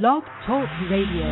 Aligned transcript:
Blog 0.00 0.22
Talk 0.46 0.66
Radio. 0.90 1.28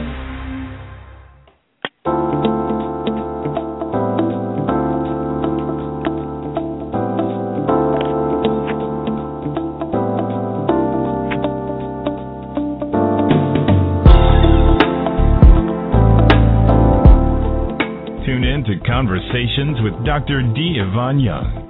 Tune 18.27 18.45
in 18.45 18.63
to 18.67 18.79
Conversations 18.87 19.79
with 19.83 19.95
Dr. 20.05 20.43
D. 20.55 20.77
Yvonne 20.77 21.21
Young. 21.21 21.70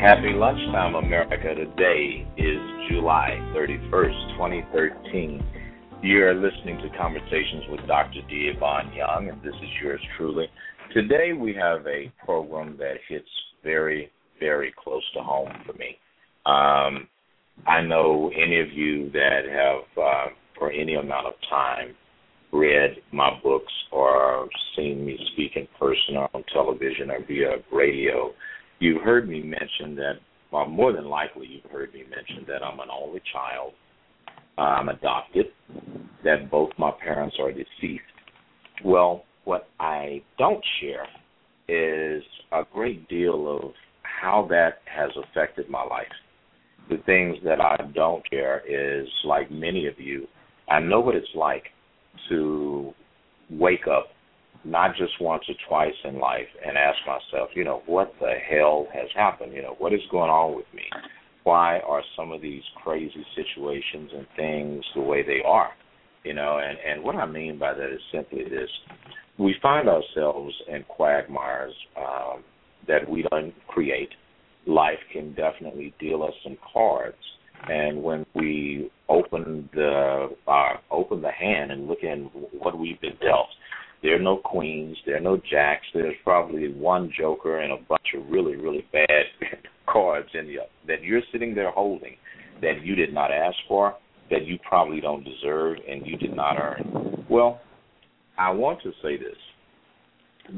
Happy 0.00 0.32
lunchtime, 0.32 0.94
America. 0.94 1.56
Today 1.56 2.24
is 2.36 2.60
July 2.88 3.30
31st, 3.52 4.36
2013. 4.36 5.44
You're 6.04 6.34
listening 6.34 6.78
to 6.78 6.96
Conversations 6.96 7.64
with 7.68 7.84
Dr. 7.88 8.20
D. 8.30 8.52
Yvonne 8.54 8.92
Young, 8.94 9.28
and 9.28 9.42
this 9.42 9.56
is 9.56 9.68
yours 9.82 10.00
truly. 10.16 10.46
Today 10.94 11.32
we 11.32 11.52
have 11.54 11.84
a 11.88 12.12
program 12.24 12.76
that 12.78 12.98
hits 13.08 13.28
very, 13.64 14.12
very 14.38 14.72
close 14.80 15.02
to 15.14 15.20
home 15.20 15.50
for 15.66 15.72
me. 15.72 15.98
Um, 16.46 17.08
I 17.66 17.82
know 17.82 18.30
any 18.40 18.60
of 18.60 18.72
you 18.72 19.10
that 19.10 19.40
have, 19.50 20.04
uh, 20.04 20.26
for 20.60 20.70
any 20.70 20.94
amount 20.94 21.26
of 21.26 21.34
time, 21.50 21.96
read 22.52 22.98
my 23.12 23.30
books 23.42 23.72
or 23.90 24.48
seen 24.76 25.04
me 25.04 25.18
speak 25.32 25.56
in 25.56 25.66
person 25.76 26.18
or 26.18 26.30
on 26.34 26.44
television 26.52 27.10
or 27.10 27.18
via 27.26 27.56
radio 27.72 28.32
You've 28.80 29.02
heard 29.02 29.28
me 29.28 29.42
mention 29.42 29.96
that, 29.96 30.14
well, 30.52 30.66
more 30.66 30.92
than 30.92 31.06
likely, 31.06 31.46
you've 31.46 31.70
heard 31.70 31.92
me 31.92 32.04
mention 32.08 32.44
that 32.46 32.62
I'm 32.62 32.78
an 32.80 32.88
only 32.92 33.20
child. 33.32 33.72
I'm 34.56 34.88
adopted, 34.88 35.46
that 36.24 36.50
both 36.50 36.70
my 36.78 36.90
parents 37.02 37.36
are 37.40 37.52
deceased. 37.52 38.02
Well, 38.84 39.24
what 39.44 39.68
I 39.78 40.22
don't 40.38 40.64
share 40.80 41.06
is 41.68 42.22
a 42.52 42.62
great 42.72 43.08
deal 43.08 43.56
of 43.56 43.72
how 44.02 44.46
that 44.50 44.78
has 44.86 45.10
affected 45.16 45.68
my 45.68 45.82
life. 45.82 46.06
The 46.88 46.96
things 47.06 47.36
that 47.44 47.60
I 47.60 47.76
don't 47.94 48.22
share 48.30 48.62
is, 48.66 49.06
like 49.24 49.50
many 49.50 49.86
of 49.86 49.98
you, 49.98 50.26
I 50.68 50.80
know 50.80 51.00
what 51.00 51.14
it's 51.14 51.26
like 51.34 51.64
to 52.28 52.92
wake 53.50 53.86
up 53.86 54.08
not 54.64 54.96
just 54.96 55.12
once 55.20 55.44
or 55.48 55.54
twice 55.68 55.94
in 56.04 56.18
life 56.18 56.48
and 56.66 56.76
ask 56.76 56.98
myself, 57.06 57.50
you 57.54 57.64
know, 57.64 57.82
what 57.86 58.12
the 58.20 58.32
hell 58.50 58.86
has 58.92 59.08
happened? 59.14 59.52
You 59.52 59.62
know, 59.62 59.76
what 59.78 59.92
is 59.92 60.00
going 60.10 60.30
on 60.30 60.56
with 60.56 60.66
me? 60.74 60.84
Why 61.44 61.78
are 61.80 62.02
some 62.16 62.32
of 62.32 62.42
these 62.42 62.62
crazy 62.82 63.24
situations 63.34 64.10
and 64.14 64.26
things 64.36 64.84
the 64.94 65.00
way 65.00 65.22
they 65.22 65.40
are? 65.46 65.70
You 66.24 66.34
know, 66.34 66.58
and, 66.58 66.76
and 66.86 67.04
what 67.04 67.16
I 67.16 67.26
mean 67.26 67.58
by 67.58 67.74
that 67.74 67.92
is 67.92 68.00
simply 68.12 68.44
this. 68.44 68.68
We 69.38 69.54
find 69.62 69.88
ourselves 69.88 70.52
in 70.68 70.82
quagmires 70.88 71.74
um, 71.96 72.42
that 72.88 73.08
we 73.08 73.24
don't 73.30 73.54
create. 73.68 74.10
Life 74.66 74.98
can 75.12 75.34
definitely 75.34 75.94
deal 76.00 76.22
us 76.24 76.34
some 76.42 76.58
cards. 76.72 77.16
And 77.68 78.02
when 78.02 78.26
we 78.34 78.90
open 79.08 79.68
the 79.72 80.28
uh, 80.46 80.76
open 80.90 81.22
the 81.22 81.30
hand 81.30 81.72
and 81.72 81.88
look 81.88 82.02
in 82.02 82.30
what 82.52 82.78
we've 82.78 83.00
been 83.00 83.16
dealt, 83.20 83.48
there 84.02 84.14
are 84.14 84.22
no 84.22 84.36
queens. 84.36 84.96
There 85.04 85.16
are 85.16 85.20
no 85.20 85.40
jacks. 85.50 85.86
There's 85.92 86.14
probably 86.22 86.72
one 86.72 87.12
joker 87.18 87.60
and 87.60 87.72
a 87.72 87.76
bunch 87.88 88.14
of 88.16 88.28
really, 88.30 88.56
really 88.56 88.86
bad 88.92 89.24
cards 89.86 90.28
in 90.34 90.46
the 90.46 90.58
that 90.86 91.02
you're 91.02 91.22
sitting 91.32 91.54
there 91.54 91.70
holding 91.70 92.16
that 92.60 92.82
you 92.82 92.94
did 92.94 93.12
not 93.12 93.30
ask 93.30 93.56
for, 93.66 93.94
that 94.30 94.44
you 94.44 94.58
probably 94.68 95.00
don't 95.00 95.24
deserve, 95.24 95.78
and 95.88 96.06
you 96.06 96.16
did 96.16 96.34
not 96.34 96.58
earn. 96.58 97.24
Well, 97.28 97.60
I 98.36 98.50
want 98.50 98.82
to 98.82 98.92
say 99.02 99.16
this: 99.16 99.36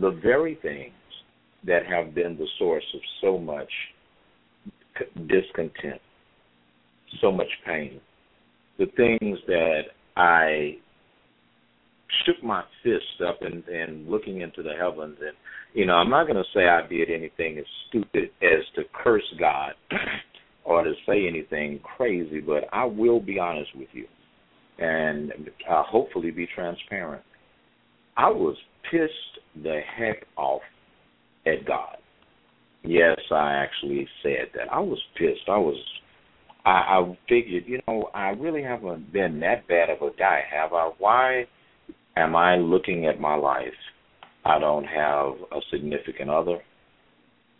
the 0.00 0.10
very 0.22 0.56
things 0.60 0.92
that 1.64 1.86
have 1.86 2.14
been 2.14 2.36
the 2.36 2.46
source 2.58 2.84
of 2.94 3.00
so 3.20 3.38
much 3.38 3.70
discontent, 5.28 6.00
so 7.20 7.32
much 7.32 7.48
pain, 7.66 8.00
the 8.78 8.86
things 8.96 9.38
that 9.46 9.82
I 10.16 10.76
shook 12.24 12.42
my 12.42 12.62
fist 12.82 13.22
up 13.26 13.42
and, 13.42 13.64
and 13.68 14.08
looking 14.08 14.40
into 14.40 14.62
the 14.62 14.72
heavens 14.78 15.16
and 15.20 15.36
you 15.74 15.86
know 15.86 15.94
i'm 15.94 16.10
not 16.10 16.24
going 16.24 16.36
to 16.36 16.50
say 16.54 16.66
i 16.68 16.86
did 16.88 17.10
anything 17.10 17.58
as 17.58 17.64
stupid 17.88 18.30
as 18.42 18.64
to 18.74 18.82
curse 18.92 19.22
god 19.38 19.72
or 20.64 20.84
to 20.84 20.92
say 21.06 21.26
anything 21.26 21.80
crazy 21.96 22.40
but 22.40 22.64
i 22.72 22.84
will 22.84 23.20
be 23.20 23.38
honest 23.38 23.70
with 23.76 23.88
you 23.92 24.06
and 24.80 25.32
uh, 25.70 25.82
hopefully 25.84 26.30
be 26.30 26.48
transparent. 26.54 27.22
I 28.16 28.30
was 28.30 28.56
pissed 28.90 29.62
the 29.62 29.80
heck 29.96 30.26
off 30.36 30.62
at 31.46 31.66
god. 31.66 31.96
Yes 32.82 33.18
i 33.30 33.52
actually 33.52 34.08
said 34.22 34.48
that. 34.54 34.72
I 34.72 34.80
was 34.80 34.98
pissed. 35.16 35.48
I 35.48 35.58
was 35.58 35.76
I, 36.64 36.70
I 36.70 37.18
figured, 37.28 37.64
you 37.66 37.80
know, 37.86 38.10
I 38.14 38.30
really 38.30 38.62
haven't 38.62 39.12
been 39.12 39.40
that 39.40 39.66
bad 39.66 39.88
of 39.88 40.02
a 40.02 40.14
guy, 40.16 40.40
have 40.52 40.72
I? 40.72 40.90
Why 40.98 41.46
Am 42.16 42.34
I 42.34 42.56
looking 42.56 43.06
at 43.06 43.20
my 43.20 43.34
life? 43.34 43.72
I 44.44 44.58
don't 44.58 44.84
have 44.84 45.34
a 45.52 45.60
significant 45.70 46.30
other. 46.30 46.58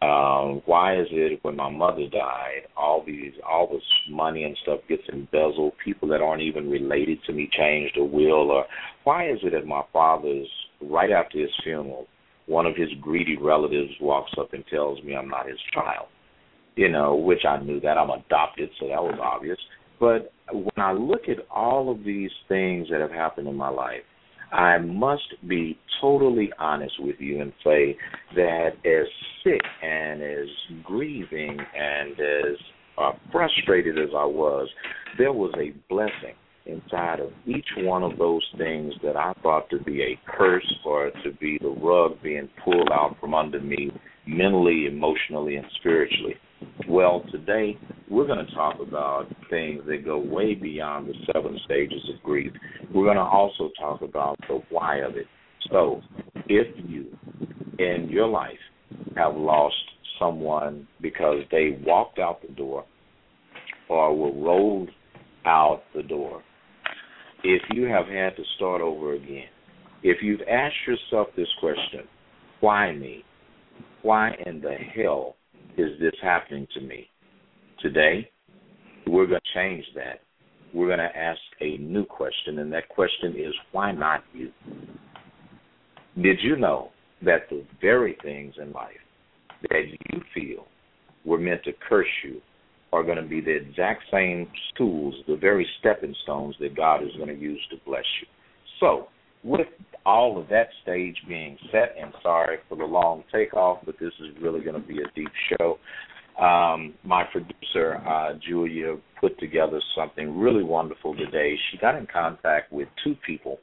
Um, 0.03 0.63
why 0.65 0.99
is 0.99 1.09
it 1.11 1.41
when 1.43 1.57
my 1.57 1.69
mother 1.69 2.07
died, 2.11 2.63
all 2.75 3.05
these 3.07 3.33
all 3.47 3.69
this 3.71 3.83
money 4.09 4.45
and 4.45 4.57
stuff 4.63 4.81
gets 4.89 5.03
embezzled? 5.13 5.75
People 5.85 6.09
that 6.09 6.23
aren't 6.23 6.43
even 6.43 6.71
related 6.71 7.19
to 7.27 7.35
me 7.35 7.51
changed 7.53 7.99
a 7.99 8.05
will, 8.05 8.51
or 8.51 8.65
why 9.05 9.29
is 9.29 9.39
it 9.43 9.53
that 9.53 9.67
my 9.67 9.83
father's 9.93 10.49
right 10.81 11.11
after 11.11 11.39
his 11.39 11.51
funeral, 11.63 12.07
one 12.47 12.65
of 12.65 12.77
his 12.77 12.89
greedy 13.03 13.37
relatives 13.37 13.93
walks 14.01 14.33
up 14.39 14.55
and 14.55 14.65
tells 14.69 15.03
me 15.05 15.15
I'm 15.15 15.29
not 15.29 15.47
his 15.47 15.61
child? 15.75 16.07
You 16.77 16.89
know, 16.89 17.15
which 17.15 17.45
I 17.47 17.59
knew 17.63 17.79
that 17.81 17.99
I'm 17.99 18.09
adopted, 18.09 18.71
so 18.81 18.89
that 18.89 19.03
was 19.03 19.19
obvious. 19.23 19.59
But 19.99 20.33
when 20.51 20.71
I 20.79 20.93
look 20.93 21.29
at 21.29 21.47
all 21.51 21.93
of 21.93 22.05
these 22.05 22.31
things 22.49 22.89
that 22.91 23.03
have 23.03 23.11
happened 23.11 23.49
in 23.49 23.55
my 23.55 23.69
life, 23.69 24.01
I 24.53 24.79
must 24.79 25.35
be 25.47 25.79
totally 26.01 26.51
honest 26.59 26.95
with 27.01 27.17
you 27.19 27.41
and 27.41 27.53
say 27.65 27.97
that 28.35 28.71
as 28.85 29.07
sick 29.45 29.61
and 29.83 30.23
as 30.23 30.49
grieving 30.83 31.59
and 31.77 32.13
as 32.13 32.57
uh, 32.99 33.13
frustrated 33.31 33.99
as 33.99 34.11
I 34.17 34.25
was, 34.25 34.69
there 35.19 35.33
was 35.33 35.53
a 35.57 35.73
blessing 35.89 36.35
inside 36.67 37.21
of 37.21 37.33
each 37.47 37.67
one 37.79 38.03
of 38.03 38.19
those 38.19 38.43
things 38.59 38.93
that 39.03 39.17
I 39.17 39.33
thought 39.43 39.71
to 39.71 39.79
be 39.79 40.03
a 40.03 40.21
curse 40.31 40.75
or 40.85 41.11
to 41.25 41.33
be 41.41 41.59
the 41.61 41.69
rug 41.69 42.23
being 42.23 42.49
pulled 42.65 42.91
out 42.93 43.17
from 43.21 43.35
under 43.35 43.61
me 43.61 43.91
mentally, 44.27 44.87
emotionally, 44.87 45.57
and 45.57 45.67
spiritually. 45.79 46.35
Well, 46.89 47.25
today 47.31 47.79
we're 48.09 48.27
going 48.27 48.45
to 48.45 48.55
talk 48.55 48.81
about 48.81 49.27
things 49.49 49.83
that 49.87 50.05
go 50.05 50.19
way 50.19 50.55
beyond 50.55 51.09
the 51.09 51.15
seven 51.33 51.59
stages 51.65 52.03
of 52.13 52.23
grief. 52.23 52.53
We're 52.93 53.05
going 53.05 53.17
to 53.17 53.23
also 53.23 53.71
talk 53.79 54.03
about 54.03 54.39
the 54.49 54.61
why 54.71 54.99
of 54.99 55.17
it. 55.17 55.27
So, 55.71 56.01
if 56.47 56.67
you 56.89 57.07
in 57.79 58.09
your 58.11 58.27
life 58.27 58.59
have 59.17 59.37
lost 59.37 59.77
someone 60.19 60.89
because 61.01 61.45
they 61.51 61.79
walked 61.87 62.19
out 62.19 62.43
the 62.43 62.53
door 62.53 62.85
or 63.89 64.17
were 64.17 64.33
rolled 64.33 64.91
out 65.47 65.83
the 65.95 66.03
door, 66.03 66.43
if 67.45 67.63
you 67.73 67.85
have 67.85 68.07
had 68.07 68.37
to 68.37 68.43
start 68.57 68.81
over 68.81 69.15
again, 69.15 69.49
if 70.03 70.19
you've 70.23 70.43
asked 70.51 70.75
yourself 70.87 71.29
this 71.37 71.49
question, 71.61 72.01
why 72.61 72.93
me? 72.93 73.25
Why 74.03 74.35
in 74.45 74.61
the 74.61 74.75
hell 74.75 75.37
is 75.81 75.99
this 75.99 76.13
happening 76.23 76.67
to 76.75 76.81
me? 76.81 77.09
Today, 77.81 78.31
we're 79.07 79.27
going 79.27 79.41
to 79.41 79.59
change 79.59 79.85
that. 79.95 80.21
We're 80.75 80.87
going 80.87 80.99
to 80.99 81.17
ask 81.17 81.41
a 81.61 81.79
new 81.79 82.05
question, 82.05 82.59
and 82.59 82.73
that 82.73 82.89
question 82.89 83.35
is 83.37 83.55
why 83.73 83.93
not 83.93 84.23
you? 84.35 84.53
Did 86.21 86.39
you 86.43 86.57
know 86.57 86.91
that 87.23 87.49
the 87.49 87.65
very 87.81 88.17
things 88.23 88.55
in 88.61 88.73
life 88.73 88.91
that 89.71 89.83
you 90.13 90.21
feel 90.35 90.67
were 91.25 91.39
meant 91.39 91.65
to 91.65 91.73
curse 91.89 92.07
you 92.25 92.41
are 92.93 93.03
going 93.03 93.17
to 93.17 93.29
be 93.29 93.41
the 93.41 93.55
exact 93.55 94.03
same 94.11 94.49
tools, 94.77 95.15
the 95.27 95.37
very 95.37 95.67
stepping 95.79 96.15
stones 96.25 96.55
that 96.61 96.77
God 96.77 97.03
is 97.03 97.11
going 97.17 97.29
to 97.29 97.41
use 97.41 97.61
to 97.71 97.77
bless 97.87 98.05
you. 98.21 98.27
So, 98.81 99.09
with 99.43 99.67
all 100.07 100.41
of 100.41 100.49
that 100.49 100.69
stage 100.83 101.17
being 101.29 101.59
set, 101.71 101.95
and 102.01 102.13
sorry 102.23 102.59
for 102.69 102.77
the 102.77 102.85
long 102.85 103.25
takeoff, 103.33 103.79
but 103.85 103.97
this 104.01 104.13
is 104.21 104.29
really 104.41 104.61
going 104.61 104.81
to 104.81 104.87
be 104.87 104.99
a 104.99 105.11
deep 105.15 105.31
show. 105.51 105.79
Um, 106.43 106.95
my 107.05 107.25
producer, 107.25 107.97
uh, 108.07 108.33
Julia, 108.47 108.97
put 109.21 109.39
together 109.39 109.81
something 109.95 110.39
really 110.39 110.65
wonderful 110.65 111.15
today. 111.15 111.57
She 111.71 111.79
got 111.79 111.97
in 111.97 112.07
contact 112.07 112.73
with 112.73 112.89
two 113.05 113.15
people 113.27 113.59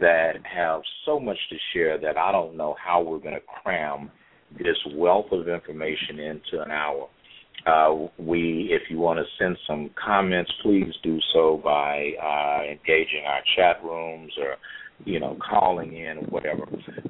that 0.00 0.34
have 0.44 0.80
so 1.04 1.20
much 1.20 1.36
to 1.50 1.56
share 1.74 1.98
that 1.98 2.16
I 2.16 2.32
don't 2.32 2.56
know 2.56 2.74
how 2.82 3.02
we're 3.02 3.18
going 3.18 3.34
to 3.34 3.62
cram 3.62 4.10
this 4.58 4.76
wealth 4.94 5.26
of 5.32 5.48
information 5.48 6.18
into 6.18 6.62
an 6.62 6.70
hour. 6.70 7.08
Uh, 7.66 8.08
we, 8.18 8.68
if 8.70 8.90
you 8.90 8.98
want 8.98 9.18
to 9.18 9.24
send 9.38 9.56
some 9.66 9.90
comments, 10.02 10.50
please 10.62 10.92
do 11.02 11.18
so 11.32 11.60
by 11.62 12.12
uh, 12.20 12.62
engaging 12.64 13.24
our 13.26 13.40
chat 13.56 13.84
rooms 13.84 14.32
or 14.38 14.56
you 15.04 15.20
know, 15.20 15.36
calling 15.48 15.96
in 15.96 16.18
or 16.18 16.24
whatever. 16.24 16.66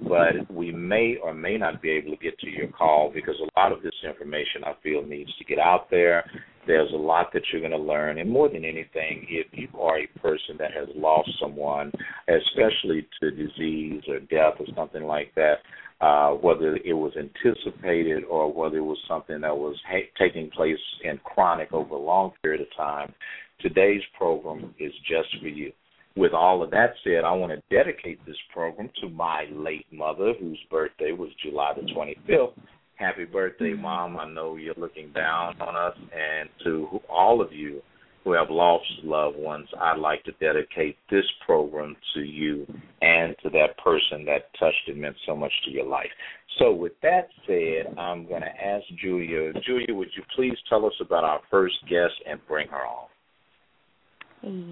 But 0.09 0.51
we 0.53 0.73
may 0.73 1.17
or 1.23 1.35
may 1.35 1.57
not 1.57 1.83
be 1.83 1.91
able 1.91 2.11
to 2.11 2.23
get 2.23 2.39
to 2.41 2.51
your 2.51 2.69
call 2.69 3.11
because 3.13 3.35
a 3.41 3.61
lot 3.61 3.73
of 3.73 3.83
this 3.83 3.95
information 4.07 4.65
I 4.65 4.75
feel 4.83 5.05
needs 5.05 5.35
to 5.39 5.45
get 5.45 5.59
out 5.59 5.91
there. 5.91 6.25
There's 6.67 6.93
a 6.93 6.97
lot 6.97 7.33
that 7.33 7.43
you're 7.51 7.61
going 7.61 7.73
to 7.73 7.79
learn, 7.79 8.19
and 8.19 8.31
more 8.31 8.49
than 8.49 8.65
anything, 8.65 9.27
if 9.29 9.49
you 9.51 9.69
are 9.81 9.99
a 9.99 10.07
person 10.21 10.57
that 10.59 10.71
has 10.73 10.89
lost 10.95 11.29
someone, 11.41 11.91
especially 12.29 13.07
to 13.21 13.31
disease 13.33 14.03
or 14.07 14.21
death 14.21 14.55
or 14.61 14.67
something 14.77 15.03
like 15.03 15.35
that, 15.35 15.57
uh, 16.01 16.31
whether 16.31 16.77
it 16.77 16.93
was 16.93 17.13
anticipated 17.17 18.25
or 18.25 18.53
whether 18.53 18.79
it 18.79 18.85
was 18.85 18.99
something 19.09 19.41
that 19.41 19.57
was 19.57 19.77
ha- 19.89 20.11
taking 20.19 20.51
place 20.51 20.79
in 21.03 21.19
chronic 21.25 21.73
over 21.73 21.95
a 21.95 21.99
long 21.99 22.33
period 22.43 22.61
of 22.61 22.69
time, 22.77 23.13
today's 23.61 24.03
program 24.17 24.73
is 24.79 24.93
just 25.09 25.29
for 25.41 25.49
you 25.49 25.73
with 26.17 26.33
all 26.33 26.63
of 26.63 26.71
that 26.71 26.95
said, 27.05 27.25
I 27.25 27.33
want 27.33 27.53
to 27.53 27.75
dedicate 27.75 28.25
this 28.27 28.37
program 28.53 28.91
to 29.01 29.09
my 29.09 29.47
late 29.53 29.87
mother, 29.93 30.35
whose 30.39 30.59
birthday 30.71 31.13
was 31.13 31.31
July 31.43 31.73
the 31.75 31.91
25th. 31.93 32.55
Happy 32.97 33.25
birthday, 33.25 33.73
mm-hmm. 33.73 33.83
Mom. 33.83 34.19
I 34.19 34.29
know 34.31 34.57
you're 34.57 34.75
looking 34.77 35.13
down 35.13 35.61
on 35.61 35.75
us. 35.75 35.97
And 35.97 36.49
to 36.65 37.01
all 37.09 37.41
of 37.41 37.53
you 37.53 37.81
who 38.25 38.33
have 38.33 38.51
lost 38.51 38.85
loved 39.03 39.37
ones, 39.37 39.69
I'd 39.81 39.99
like 39.99 40.23
to 40.25 40.33
dedicate 40.33 40.97
this 41.11 41.25
program 41.45 41.97
to 42.15 42.21
you 42.21 42.67
and 43.01 43.35
to 43.43 43.51
that 43.51 43.77
person 43.83 44.25
that 44.27 44.53
touched 44.61 44.89
and 44.89 45.01
meant 45.01 45.17
so 45.27 45.35
much 45.35 45.53
to 45.65 45.71
your 45.71 45.87
life. 45.87 46.11
So, 46.59 46.73
with 46.73 46.93
that 47.03 47.29
said, 47.47 47.99
I'm 47.99 48.29
going 48.29 48.43
to 48.43 48.65
ask 48.65 48.85
Julia. 49.03 49.53
Julia, 49.67 49.95
would 49.95 50.11
you 50.15 50.23
please 50.37 50.57
tell 50.69 50.85
us 50.85 50.93
about 51.01 51.25
our 51.25 51.41
first 51.51 51.75
guest 51.89 52.13
and 52.29 52.39
bring 52.47 52.69
her 52.69 52.87
on? 52.87 53.09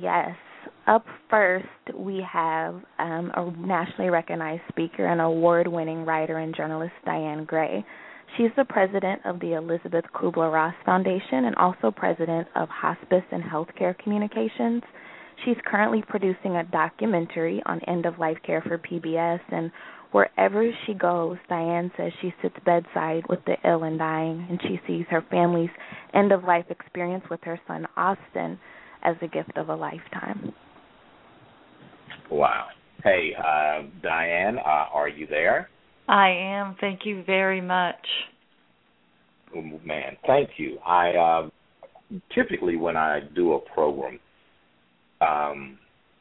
Yes. 0.00 0.36
Up 0.86 1.04
first, 1.28 1.66
we 1.94 2.24
have 2.30 2.74
um, 2.98 3.30
a 3.36 3.52
nationally 3.56 4.10
recognized 4.10 4.62
speaker 4.68 5.06
and 5.06 5.20
award 5.20 5.68
winning 5.68 6.04
writer 6.04 6.38
and 6.38 6.54
journalist, 6.54 6.92
Dianne 7.06 7.46
Gray. 7.46 7.84
She's 8.36 8.50
the 8.56 8.64
president 8.64 9.22
of 9.24 9.40
the 9.40 9.54
Elizabeth 9.54 10.04
Kubler 10.14 10.52
Ross 10.52 10.74
Foundation 10.84 11.44
and 11.44 11.54
also 11.56 11.90
president 11.90 12.48
of 12.56 12.68
Hospice 12.68 13.24
and 13.30 13.42
Healthcare 13.42 13.96
Communications. 13.98 14.82
She's 15.44 15.56
currently 15.64 16.02
producing 16.06 16.56
a 16.56 16.64
documentary 16.64 17.62
on 17.66 17.80
end 17.86 18.06
of 18.06 18.18
life 18.18 18.38
care 18.44 18.62
for 18.62 18.78
PBS, 18.78 19.40
and 19.50 19.70
wherever 20.12 20.68
she 20.86 20.94
goes, 20.94 21.38
Dianne 21.50 21.90
says 21.96 22.12
she 22.20 22.34
sits 22.42 22.56
bedside 22.64 23.24
with 23.28 23.40
the 23.46 23.56
ill 23.64 23.84
and 23.84 23.98
dying, 23.98 24.46
and 24.50 24.60
she 24.62 24.80
sees 24.86 25.06
her 25.10 25.24
family's 25.30 25.70
end 26.14 26.32
of 26.32 26.44
life 26.44 26.66
experience 26.68 27.24
with 27.30 27.40
her 27.44 27.60
son, 27.66 27.86
Austin 27.96 28.58
as 29.02 29.16
a 29.22 29.28
gift 29.28 29.56
of 29.56 29.68
a 29.68 29.74
lifetime. 29.74 30.52
Wow. 32.30 32.66
Hey, 33.02 33.30
uh, 33.38 33.82
Dianne, 34.04 34.58
uh, 34.58 34.86
are 34.92 35.08
you 35.08 35.26
there? 35.26 35.68
I 36.08 36.28
am. 36.28 36.76
Thank 36.80 37.00
you 37.04 37.22
very 37.24 37.60
much. 37.60 38.06
Oh, 39.56 39.62
man, 39.84 40.16
thank 40.26 40.50
you. 40.58 40.78
I 40.86 41.10
uh, 41.10 41.50
typically 42.34 42.76
when 42.76 42.96
I 42.96 43.20
do 43.34 43.54
a 43.54 43.60
program, 43.74 44.18
um, 45.20 45.78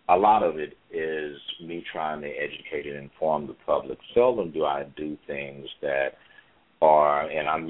a 0.10 0.16
lot 0.16 0.44
of 0.44 0.58
it 0.58 0.74
is 0.92 1.38
me 1.64 1.84
trying 1.92 2.22
to 2.22 2.28
educate 2.28 2.88
and 2.88 2.98
inform 2.98 3.48
the 3.48 3.56
public. 3.66 3.98
Seldom 4.14 4.52
do 4.52 4.66
I 4.66 4.86
do 4.96 5.18
things 5.28 5.68
that 5.81 6.14
are, 6.81 7.30
and 7.30 7.48
I'm 7.48 7.70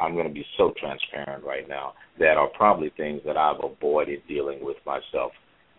I'm 0.00 0.14
going 0.14 0.28
to 0.28 0.32
be 0.32 0.44
so 0.56 0.72
transparent 0.78 1.44
right 1.44 1.68
now, 1.68 1.94
that 2.18 2.36
are 2.36 2.48
probably 2.48 2.92
things 2.96 3.20
that 3.24 3.36
I've 3.36 3.62
avoided 3.62 4.22
dealing 4.28 4.64
with 4.64 4.76
myself. 4.84 5.32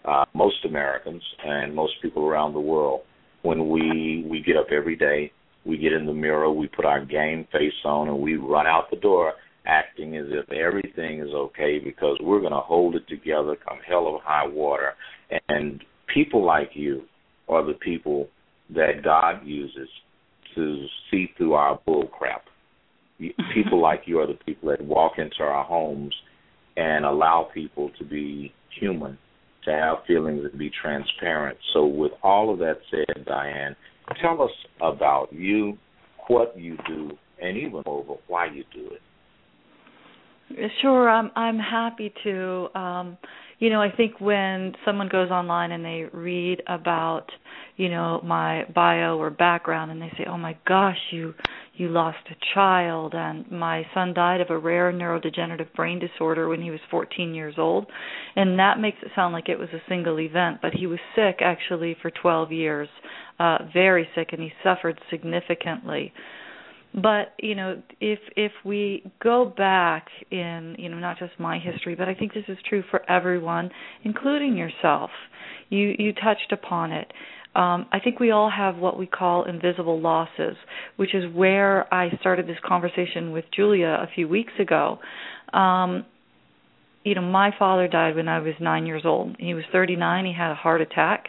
Uh, 0.06 0.26
most 0.34 0.66
Americans 0.66 1.22
and 1.46 1.74
most 1.74 1.94
people 2.02 2.26
around 2.26 2.54
the 2.54 2.60
world, 2.60 3.02
when 3.44 3.70
we 3.70 4.26
we 4.30 4.42
get 4.42 4.58
up 4.58 4.68
every 4.72 4.96
day, 4.96 5.32
we 5.66 5.78
get 5.78 5.94
in 5.94 6.06
the 6.06 6.14
mirror, 6.14 6.52
we 6.52 6.68
put 6.68 6.86
our 6.86 7.04
game 7.04 7.48
face 7.52 7.72
on, 7.86 8.08
and 8.08 8.20
we 8.20 8.36
run 8.36 8.68
out 8.68 8.90
the 8.90 8.98
door 8.98 9.34
acting 9.66 10.18
as 10.18 10.26
if 10.30 10.52
everything 10.52 11.20
is 11.20 11.34
okay 11.34 11.80
because 11.80 12.18
we're 12.22 12.42
going 12.42 12.52
to 12.52 12.60
hold 12.60 12.96
it 12.96 13.08
together 13.08 13.56
come 13.68 13.78
hell 13.88 14.04
or 14.04 14.20
high 14.22 14.46
water. 14.46 14.94
And 15.48 15.82
people 16.14 16.46
like 16.46 16.72
you 16.74 17.04
are 17.48 17.66
the 17.66 17.74
people 17.74 18.28
that 18.76 19.04
God 19.04 19.46
uses 19.46 19.88
to 20.56 20.86
see 21.10 21.32
through 21.38 21.54
our 21.54 21.80
bull 21.86 22.08
crap 22.08 22.44
people 23.54 23.82
like 23.82 24.04
you 24.06 24.20
are 24.20 24.28
the 24.28 24.38
people 24.46 24.70
that 24.70 24.84
walk 24.84 25.14
into 25.18 25.42
our 25.42 25.64
homes 25.64 26.14
and 26.76 27.06
allow 27.06 27.50
people 27.54 27.92
to 28.00 28.06
be 28.06 28.54
human, 28.80 29.18
to 29.66 29.72
have 29.72 29.98
feelings 30.08 30.44
and 30.44 30.58
be 30.58 30.72
transparent. 30.82 31.58
So, 31.74 31.86
with 31.86 32.12
all 32.24 32.52
of 32.52 32.60
that 32.60 32.78
said, 32.90 33.26
Dianne, 33.26 33.76
tell 34.22 34.42
us 34.42 34.52
about 34.82 35.32
you, 35.32 35.78
what 36.28 36.58
you 36.58 36.78
do, 36.88 37.12
and 37.42 37.58
even 37.58 37.84
over 37.86 38.16
why 38.28 38.48
you 38.48 38.64
do 38.74 38.88
it. 38.88 39.02
Sure, 40.82 41.10
I'm 41.10 41.32
I'm 41.36 41.58
happy 41.58 42.14
to. 42.24 42.68
Um, 42.76 43.18
you 43.60 43.70
know, 43.70 43.82
I 43.82 43.90
think 43.90 44.20
when 44.20 44.74
someone 44.86 45.08
goes 45.08 45.32
online 45.32 45.72
and 45.72 45.86
they 45.86 46.06
read 46.12 46.62
about, 46.68 47.28
you 47.78 47.90
know, 47.90 48.20
my 48.24 48.66
bio 48.76 49.18
or 49.18 49.30
background 49.30 49.90
and 49.92 50.02
they 50.02 50.12
say, 50.18 50.26
"Oh 50.28 50.38
my 50.38 50.58
gosh, 50.68 50.98
you 51.12 51.34
you 51.76 51.90
lost 51.90 52.20
a 52.30 52.36
child 52.54 53.14
and 53.16 53.50
my 53.52 53.86
son 53.94 54.14
died 54.14 54.42
of 54.42 54.50
a 54.50 54.58
rare 54.58 54.92
neurodegenerative 54.94 55.74
brain 55.74 56.00
disorder 56.00 56.48
when 56.48 56.62
he 56.62 56.72
was 56.72 56.80
14 56.92 57.34
years 57.34 57.56
old." 57.58 57.88
And 58.36 58.60
that 58.60 58.80
makes 58.80 58.98
it 59.02 59.12
sound 59.16 59.34
like 59.34 59.50
it 59.50 59.60
was 59.60 59.70
a 59.74 59.82
single 59.90 60.20
event, 60.20 60.60
but 60.62 60.74
he 60.74 60.88
was 60.88 61.00
sick 61.16 61.40
actually 61.42 61.96
for 62.02 62.12
12 62.12 62.52
years. 62.52 62.90
Uh 63.40 63.60
very 63.74 64.08
sick 64.16 64.30
and 64.32 64.42
he 64.42 64.52
suffered 64.64 65.00
significantly 65.10 66.14
but 66.94 67.34
you 67.40 67.56
know 67.56 67.82
if 68.00 68.20
if 68.36 68.52
we 68.64 69.04
go 69.22 69.46
back 69.46 70.08
in 70.32 70.76
you 70.78 70.90
know 70.90 70.98
not 71.00 71.18
just 71.18 71.32
my 71.40 71.58
history 71.58 71.96
but 71.96 72.08
i 72.08 72.14
think 72.14 72.34
this 72.34 72.44
is 72.48 72.58
true 72.68 72.84
for 72.92 73.10
everyone 73.10 73.70
including 74.04 74.56
yourself 74.56 75.10
you 75.70 75.96
you 75.98 76.14
touched 76.14 76.52
upon 76.52 76.92
it 76.92 77.12
um, 77.56 77.86
I 77.92 78.00
think 78.04 78.20
we 78.20 78.32
all 78.32 78.50
have 78.50 78.78
what 78.78 78.98
we 78.98 79.06
call 79.06 79.46
invisible 79.46 80.00
losses, 80.02 80.56
which 80.96 81.14
is 81.14 81.32
where 81.34 81.92
I 81.94 82.10
started 82.20 82.48
this 82.48 82.58
conversation 82.66 83.32
with 83.32 83.46
Julia 83.56 83.88
a 84.02 84.08
few 84.14 84.28
weeks 84.28 84.54
ago. 84.60 85.00
Um, 85.54 86.06
you 87.04 87.16
know, 87.16 87.22
my 87.22 87.52
father 87.58 87.88
died 87.88 88.16
when 88.16 88.28
I 88.28 88.40
was 88.40 88.54
nine 88.60 88.86
years 88.86 89.04
old. 89.06 89.36
He 89.40 89.54
was 89.54 89.66
39. 89.72 90.26
He 90.26 90.34
had 90.34 90.52
a 90.52 90.56
heart 90.56 90.82
attack, 90.82 91.28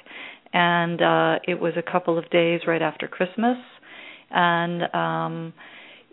and 0.52 1.02
uh, 1.02 1.38
it 1.46 1.60
was 1.60 1.74
a 1.76 1.82
couple 1.82 2.16
of 2.16 2.30
days 2.30 2.60
right 2.66 2.82
after 2.82 3.08
Christmas 3.08 3.58
and 4.34 4.82
um 4.94 5.52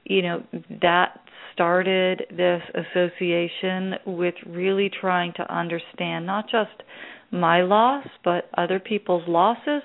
you 0.05 0.21
know 0.21 0.43
that 0.81 1.19
started 1.53 2.23
this 2.35 2.61
association 2.73 3.95
with 4.05 4.35
really 4.47 4.89
trying 4.89 5.33
to 5.33 5.53
understand 5.53 6.25
not 6.25 6.45
just 6.45 6.83
my 7.31 7.61
loss 7.61 8.05
but 8.23 8.49
other 8.57 8.79
people's 8.79 9.27
losses 9.27 9.81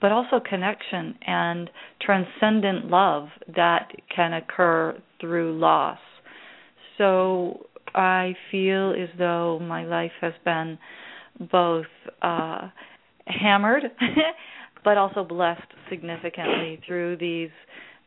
but 0.00 0.10
also 0.10 0.40
connection 0.40 1.14
and 1.26 1.70
transcendent 2.00 2.90
love 2.90 3.28
that 3.54 3.90
can 4.14 4.32
occur 4.32 4.96
through 5.20 5.58
loss 5.58 5.98
so 6.98 7.66
i 7.94 8.34
feel 8.50 8.92
as 8.92 9.08
though 9.18 9.58
my 9.60 9.84
life 9.84 10.12
has 10.20 10.32
been 10.44 10.78
both 11.50 11.86
uh 12.22 12.68
hammered 13.26 13.82
but 14.84 14.96
also 14.96 15.24
blessed 15.24 15.66
significantly 15.90 16.80
through 16.86 17.16
these 17.16 17.50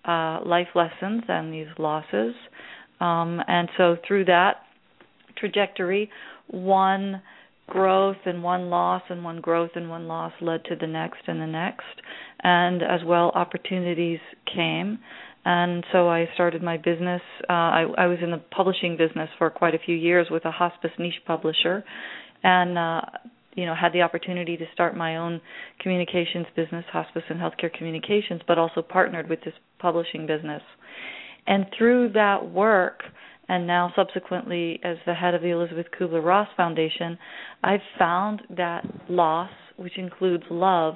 uh, 0.06 0.39
life 0.46 0.70
lessons 0.75 1.24
and 1.27 1.53
these 1.53 1.68
losses. 1.77 2.34
Um, 3.01 3.41
and 3.48 3.70
so 3.77 3.98
through 4.08 4.25
that 4.25 4.63
trajectory, 5.38 6.10
one 6.48 7.22
growth 7.69 8.17
and 8.25 8.43
one 8.43 8.69
loss 8.69 9.03
and 9.09 9.23
one 9.23 9.41
growth 9.41 9.71
and 9.75 9.89
one 9.89 10.07
loss 10.07 10.33
led 10.41 10.63
to 10.65 10.75
the 10.75 10.88
next 10.88 11.21
and 11.27 11.41
the 11.41 11.47
next. 11.47 11.85
and 12.41 12.81
as 12.81 13.01
well 13.05 13.31
opportunities 13.35 14.19
came 14.53 14.99
and 15.45 15.85
so 15.91 16.09
I 16.09 16.27
started 16.33 16.61
my 16.61 16.77
business. 16.77 17.21
Uh, 17.49 17.53
I, 17.53 17.85
I 17.97 18.05
was 18.07 18.19
in 18.21 18.31
the 18.31 18.41
publishing 18.51 18.97
business 18.97 19.29
for 19.38 19.49
quite 19.49 19.73
a 19.73 19.79
few 19.79 19.95
years 19.95 20.27
with 20.29 20.45
a 20.45 20.51
hospice 20.51 20.91
niche 20.99 21.21
publisher, 21.25 21.83
and 22.43 22.77
uh, 22.77 23.01
you 23.55 23.65
know 23.65 23.73
had 23.73 23.93
the 23.93 24.01
opportunity 24.01 24.57
to 24.57 24.65
start 24.73 24.97
my 24.97 25.17
own 25.17 25.39
communications 25.79 26.45
business, 26.55 26.83
hospice 26.91 27.23
and 27.29 27.39
healthcare 27.39 27.73
communications, 27.73 28.41
but 28.47 28.57
also 28.57 28.81
partnered 28.81 29.29
with 29.29 29.39
this 29.45 29.53
publishing 29.79 30.27
business. 30.27 30.61
And 31.47 31.65
through 31.77 32.09
that 32.13 32.51
work, 32.51 33.01
and 33.50 33.65
now 33.65 33.91
subsequently 33.96 34.79
as 34.84 34.98
the 35.08 35.13
head 35.15 35.34
of 35.34 35.41
the 35.41 35.50
Elizabeth 35.50 35.88
Kubler 36.00 36.24
Ross 36.24 36.48
Foundation, 36.56 37.18
I've 37.63 37.82
found 37.98 38.44
that 38.56 38.86
loss, 39.10 39.50
which 39.75 39.98
includes 39.98 40.44
love, 40.51 40.94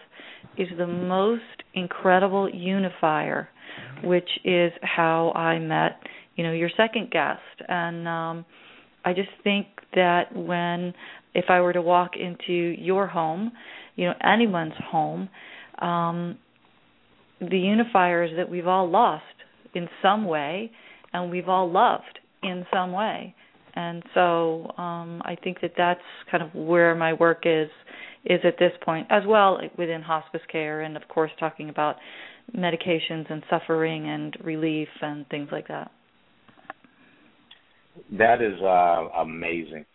is 0.56 0.68
the 0.78 0.86
most 0.86 1.42
incredible 1.74 2.48
unifier, 2.48 3.50
which 4.04 4.30
is 4.46 4.72
how 4.84 5.32
I 5.32 5.58
met, 5.58 6.00
you 6.36 6.44
know, 6.44 6.54
your 6.54 6.70
second 6.78 7.10
guest. 7.10 7.42
And 7.68 8.08
um 8.08 8.46
I 9.04 9.14
just 9.14 9.30
think 9.44 9.66
that 9.96 10.34
when 10.36 10.94
if 11.34 11.46
I 11.50 11.60
were 11.60 11.74
to 11.74 11.82
walk 11.82 12.12
into 12.16 12.54
your 12.54 13.08
home, 13.08 13.52
you 13.96 14.06
know, 14.06 14.14
anyone's 14.24 14.74
home, 14.92 15.28
um 15.80 16.38
the 17.42 17.58
unifier 17.58 18.24
is 18.24 18.32
that 18.38 18.48
we've 18.48 18.68
all 18.68 18.88
lost 18.88 19.24
in 19.74 19.90
some 20.04 20.26
way 20.26 20.72
and 21.14 21.32
we've 21.32 21.50
all 21.50 21.70
loved 21.70 22.20
in 22.44 22.66
some 22.74 22.92
way. 22.92 23.36
And 23.76 24.04
so 24.14 24.72
um 24.78 25.22
I 25.26 25.36
think 25.44 25.62
that 25.62 25.74
that's 25.78 26.02
kind 26.30 26.44
of 26.44 26.54
where 26.54 26.96
my 26.96 27.14
work 27.14 27.44
is 27.46 27.70
is 28.26 28.40
at 28.44 28.58
this 28.60 28.72
point 28.84 29.08
as 29.10 29.24
well 29.28 29.60
within 29.78 30.02
hospice 30.02 30.42
care 30.52 30.82
and 30.82 30.96
of 30.96 31.08
course 31.08 31.32
talking 31.40 31.70
about 31.70 31.96
medications 32.56 33.30
and 33.30 33.44
suffering 33.50 34.08
and 34.10 34.38
relief 34.44 34.90
and 35.02 35.28
things 35.30 35.50
like 35.52 35.68
that. 35.68 35.92
That 38.18 38.42
is 38.42 38.60
uh, 38.62 39.22
amazing. 39.22 39.86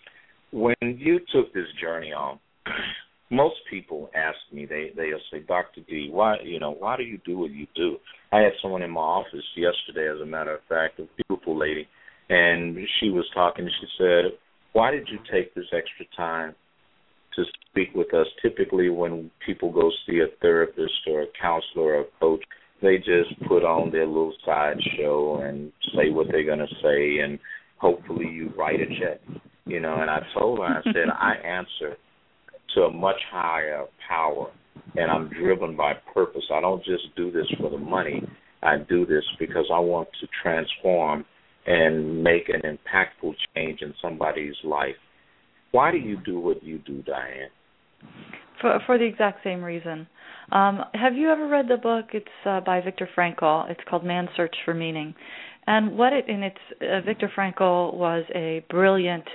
When 0.53 0.77
you 0.81 1.21
took 1.33 1.53
this 1.53 1.67
journey 1.81 2.13
on, 2.13 2.39
most 3.31 3.57
people 3.71 4.11
ask 4.15 4.39
me, 4.53 4.67
they 4.67 4.93
they'll 4.97 5.19
say, 5.31 5.41
Doctor 5.47 5.81
D, 5.89 6.09
why 6.11 6.37
you 6.43 6.59
know 6.59 6.71
why 6.71 6.97
do 6.97 7.03
you 7.03 7.19
do 7.27 7.39
what 7.39 7.51
you 7.51 7.67
do? 7.75 7.97
I 8.33 8.39
had 8.41 8.53
someone 8.63 8.83
in 8.83 8.91
my 8.91 9.01
office 9.01 9.45
yesterday, 9.57 10.09
as 10.13 10.21
a 10.21 10.27
matter 10.27 10.55
of 10.55 10.61
fact, 10.69 11.01
a 11.01 11.07
beautiful 11.29 11.59
lady, 11.59 11.89
and 12.29 12.77
she 13.01 13.11
was 13.11 13.25
talking. 13.35 13.69
She 13.81 13.87
said, 13.99 14.39
"Why 14.73 14.91
did 14.91 15.09
you 15.09 15.19
take 15.31 15.55
this 15.55 15.67
extra 15.73 16.07
time 16.17 16.55
to 17.39 17.45
speak 17.71 17.95
with 17.95 18.13
us. 18.13 18.27
Typically, 18.43 18.91
when 18.91 19.31
people 19.45 19.73
go 19.73 19.91
see 20.07 20.19
a 20.19 20.37
therapist 20.41 20.93
or 21.07 21.23
a 21.23 21.27
counselor 21.41 21.95
or 21.95 22.01
a 22.01 22.05
coach, 22.21 22.43
they 22.83 22.99
just 22.99 23.41
put 23.47 23.65
on 23.65 23.91
their 23.91 24.07
little 24.07 24.35
sideshow 24.45 25.41
and 25.43 25.73
say 25.95 26.11
what 26.11 26.27
they're 26.31 26.45
going 26.45 26.59
to 26.59 26.75
say, 26.83 27.19
and 27.23 27.39
hopefully 27.79 28.27
you 28.27 28.53
write 28.57 28.81
a 28.81 28.87
check. 28.87 29.21
You 29.65 29.81
know, 29.81 29.97
and 30.01 30.11
I 30.11 30.21
told 30.37 30.59
her, 30.59 30.65
I 30.65 30.83
said, 30.85 31.09
I 31.13 31.35
answer 31.35 31.97
to 32.75 32.83
a 32.83 32.91
much 32.91 33.21
higher 33.31 33.85
power, 34.09 34.51
and 34.97 35.11
I'm 35.11 35.29
driven 35.29 35.77
by 35.77 35.95
purpose. 36.15 36.45
I 36.53 36.61
don't 36.61 36.85
just 36.85 37.15
do 37.17 37.31
this 37.31 37.47
for 37.61 37.71
the 37.71 37.79
money. 37.79 38.23
I 38.63 38.79
do 38.89 39.07
this 39.07 39.25
because 39.39 39.67
I 39.73 39.79
want 39.79 40.09
to 40.21 40.29
transform 40.43 41.25
and 41.69 42.25
make 42.25 42.49
an 42.49 42.63
impactful 42.63 43.35
change 43.55 43.83
in 43.83 43.93
somebody's 44.01 44.55
life. 44.65 44.97
Why 45.71 45.91
do 45.91 45.99
you 45.99 46.17
do 46.25 46.41
what 46.41 46.63
you 46.65 46.79
do, 46.79 47.03
Dianne? 47.03 47.51
For 48.61 48.81
for 48.87 48.97
the 48.97 49.05
exact 49.05 49.45
same 49.45 49.63
reason. 49.63 50.07
Um, 50.51 50.81
have 50.95 51.15
you 51.15 51.31
ever 51.31 51.47
read 51.47 51.67
the 51.69 51.77
book? 51.77 52.07
It's 52.15 52.27
uh, 52.47 52.61
by 52.61 52.81
Viktor 52.81 53.09
Frankl. 53.15 53.71
It's 53.71 53.81
called 53.87 54.03
Man's 54.03 54.31
Search 54.35 54.57
for 54.65 54.73
Meaning. 54.73 55.15
And 55.67 55.99
what 55.99 56.15
it 56.15 56.25
and 56.27 56.43
it's 56.43 56.57
uh, 56.81 57.03
Viktor 57.05 57.31
Frankl 57.37 57.93
was 57.95 58.25
a 58.35 58.65
brilliant 58.71 59.29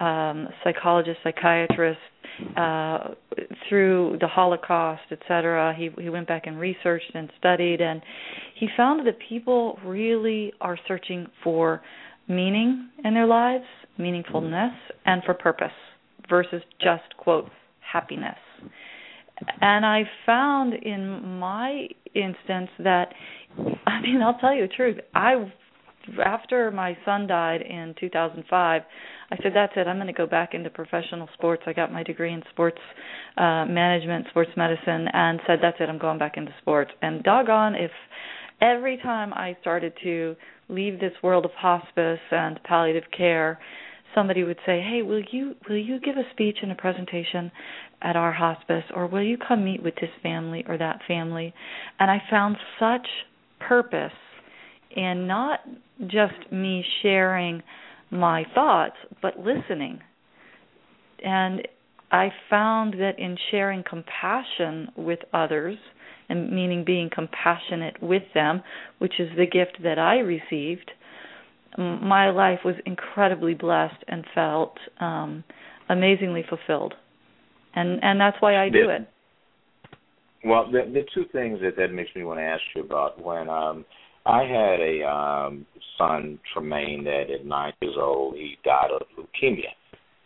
um, 0.00 0.48
psychologist, 0.64 1.18
psychiatrist. 1.22 1.98
Uh, 2.56 3.14
through 3.68 4.16
the 4.20 4.28
Holocaust, 4.28 5.02
etc., 5.10 5.74
he 5.76 5.90
he 6.00 6.08
went 6.08 6.28
back 6.28 6.46
and 6.46 6.56
researched 6.56 7.10
and 7.12 7.28
studied, 7.36 7.80
and 7.80 8.00
he 8.54 8.68
found 8.76 9.04
that 9.08 9.16
people 9.28 9.76
really 9.84 10.52
are 10.60 10.78
searching 10.86 11.26
for 11.42 11.82
meaning 12.28 12.90
in 13.04 13.14
their 13.14 13.26
lives, 13.26 13.64
meaningfulness, 13.98 14.74
and 15.06 15.22
for 15.24 15.34
purpose 15.34 15.72
versus 16.28 16.62
just, 16.80 17.16
quote, 17.16 17.48
happiness. 17.80 18.38
And 19.60 19.86
I 19.86 20.02
found 20.26 20.74
in 20.74 21.38
my 21.38 21.88
instance 22.14 22.70
that, 22.80 23.12
I 23.86 24.00
mean, 24.00 24.20
I'll 24.22 24.38
tell 24.38 24.54
you 24.54 24.66
the 24.66 24.74
truth. 24.74 24.98
I, 25.14 25.50
after 26.24 26.70
my 26.70 26.96
son 27.04 27.26
died 27.26 27.62
in 27.62 27.94
2005, 27.98 28.82
I 29.30 29.36
said, 29.42 29.52
that's 29.54 29.74
it. 29.76 29.86
I'm 29.86 29.96
going 29.96 30.06
to 30.06 30.12
go 30.12 30.26
back 30.26 30.54
into 30.54 30.70
professional 30.70 31.28
sports. 31.34 31.62
I 31.66 31.74
got 31.74 31.92
my 31.92 32.02
degree 32.02 32.32
in 32.32 32.42
sports 32.50 32.78
uh, 33.36 33.66
management, 33.66 34.26
sports 34.30 34.50
medicine, 34.56 35.06
and 35.12 35.40
said, 35.46 35.58
that's 35.60 35.76
it. 35.80 35.88
I'm 35.88 35.98
going 35.98 36.18
back 36.18 36.36
into 36.36 36.52
sports. 36.62 36.90
And 37.02 37.22
doggone 37.22 37.74
if 37.74 37.90
every 38.60 38.96
time 38.98 39.32
I 39.34 39.56
started 39.60 39.92
to 40.02 40.34
leave 40.68 41.00
this 41.00 41.12
world 41.22 41.44
of 41.44 41.50
hospice 41.52 42.20
and 42.30 42.58
palliative 42.64 43.10
care, 43.16 43.58
somebody 44.14 44.42
would 44.42 44.58
say, 44.66 44.80
"Hey, 44.80 45.02
will 45.02 45.22
you 45.30 45.54
will 45.68 45.76
you 45.76 46.00
give 46.00 46.16
a 46.16 46.28
speech 46.32 46.58
and 46.62 46.72
a 46.72 46.74
presentation 46.74 47.50
at 48.02 48.16
our 48.16 48.32
hospice 48.32 48.84
or 48.94 49.06
will 49.06 49.22
you 49.22 49.36
come 49.36 49.64
meet 49.64 49.82
with 49.82 49.94
this 49.96 50.10
family 50.22 50.64
or 50.68 50.76
that 50.78 51.00
family?" 51.06 51.54
And 51.98 52.10
I 52.10 52.22
found 52.30 52.56
such 52.78 53.06
purpose 53.60 54.12
in 54.90 55.26
not 55.26 55.60
just 56.06 56.50
me 56.50 56.84
sharing 57.02 57.62
my 58.10 58.44
thoughts, 58.54 58.96
but 59.20 59.38
listening. 59.38 60.00
And 61.24 61.66
I 62.10 62.30
found 62.48 62.94
that 62.94 63.18
in 63.18 63.36
sharing 63.50 63.84
compassion 63.88 64.88
with 64.96 65.20
others, 65.32 65.76
and 66.28 66.50
meaning 66.52 66.84
being 66.84 67.10
compassionate 67.12 68.02
with 68.02 68.22
them, 68.34 68.62
which 68.98 69.14
is 69.18 69.30
the 69.36 69.46
gift 69.46 69.78
that 69.82 69.98
I 69.98 70.18
received, 70.18 70.90
my 71.76 72.30
life 72.30 72.60
was 72.64 72.74
incredibly 72.86 73.54
blessed 73.54 74.02
and 74.08 74.24
felt 74.34 74.76
um 75.00 75.44
amazingly 75.88 76.44
fulfilled. 76.48 76.94
And 77.74 78.02
and 78.02 78.20
that's 78.20 78.36
why 78.40 78.56
I 78.56 78.68
do 78.68 78.86
the, 78.86 78.96
it. 78.96 79.08
Well, 80.44 80.70
the 80.70 80.90
the 80.92 81.04
two 81.14 81.24
things 81.32 81.60
that 81.60 81.76
that 81.76 81.92
makes 81.92 82.10
me 82.14 82.24
want 82.24 82.40
to 82.40 82.44
ask 82.44 82.62
you 82.74 82.82
about 82.82 83.22
when 83.22 83.48
um 83.48 83.84
I 84.28 84.42
had 84.42 84.80
a 84.80 85.08
um 85.08 85.66
son 85.96 86.38
Tremaine 86.52 87.02
that 87.04 87.24
at 87.34 87.44
9 87.44 87.72
years 87.80 87.96
old 87.98 88.36
he 88.36 88.56
died 88.64 88.90
of 88.92 89.02
leukemia. 89.16 89.72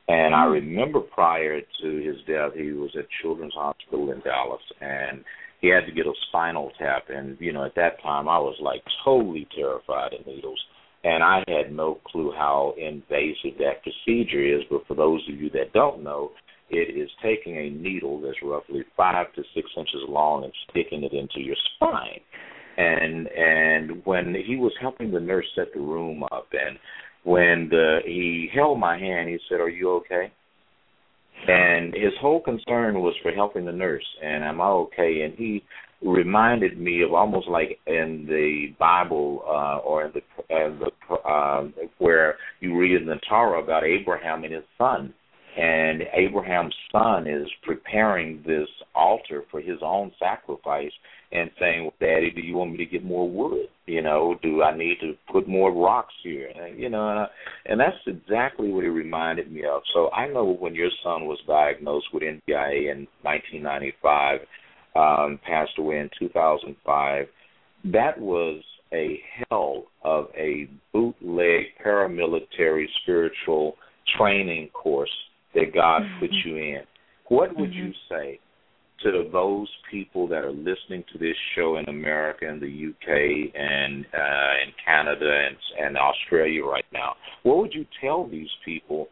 And 0.09 0.35
I 0.35 0.45
mm. 0.47 0.53
remember 0.53 1.01
prior 1.01 1.61
to 1.61 1.89
his 1.97 2.17
death, 2.27 2.53
he 2.55 2.73
was 2.73 2.91
at 2.99 3.07
Children's 3.23 3.55
Hospital 3.55 4.11
in 4.11 4.21
Dallas, 4.21 4.61
and 4.81 5.25
he 5.63 5.69
had 5.69 5.87
to 5.87 5.93
get 5.93 6.07
a 6.07 6.13
spinal 6.29 6.73
tap 6.79 7.05
and 7.09 7.39
you 7.41 7.53
know 7.53 7.65
at 7.65 7.77
that 7.77 8.03
time 8.03 8.29
I 8.29 8.39
was 8.39 8.57
like 8.61 8.83
totally 9.05 9.47
terrified 9.57 10.13
of 10.13 10.27
needles 10.27 10.61
and 11.05 11.23
I 11.23 11.43
had 11.49 11.73
no 11.73 12.01
clue 12.07 12.33
how 12.37 12.75
invasive 12.77 13.59
that 13.59 13.83
procedure 13.83 14.45
is 14.45 14.65
but 14.69 14.87
for 14.87 14.95
those 14.95 15.23
of 15.33 15.41
you 15.41 15.49
that 15.51 15.73
don't 15.73 16.03
know 16.03 16.33
it 16.69 16.97
is 16.99 17.09
taking 17.23 17.57
a 17.57 17.71
needle 17.71 18.21
that's 18.21 18.43
roughly 18.43 18.85
5 18.97 19.33
to 19.35 19.43
6 19.55 19.69
inches 19.77 20.03
long 20.09 20.45
and 20.45 20.53
sticking 20.69 21.05
it 21.05 21.13
into 21.13 21.41
your 21.41 21.57
spine 21.77 22.21
and 22.83 23.29
and 23.29 24.05
when 24.05 24.35
he 24.47 24.57
was 24.57 24.73
helping 24.81 25.11
the 25.11 25.21
nurse 25.21 25.47
set 25.55 25.73
the 25.75 25.81
room 25.81 26.23
up 26.25 26.49
and 26.53 26.79
when 27.25 27.69
the 27.71 27.99
he 28.05 28.49
held 28.55 28.79
my 28.79 28.99
hand 28.99 29.29
he 29.29 29.39
said 29.49 29.61
are 29.61 29.69
you 29.69 29.91
okay 29.93 30.33
and 31.47 31.93
his 31.95 32.13
whole 32.21 32.41
concern 32.41 33.01
was 33.01 33.15
for 33.23 33.33
helping 33.33 33.65
the 33.65 33.73
nurse 33.73 34.07
and 34.23 34.45
am 34.45 34.61
I 34.61 34.67
okay? 34.67 35.23
And 35.23 35.35
he 35.37 35.63
reminded 36.03 36.79
me 36.79 37.03
of 37.03 37.13
almost 37.15 37.49
like 37.49 37.79
in 37.87 38.27
the 38.29 38.75
Bible 38.79 39.43
uh, 39.47 39.79
or 39.79 40.07
in 40.07 40.13
the, 40.13 40.55
uh, 40.55 40.71
the 40.79 41.15
uh, 41.15 41.65
where 41.99 42.37
you 42.61 42.79
read 42.79 43.01
in 43.01 43.07
the 43.07 43.21
Torah 43.29 43.63
about 43.63 43.85
Abraham 43.85 44.45
and 44.45 44.53
his 44.53 44.65
son 44.79 45.13
and 45.57 46.03
Abraham's 46.15 46.75
son 46.91 47.27
is 47.27 47.47
preparing 47.63 48.43
this 48.47 48.69
altar 48.95 49.45
for 49.51 49.61
his 49.61 49.79
own 49.83 50.13
sacrifice 50.19 50.93
and 51.33 51.51
saying, 51.59 51.83
well, 51.83 51.95
"Daddy, 52.01 52.31
do 52.31 52.41
you 52.41 52.57
want 52.57 52.73
me 52.73 52.79
to 52.79 52.87
get 52.87 53.05
more 53.05 53.29
wood? 53.29 53.69
You 53.87 54.03
know, 54.03 54.39
do 54.43 54.63
I 54.63 54.77
need 54.77 54.99
to 55.01 55.15
put 55.31 55.49
more 55.49 55.73
rocks 55.73 56.15
here? 56.23 56.49
And, 56.55 56.79
you 56.79 56.89
know, 56.89 57.09
and, 57.09 57.19
I, 57.21 57.27
and 57.67 57.81
that's 57.81 57.97
exactly 58.07 58.71
what 58.71 58.85
it 58.85 58.91
reminded 58.91 59.51
me 59.51 59.65
of. 59.65 59.83
So 59.93 60.11
I 60.11 60.29
know 60.29 60.45
when 60.45 60.75
your 60.75 60.91
son 61.03 61.27
was 61.27 61.39
diagnosed 61.47 62.07
with 62.13 62.23
NBIA 62.23 62.93
in 62.93 63.09
1995, 63.23 64.41
um, 64.95 65.41
passed 65.47 65.79
away 65.79 65.99
in 65.99 66.11
2005. 66.19 67.27
That 67.87 68.21
was 68.21 68.63
a 68.93 69.21
hell 69.49 69.85
of 70.05 70.27
a 70.37 70.69
bootleg 70.93 71.65
paramilitary 71.85 72.85
spiritual 73.03 73.77
training 74.19 74.69
course 74.69 75.11
that 75.55 75.75
God 75.75 76.03
mm-hmm. 76.03 76.21
put 76.21 76.31
you 76.45 76.57
in. 76.57 76.83
What 77.29 77.57
would 77.59 77.71
mm-hmm. 77.71 77.87
you 77.87 77.93
say 78.11 78.39
to 79.03 79.29
those 79.33 79.69
people 79.91 80.29
that 80.29 80.45
are 80.45 80.53
listening 80.53 81.05
to 81.13 81.19
this 81.19 81.37
show 81.57 81.77
in 81.77 81.89
America 81.89 82.49
and 82.49 82.61
the 82.61 82.67
UK 82.91 83.55
and 83.55 84.07
uh, 84.07 84.53
in 84.65 84.73
Canada 84.85 85.47
and, 85.49 85.57
and 85.85 85.97
Australia 85.97 86.65
right 86.65 86.85
now, 86.93 87.15
what 87.43 87.59
would 87.59 87.75
you 87.75 87.85
tell 88.01 88.29
these 88.29 88.51
people 88.65 89.09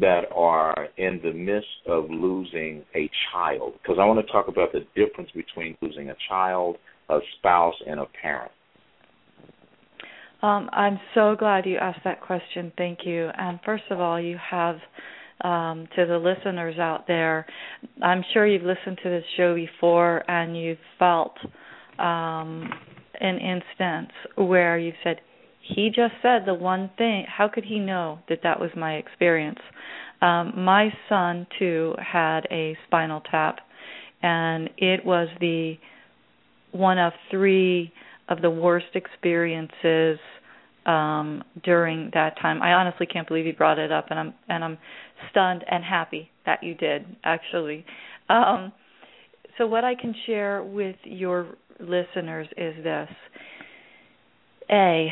that 0.00 0.22
are 0.34 0.88
in 0.96 1.20
the 1.22 1.32
midst 1.32 1.68
of 1.86 2.08
losing 2.10 2.84
a 2.94 3.10
child? 3.32 3.74
Because 3.82 3.98
I 4.00 4.04
want 4.06 4.24
to 4.24 4.32
talk 4.32 4.48
about 4.48 4.72
the 4.72 4.86
difference 4.94 5.30
between 5.34 5.76
losing 5.82 6.10
a 6.10 6.16
child, 6.28 6.76
a 7.08 7.18
spouse, 7.38 7.74
and 7.86 8.00
a 8.00 8.06
parent. 8.22 8.52
Um, 10.42 10.70
I'm 10.72 10.98
so 11.14 11.36
glad 11.38 11.66
you 11.66 11.76
asked 11.76 12.00
that 12.04 12.22
question. 12.22 12.72
Thank 12.78 13.00
you. 13.04 13.28
And 13.36 13.60
first 13.64 13.84
of 13.90 14.00
all, 14.00 14.18
you 14.20 14.38
have 14.50 14.76
um, 15.42 15.88
to 15.96 16.06
the 16.06 16.18
listeners 16.18 16.78
out 16.78 17.06
there. 17.06 17.46
I'm 18.02 18.24
sure 18.32 18.46
you've 18.46 18.62
listened 18.62 18.98
to 19.02 19.08
this 19.10 19.24
show 19.36 19.54
before 19.54 20.28
and 20.30 20.56
you've 20.56 20.78
felt 20.98 21.36
um, 21.98 22.70
an 23.20 23.38
instance 23.38 24.12
where 24.36 24.78
you've 24.78 24.94
said, 25.04 25.20
he 25.62 25.88
just 25.88 26.14
said 26.22 26.42
the 26.46 26.54
one 26.54 26.90
thing. 26.98 27.24
How 27.28 27.48
could 27.48 27.64
he 27.64 27.78
know 27.78 28.18
that 28.28 28.40
that 28.42 28.58
was 28.58 28.70
my 28.76 28.94
experience? 28.94 29.58
Um, 30.22 30.52
my 30.56 30.92
son, 31.08 31.46
too, 31.58 31.94
had 31.98 32.40
a 32.50 32.76
spinal 32.86 33.22
tap, 33.30 33.58
and 34.22 34.68
it 34.76 35.04
was 35.04 35.28
the 35.40 35.74
one 36.72 36.98
of 36.98 37.12
three 37.30 37.92
of 38.28 38.42
the 38.42 38.50
worst 38.50 38.86
experiences 38.94 40.18
um 40.86 41.42
during 41.62 42.10
that 42.14 42.38
time. 42.40 42.62
I 42.62 42.72
honestly 42.72 43.06
can't 43.06 43.28
believe 43.28 43.44
he 43.44 43.52
brought 43.52 43.78
it 43.78 43.92
up 43.92 44.06
and 44.10 44.18
I'm 44.18 44.34
and 44.48 44.64
I'm 44.64 44.78
stunned 45.30 45.64
and 45.70 45.84
happy 45.84 46.30
that 46.46 46.62
you 46.62 46.74
did 46.74 47.04
actually. 47.24 47.84
Um 48.28 48.72
so 49.58 49.66
what 49.66 49.84
I 49.84 49.94
can 49.94 50.14
share 50.26 50.62
with 50.62 50.96
your 51.04 51.46
listeners 51.78 52.46
is 52.56 52.82
this. 52.82 53.08
A 54.70 55.08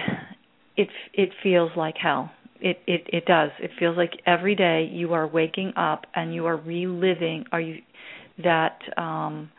it 0.77 0.89
it 1.13 1.31
feels 1.43 1.71
like 1.77 1.97
hell. 2.01 2.31
It 2.61 2.79
it 2.87 3.07
it 3.13 3.25
does. 3.27 3.51
It 3.61 3.71
feels 3.79 3.97
like 3.97 4.13
every 4.27 4.55
day 4.55 4.89
you 4.93 5.13
are 5.13 5.27
waking 5.27 5.73
up 5.77 6.07
and 6.15 6.35
you 6.35 6.47
are 6.47 6.57
reliving 6.57 7.45
are 7.53 7.61
you 7.61 7.79
that 8.43 8.79
um 8.97 9.51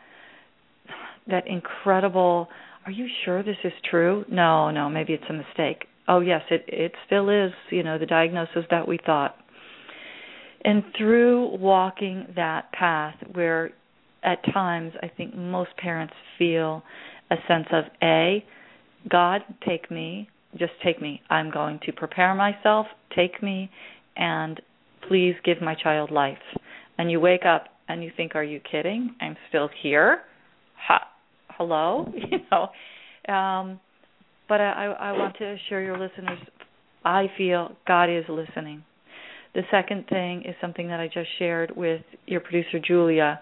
that 1.28 1.46
incredible 1.46 2.48
are 2.86 2.92
you 2.92 3.06
sure 3.24 3.42
this 3.42 3.58
is 3.62 3.72
true? 3.90 4.24
No, 4.30 4.70
no, 4.70 4.88
maybe 4.88 5.12
it's 5.12 5.24
a 5.28 5.32
mistake 5.34 5.86
oh 6.10 6.20
yes, 6.20 6.42
it 6.50 6.64
it 6.68 6.92
still 7.06 7.30
is, 7.30 7.52
you 7.70 7.82
know, 7.82 7.98
the 7.98 8.04
diagnosis 8.06 8.64
that 8.70 8.86
we 8.86 8.98
thought. 9.06 9.36
And 10.64 10.84
through 10.96 11.56
walking 11.58 12.26
that 12.36 12.72
path 12.72 13.14
where 13.32 13.70
at 14.22 14.42
times 14.52 14.92
I 15.02 15.08
think 15.08 15.34
most 15.34 15.70
parents 15.78 16.14
feel 16.38 16.82
a 17.30 17.36
sense 17.48 17.66
of 17.72 17.84
a 18.02 18.44
God, 19.08 19.42
take 19.66 19.90
me, 19.90 20.28
just 20.58 20.72
take 20.84 21.00
me. 21.00 21.22
I'm 21.30 21.50
going 21.50 21.80
to 21.86 21.92
prepare 21.92 22.34
myself, 22.34 22.86
take 23.16 23.42
me 23.42 23.70
and 24.16 24.60
please 25.08 25.34
give 25.44 25.62
my 25.62 25.74
child 25.74 26.10
life. 26.10 26.36
And 26.98 27.10
you 27.10 27.20
wake 27.20 27.46
up 27.46 27.64
and 27.88 28.04
you 28.04 28.10
think, 28.14 28.34
are 28.34 28.44
you 28.44 28.60
kidding? 28.70 29.14
I'm 29.20 29.36
still 29.48 29.70
here. 29.82 30.20
Ha- 30.76 31.08
hello, 31.56 32.12
you 32.14 32.38
know. 32.50 33.32
Um 33.32 33.80
but 34.48 34.60
I, 34.60 34.86
I 34.86 35.12
want 35.12 35.36
to 35.38 35.44
assure 35.44 35.80
your 35.80 35.96
listeners, 35.96 36.40
I 37.04 37.30
feel 37.38 37.76
God 37.86 38.06
is 38.10 38.24
listening. 38.28 38.82
The 39.54 39.62
second 39.70 40.06
thing 40.08 40.42
is 40.46 40.54
something 40.60 40.88
that 40.88 41.00
I 41.00 41.08
just 41.08 41.28
shared 41.38 41.76
with 41.76 42.02
your 42.26 42.40
producer 42.40 42.78
Julia, 42.78 43.40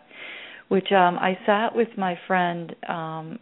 which 0.69 0.91
um, 0.93 1.19
I 1.19 1.39
sat 1.45 1.75
with 1.75 1.89
my 1.97 2.19
friend 2.27 2.75
um, 2.89 3.39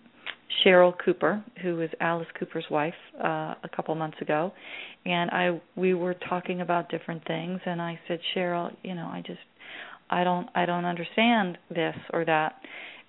Sheryl 0.65 0.93
Cooper, 1.05 1.45
who 1.63 1.81
is 1.81 1.91
Alice 2.01 2.27
Cooper's 2.39 2.65
wife, 2.71 2.95
uh, 3.23 3.55
a 3.63 3.69
couple 3.75 3.95
months 3.95 4.19
ago, 4.21 4.53
and 5.05 5.31
I 5.31 5.61
we 5.77 5.95
were 5.95 6.15
talking 6.15 6.61
about 6.61 6.91
different 6.91 7.25
things, 7.27 7.61
and 7.67 7.81
I 7.81 8.01
said, 8.09 8.19
Sheryl, 8.35 8.75
you 8.83 8.95
know, 8.95 9.07
I 9.07 9.23
just 9.25 9.39
I 10.11 10.25
don't 10.25 10.49
I 10.55 10.67
don't 10.67 10.85
understand 10.85 11.59
this 11.69 11.95
or 12.13 12.25
that, 12.25 12.55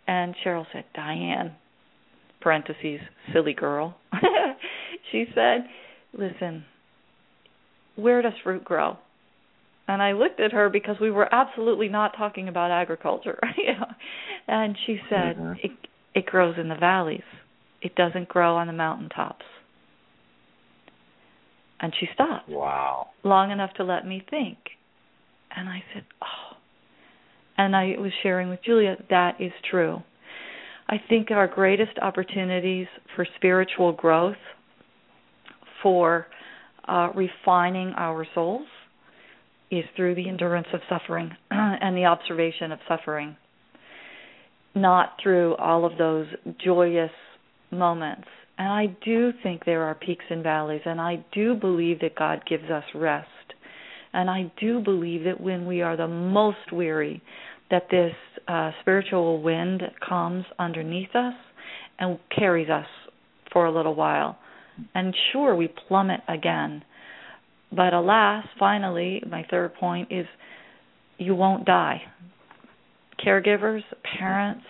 and 0.07 0.35
Sheryl 0.45 0.65
said, 0.71 0.85
Dianne, 0.95 1.53
parentheses, 2.41 2.99
silly 3.33 3.53
girl. 3.53 3.97
she 5.11 5.25
said, 5.33 5.65
Listen, 6.13 6.65
where 7.95 8.21
does 8.21 8.33
fruit 8.43 8.63
grow? 8.63 8.97
And 9.87 10.01
I 10.01 10.11
looked 10.11 10.39
at 10.39 10.51
her 10.51 10.69
because 10.69 10.97
we 10.99 11.11
were 11.11 11.33
absolutely 11.33 11.87
not 11.87 12.15
talking 12.17 12.49
about 12.49 12.71
agriculture. 12.71 13.39
and 14.47 14.77
she 14.85 14.99
said, 15.09 15.37
mm-hmm. 15.37 15.53
it, 15.63 15.71
it 16.13 16.25
grows 16.25 16.55
in 16.59 16.67
the 16.67 16.75
valleys. 16.75 17.21
It 17.81 17.95
doesn't 17.95 18.27
grow 18.27 18.57
on 18.57 18.67
the 18.67 18.73
mountaintops. 18.73 19.45
And 21.79 21.93
she 21.99 22.07
stopped. 22.13 22.49
Wow. 22.49 23.09
Long 23.23 23.51
enough 23.51 23.73
to 23.75 23.83
let 23.83 24.05
me 24.05 24.23
think. 24.29 24.57
And 25.55 25.69
I 25.69 25.83
said, 25.93 26.03
Oh. 26.21 26.57
And 27.57 27.75
I 27.75 27.95
was 27.97 28.11
sharing 28.21 28.49
with 28.49 28.63
Julia, 28.63 28.97
that 29.09 29.41
is 29.41 29.51
true. 29.69 30.03
I 30.89 30.97
think 31.09 31.31
our 31.31 31.47
greatest 31.47 31.97
opportunities 32.01 32.87
for 33.15 33.25
spiritual 33.35 33.93
growth, 33.93 34.37
for 35.81 36.27
uh, 36.87 37.09
refining 37.15 37.93
our 37.97 38.27
souls, 38.35 38.67
is 39.69 39.83
through 39.95 40.15
the 40.15 40.29
endurance 40.29 40.67
of 40.73 40.81
suffering 40.89 41.31
and 41.51 41.95
the 41.97 42.05
observation 42.05 42.71
of 42.71 42.79
suffering, 42.87 43.35
not 44.75 45.13
through 45.21 45.55
all 45.55 45.85
of 45.85 45.97
those 45.97 46.27
joyous 46.63 47.11
moments. 47.71 48.27
And 48.57 48.69
I 48.69 48.87
do 49.05 49.31
think 49.43 49.65
there 49.65 49.83
are 49.83 49.95
peaks 49.95 50.25
and 50.29 50.41
valleys, 50.41 50.81
and 50.85 50.99
I 50.99 51.23
do 51.31 51.53
believe 51.53 51.99
that 51.99 52.15
God 52.15 52.41
gives 52.49 52.69
us 52.69 52.83
rest. 52.95 53.27
And 54.13 54.29
I 54.29 54.51
do 54.59 54.79
believe 54.79 55.25
that 55.25 55.39
when 55.39 55.67
we 55.67 55.81
are 55.81 55.95
the 55.95 56.07
most 56.07 56.71
weary, 56.71 57.21
that 57.69 57.87
this 57.91 58.13
uh, 58.47 58.71
spiritual 58.81 59.41
wind 59.41 59.83
comes 60.07 60.45
underneath 60.57 61.13
us 61.13 61.33
and 61.99 62.17
carries 62.35 62.69
us 62.69 62.87
for 63.51 63.65
a 63.65 63.71
little 63.71 63.95
while. 63.95 64.37
And 64.95 65.13
sure, 65.31 65.55
we 65.55 65.67
plummet 65.87 66.21
again. 66.27 66.83
But 67.71 67.93
alas, 67.93 68.45
finally, 68.57 69.21
my 69.29 69.45
third 69.49 69.75
point 69.75 70.11
is 70.11 70.25
you 71.17 71.35
won't 71.35 71.65
die. 71.65 72.01
Caregivers, 73.23 73.81
parents, 74.17 74.65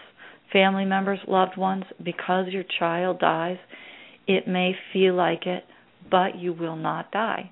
family 0.51 0.85
members, 0.85 1.19
loved 1.27 1.57
ones, 1.57 1.83
because 2.03 2.47
your 2.47 2.63
child 2.79 3.19
dies, 3.19 3.57
it 4.27 4.47
may 4.47 4.73
feel 4.93 5.13
like 5.13 5.45
it, 5.45 5.63
but 6.09 6.37
you 6.37 6.53
will 6.53 6.75
not 6.75 7.11
die. 7.11 7.51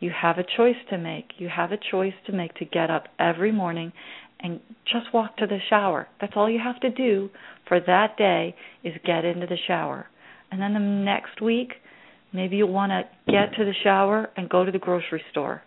You 0.00 0.10
have 0.10 0.38
a 0.38 0.44
choice 0.56 0.76
to 0.90 0.98
make. 0.98 1.32
You 1.38 1.48
have 1.48 1.72
a 1.72 1.78
choice 1.90 2.14
to 2.26 2.32
make 2.32 2.54
to 2.54 2.64
get 2.64 2.90
up 2.90 3.08
every 3.18 3.50
morning 3.50 3.92
and 4.40 4.60
just 4.84 5.12
walk 5.12 5.36
to 5.38 5.46
the 5.46 5.58
shower. 5.68 6.06
That's 6.20 6.34
all 6.36 6.48
you 6.48 6.60
have 6.62 6.80
to 6.80 6.90
do 6.90 7.30
for 7.66 7.80
that 7.80 8.16
day 8.16 8.54
is 8.84 8.94
get 9.04 9.24
into 9.24 9.46
the 9.46 9.58
shower. 9.66 10.06
And 10.50 10.62
then 10.62 10.74
the 10.74 10.80
next 10.80 11.42
week, 11.42 11.72
maybe 12.32 12.56
you'll 12.56 12.72
want 12.72 12.90
to 12.90 13.02
get 13.30 13.56
to 13.56 13.64
the 13.64 13.74
shower 13.82 14.30
and 14.36 14.48
go 14.48 14.64
to 14.64 14.72
the 14.72 14.78
grocery 14.78 15.22
store. 15.30 15.62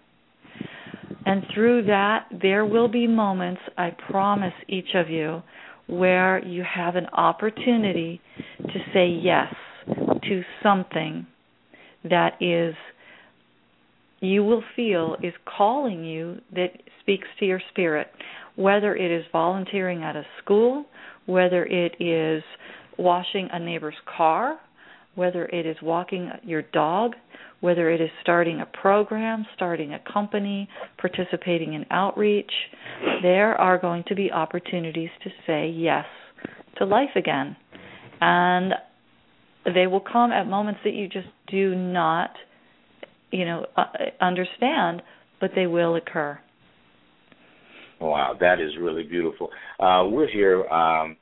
And 1.25 1.43
through 1.53 1.85
that, 1.85 2.25
there 2.41 2.65
will 2.65 2.87
be 2.87 3.07
moments, 3.07 3.61
I 3.77 3.91
promise 4.09 4.53
each 4.67 4.95
of 4.95 5.09
you, 5.09 5.43
where 5.87 6.43
you 6.45 6.63
have 6.63 6.95
an 6.95 7.07
opportunity 7.07 8.21
to 8.57 8.79
say 8.93 9.07
yes 9.07 9.53
to 9.87 10.41
something 10.63 11.27
that 12.09 12.41
is 12.41 12.75
you 14.19 14.43
will 14.43 14.63
feel 14.75 15.17
is 15.23 15.33
calling 15.57 16.05
you 16.05 16.39
that 16.53 16.69
speaks 17.01 17.27
to 17.39 17.45
your 17.45 17.61
spirit 17.71 18.07
whether 18.55 18.95
it 18.95 19.11
is 19.11 19.25
volunteering 19.31 20.03
at 20.03 20.15
a 20.15 20.23
school, 20.43 20.85
whether 21.25 21.65
it 21.65 21.95
is 21.99 22.43
washing 22.97 23.49
a 23.51 23.59
neighbor's 23.59 23.95
car, 24.17 24.59
whether 25.15 25.45
it 25.45 25.65
is 25.65 25.77
walking 25.81 26.29
your 26.43 26.61
dog, 26.61 27.13
whether 27.59 27.91
it 27.91 28.01
is 28.01 28.09
starting 28.21 28.61
a 28.61 28.65
program, 28.65 29.45
starting 29.55 29.93
a 29.93 29.99
company, 30.11 30.67
participating 30.97 31.73
in 31.73 31.85
outreach, 31.91 32.51
there 33.21 33.55
are 33.55 33.77
going 33.77 34.03
to 34.07 34.15
be 34.15 34.31
opportunities 34.31 35.09
to 35.23 35.29
say 35.45 35.69
yes 35.69 36.05
to 36.77 36.85
life 36.85 37.15
again. 37.15 37.55
And 38.19 38.73
they 39.65 39.87
will 39.87 40.01
come 40.01 40.31
at 40.31 40.47
moments 40.47 40.81
that 40.83 40.93
you 40.93 41.07
just 41.07 41.27
do 41.47 41.75
not, 41.75 42.31
you 43.31 43.45
know, 43.45 43.65
uh, 43.77 43.85
understand, 44.19 45.01
but 45.39 45.51
they 45.55 45.67
will 45.67 45.95
occur. 45.95 46.39
Wow, 47.99 48.35
that 48.39 48.59
is 48.59 48.71
really 48.79 49.03
beautiful. 49.03 49.49
Uh, 49.79 50.05
we're 50.09 50.27
here 50.27 50.65
um, 50.67 51.17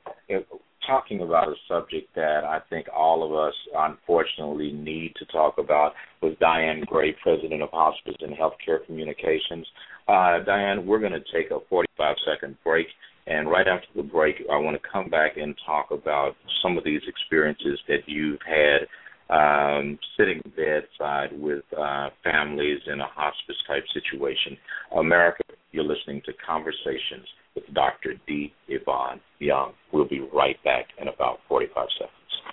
talking 0.90 1.22
about 1.22 1.46
a 1.46 1.54
subject 1.68 2.12
that 2.16 2.42
I 2.44 2.58
think 2.68 2.88
all 2.94 3.22
of 3.22 3.32
us 3.32 3.54
unfortunately 3.76 4.72
need 4.72 5.12
to 5.20 5.24
talk 5.26 5.54
about 5.58 5.92
with 6.20 6.36
Dianne 6.40 6.84
Gray, 6.84 7.14
President 7.22 7.62
of 7.62 7.70
Hospice 7.70 8.16
and 8.20 8.34
Healthcare 8.34 8.84
Communications. 8.84 9.66
Uh, 10.08 10.42
Dianne, 10.44 10.84
we're 10.84 10.98
going 10.98 11.12
to 11.12 11.22
take 11.32 11.52
a 11.52 11.58
45 11.68 12.16
second 12.26 12.56
break, 12.64 12.88
And 13.28 13.48
right 13.48 13.68
after 13.68 13.86
the 13.94 14.02
break, 14.02 14.36
I 14.52 14.56
want 14.56 14.76
to 14.76 14.88
come 14.92 15.08
back 15.08 15.36
and 15.36 15.54
talk 15.64 15.92
about 15.92 16.34
some 16.60 16.76
of 16.76 16.82
these 16.82 17.02
experiences 17.06 17.78
that 17.86 18.00
you've 18.06 18.40
had 18.44 18.88
um, 19.30 19.96
sitting 20.18 20.42
bedside 20.56 21.30
with 21.32 21.62
uh, 21.78 22.08
families 22.24 22.80
in 22.92 23.00
a 23.00 23.06
hospice 23.06 23.56
type 23.68 23.84
situation. 23.94 24.56
America, 24.96 25.44
you're 25.70 25.84
listening 25.84 26.20
to 26.26 26.32
Conversations 26.44 27.26
with 27.54 27.64
Dr. 27.74 28.14
D. 28.26 28.52
Yvonne 28.68 29.20
Young. 29.38 29.72
We'll 29.92 30.08
be 30.08 30.20
right 30.32 30.62
back 30.64 30.86
in 31.00 31.08
about 31.08 31.38
45 31.48 31.86
seconds. 31.98 32.49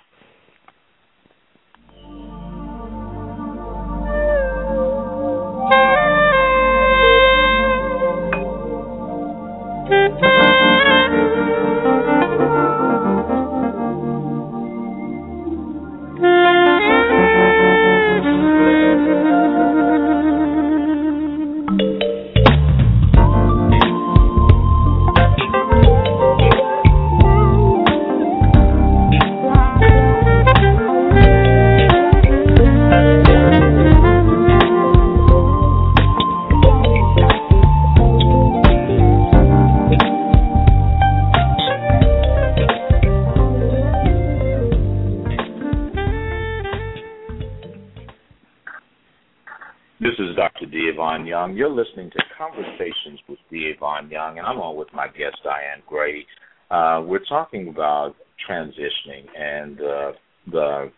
Young. 51.26 51.56
You're 51.56 51.68
listening 51.68 52.08
to 52.10 52.18
Conversations 52.38 53.18
with 53.28 53.40
D. 53.50 53.72
Yvonne 53.74 54.08
Young, 54.08 54.38
and 54.38 54.46
I'm 54.46 54.58
on 54.58 54.76
with 54.76 54.86
my 54.94 55.08
guest, 55.08 55.38
Dianne 55.44 55.84
Gray. 55.88 56.24
Uh, 56.70 57.02
we're 57.04 57.24
talking 57.28 57.66
about 57.66 58.14
transitioning 58.48 59.26
and 59.36 59.80
uh, 59.80 60.12
the 60.52 60.92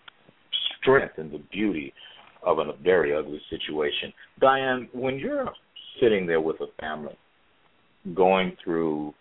strength 0.78 1.14
and 1.16 1.32
the 1.32 1.42
beauty 1.50 1.94
of 2.44 2.58
a 2.58 2.72
very 2.84 3.16
ugly 3.16 3.40
situation. 3.48 4.12
Dianne, 4.42 4.88
when 4.92 5.18
you're 5.18 5.48
sitting 5.98 6.26
there 6.26 6.42
with 6.42 6.56
a 6.60 6.66
family 6.78 7.16
going 8.14 8.54
through 8.62 9.14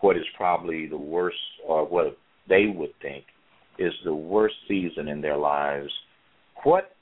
what 0.00 0.16
is 0.16 0.24
probably 0.36 0.88
the 0.88 0.98
worst, 0.98 1.36
or 1.64 1.86
what 1.86 2.18
they 2.48 2.66
would 2.66 2.92
think 3.00 3.22
is 3.78 3.92
the 4.04 4.12
worst 4.12 4.56
season 4.66 5.06
in 5.06 5.20
their 5.20 5.36
lives, 5.36 5.92
what 6.64 6.96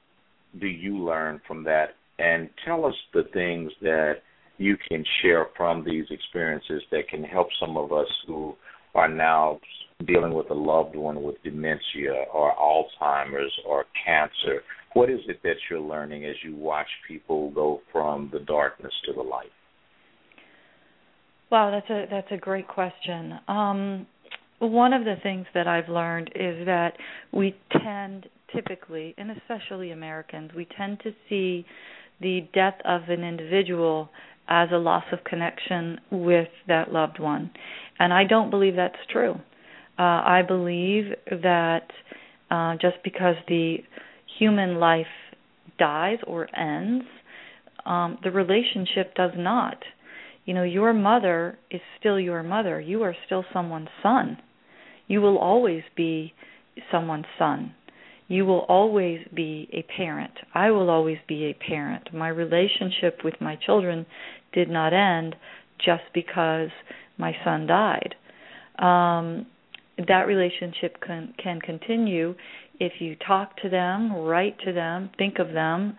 do 0.61 0.67
you 0.67 0.99
learn 0.99 1.41
from 1.47 1.65
that 1.65 1.95
and 2.19 2.49
tell 2.65 2.85
us 2.85 2.95
the 3.15 3.25
things 3.33 3.71
that 3.83 4.17
you 4.59 4.77
can 4.89 5.05
share 5.23 5.47
from 5.57 5.85
these 5.85 6.07
experiences 6.11 6.83
that 6.91 7.09
can 7.09 7.23
help 7.23 7.49
some 7.61 7.77
of 7.77 7.93
us 7.93 8.09
who 8.27 8.55
are 8.95 9.09
now 9.09 9.61
dealing 10.07 10.35
with 10.35 10.51
a 10.51 10.55
loved 10.55 10.97
one 10.97 11.23
with 11.23 11.37
dementia 11.43 12.25
or 12.33 12.55
Alzheimer's 12.55 13.53
or 13.67 13.85
cancer. 14.05 14.63
What 14.95 15.11
is 15.11 15.21
it 15.29 15.41
that 15.43 15.57
you're 15.71 15.81
learning 15.81 16.25
as 16.25 16.35
you 16.45 16.57
watch 16.57 16.89
people 17.07 17.51
go 17.51 17.81
from 17.93 18.31
the 18.33 18.41
darkness 18.41 18.93
to 19.07 19.13
the 19.13 19.23
light? 19.23 19.51
Wow, 21.51 21.71
that's 21.71 21.89
a 21.89 22.07
that's 22.11 22.31
a 22.31 22.37
great 22.37 22.69
question. 22.69 23.39
Um, 23.49 24.07
one 24.59 24.93
of 24.93 25.05
the 25.05 25.17
things 25.23 25.47
that 25.55 25.67
I've 25.67 25.89
learned 25.89 26.31
is 26.35 26.67
that 26.67 26.95
we 27.33 27.57
tend 27.83 28.27
typically, 28.55 29.15
and 29.19 29.31
especially 29.31 29.93
Americans, 29.93 30.51
we 30.55 30.67
tend 30.77 31.01
to 31.01 31.13
see 31.29 31.65
the 32.21 32.41
death 32.53 32.79
of 32.85 33.03
an 33.09 33.23
individual 33.23 34.11
as 34.49 34.69
a 34.73 34.77
loss 34.77 35.05
of 35.13 35.25
connection 35.25 36.01
with 36.11 36.49
that 36.67 36.93
loved 36.93 37.19
one. 37.19 37.51
And 37.99 38.13
I 38.13 38.25
don't 38.25 38.51
believe 38.51 38.77
that's 38.77 38.97
true. 39.11 39.35
Uh, 39.99 40.03
I 40.03 40.43
believe 40.47 41.13
that 41.31 41.89
uh, 42.51 42.75
just 42.81 42.97
because 43.05 43.35
the 43.47 43.79
human 44.39 44.77
life 44.77 45.07
dies 45.79 46.19
or 46.27 46.49
ends, 46.57 47.05
um, 47.85 48.19
the 48.23 48.31
relationship 48.31 49.15
does 49.15 49.33
not. 49.37 49.79
You 50.45 50.55
know, 50.55 50.63
your 50.63 50.95
mother 50.95 51.59
is 51.71 51.81
still 51.99 52.19
your 52.19 52.43
mother. 52.43 52.81
You 52.81 53.03
are 53.03 53.15
still 53.27 53.45
someone's 53.53 53.89
son. 54.03 54.39
You 55.07 55.21
will 55.21 55.39
always 55.39 55.83
be 55.97 56.33
someone's 56.91 57.27
son 57.39 57.75
you 58.29 58.45
will 58.45 58.61
always 58.69 59.21
be 59.35 59.69
a 59.73 59.83
parent. 59.97 60.33
I 60.55 60.71
will 60.71 60.91
always 60.91 61.19
be 61.27 61.47
a 61.47 61.55
parent. 61.55 62.15
My 62.15 62.29
relationship 62.29 63.21
with 63.25 63.35
my 63.41 63.57
children 63.57 64.07
did 64.53 64.69
not 64.69 64.93
end 64.93 65.35
just 65.79 66.05
because 66.13 66.69
my 67.17 67.33
son 67.45 67.67
died. 67.67 68.15
Um, 68.79 69.47
that 70.07 70.27
relationship 70.27 71.01
can 71.05 71.35
can 71.43 71.61
continue 71.61 72.35
if 72.79 72.93
you 73.01 73.17
talk 73.17 73.57
to 73.63 73.69
them, 73.69 74.13
write 74.13 74.57
to 74.65 74.73
them, 74.73 75.11
think 75.19 75.39
of 75.41 75.53
them, 75.53 75.97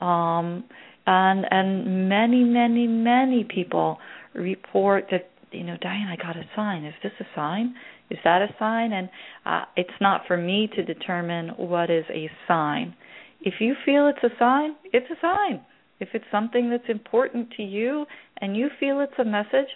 um, 0.00 0.64
and 1.06 1.44
and 1.50 2.08
many 2.08 2.44
many 2.44 2.86
many 2.86 3.44
people 3.44 3.98
report 4.34 5.06
that 5.10 5.30
you 5.50 5.64
know 5.64 5.76
Dianne 5.82 6.06
I 6.12 6.16
got 6.16 6.36
a 6.36 6.44
sign. 6.54 6.84
Is 6.84 6.94
this 7.02 7.12
a 7.18 7.24
sign? 7.34 7.74
Is 8.10 8.18
that 8.24 8.42
a 8.42 8.48
sign? 8.58 8.92
And 8.92 9.08
uh, 9.46 9.64
it's 9.76 9.90
not 10.00 10.22
for 10.26 10.36
me 10.36 10.68
to 10.74 10.84
determine 10.84 11.50
what 11.56 11.90
is 11.90 12.04
a 12.10 12.30
sign. 12.48 12.94
If 13.42 13.54
you 13.60 13.74
feel 13.84 14.08
it's 14.08 14.22
a 14.22 14.36
sign, 14.38 14.76
it's 14.92 15.06
a 15.10 15.20
sign. 15.20 15.60
If 16.00 16.08
it's 16.14 16.24
something 16.30 16.70
that's 16.70 16.88
important 16.88 17.50
to 17.56 17.62
you 17.62 18.06
and 18.40 18.56
you 18.56 18.68
feel 18.78 19.00
it's 19.00 19.18
a 19.18 19.24
message, 19.24 19.68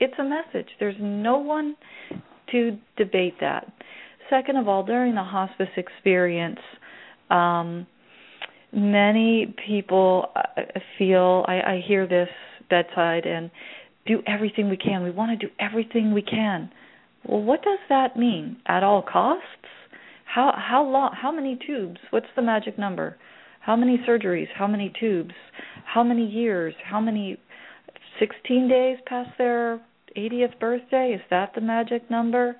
it's 0.00 0.14
a 0.18 0.24
message. 0.24 0.68
There's 0.80 0.96
no 1.00 1.38
one 1.38 1.76
to 2.52 2.78
debate 2.96 3.34
that. 3.40 3.70
Second 4.30 4.56
of 4.56 4.68
all, 4.68 4.84
during 4.84 5.14
the 5.14 5.22
hospice 5.22 5.68
experience, 5.76 6.60
um, 7.30 7.86
many 8.72 9.54
people 9.66 10.26
uh, 10.34 10.62
feel 10.98 11.44
I, 11.46 11.54
I 11.60 11.84
hear 11.86 12.06
this 12.06 12.28
bedside 12.70 13.26
and 13.26 13.50
do 14.06 14.22
everything 14.26 14.68
we 14.70 14.76
can. 14.76 15.02
We 15.02 15.10
want 15.10 15.38
to 15.38 15.46
do 15.46 15.52
everything 15.60 16.12
we 16.12 16.22
can. 16.22 16.70
Well, 17.26 17.42
what 17.42 17.62
does 17.62 17.78
that 17.88 18.16
mean? 18.16 18.56
At 18.66 18.82
all 18.82 19.02
costs? 19.02 19.46
How 20.24 20.54
how 20.56 20.84
long? 20.84 21.12
How 21.20 21.30
many 21.32 21.58
tubes? 21.66 21.98
What's 22.10 22.26
the 22.36 22.42
magic 22.42 22.78
number? 22.78 23.16
How 23.60 23.76
many 23.76 23.98
surgeries? 24.08 24.48
How 24.54 24.66
many 24.66 24.92
tubes? 24.98 25.34
How 25.84 26.02
many 26.02 26.26
years? 26.26 26.74
How 26.84 27.00
many? 27.00 27.38
16 28.18 28.68
days 28.68 28.98
past 29.06 29.30
their 29.38 29.80
80th 30.16 30.58
birthday? 30.60 31.12
Is 31.14 31.20
that 31.30 31.52
the 31.54 31.60
magic 31.60 32.10
number? 32.10 32.56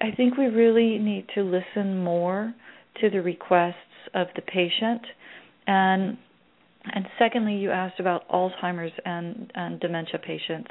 I 0.00 0.10
think 0.16 0.36
we 0.36 0.46
really 0.46 0.98
need 0.98 1.26
to 1.34 1.42
listen 1.42 2.02
more 2.02 2.54
to 3.00 3.10
the 3.10 3.20
requests 3.22 3.74
of 4.14 4.28
the 4.36 4.42
patient 4.42 5.02
and 5.66 6.16
and 6.92 7.06
secondly 7.18 7.54
you 7.54 7.70
asked 7.70 7.98
about 7.98 8.28
Alzheimer's 8.28 8.92
and 9.04 9.50
and 9.54 9.80
dementia 9.80 10.18
patients. 10.18 10.70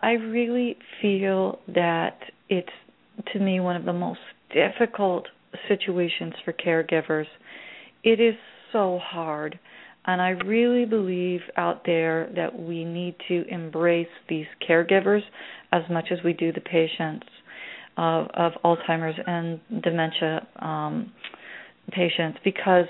I 0.00 0.12
really 0.12 0.76
feel 1.00 1.58
that 1.68 2.18
it's 2.48 2.68
to 3.32 3.38
me 3.38 3.60
one 3.60 3.76
of 3.76 3.84
the 3.84 3.92
most 3.92 4.20
difficult 4.52 5.26
situations 5.68 6.34
for 6.44 6.52
caregivers. 6.52 7.26
It 8.02 8.20
is 8.20 8.34
so 8.72 8.98
hard. 9.02 9.58
And 10.04 10.20
I 10.20 10.30
really 10.30 10.84
believe 10.84 11.40
out 11.56 11.82
there 11.86 12.28
that 12.34 12.58
we 12.58 12.84
need 12.84 13.14
to 13.28 13.44
embrace 13.48 14.08
these 14.28 14.46
caregivers 14.68 15.22
as 15.70 15.82
much 15.90 16.06
as 16.10 16.18
we 16.24 16.32
do 16.32 16.52
the 16.52 16.60
patients 16.60 17.26
of, 17.96 18.26
of 18.34 18.52
Alzheimer's 18.64 19.18
and 19.26 19.60
dementia 19.82 20.46
um, 20.58 21.12
patients 21.92 22.38
because 22.42 22.86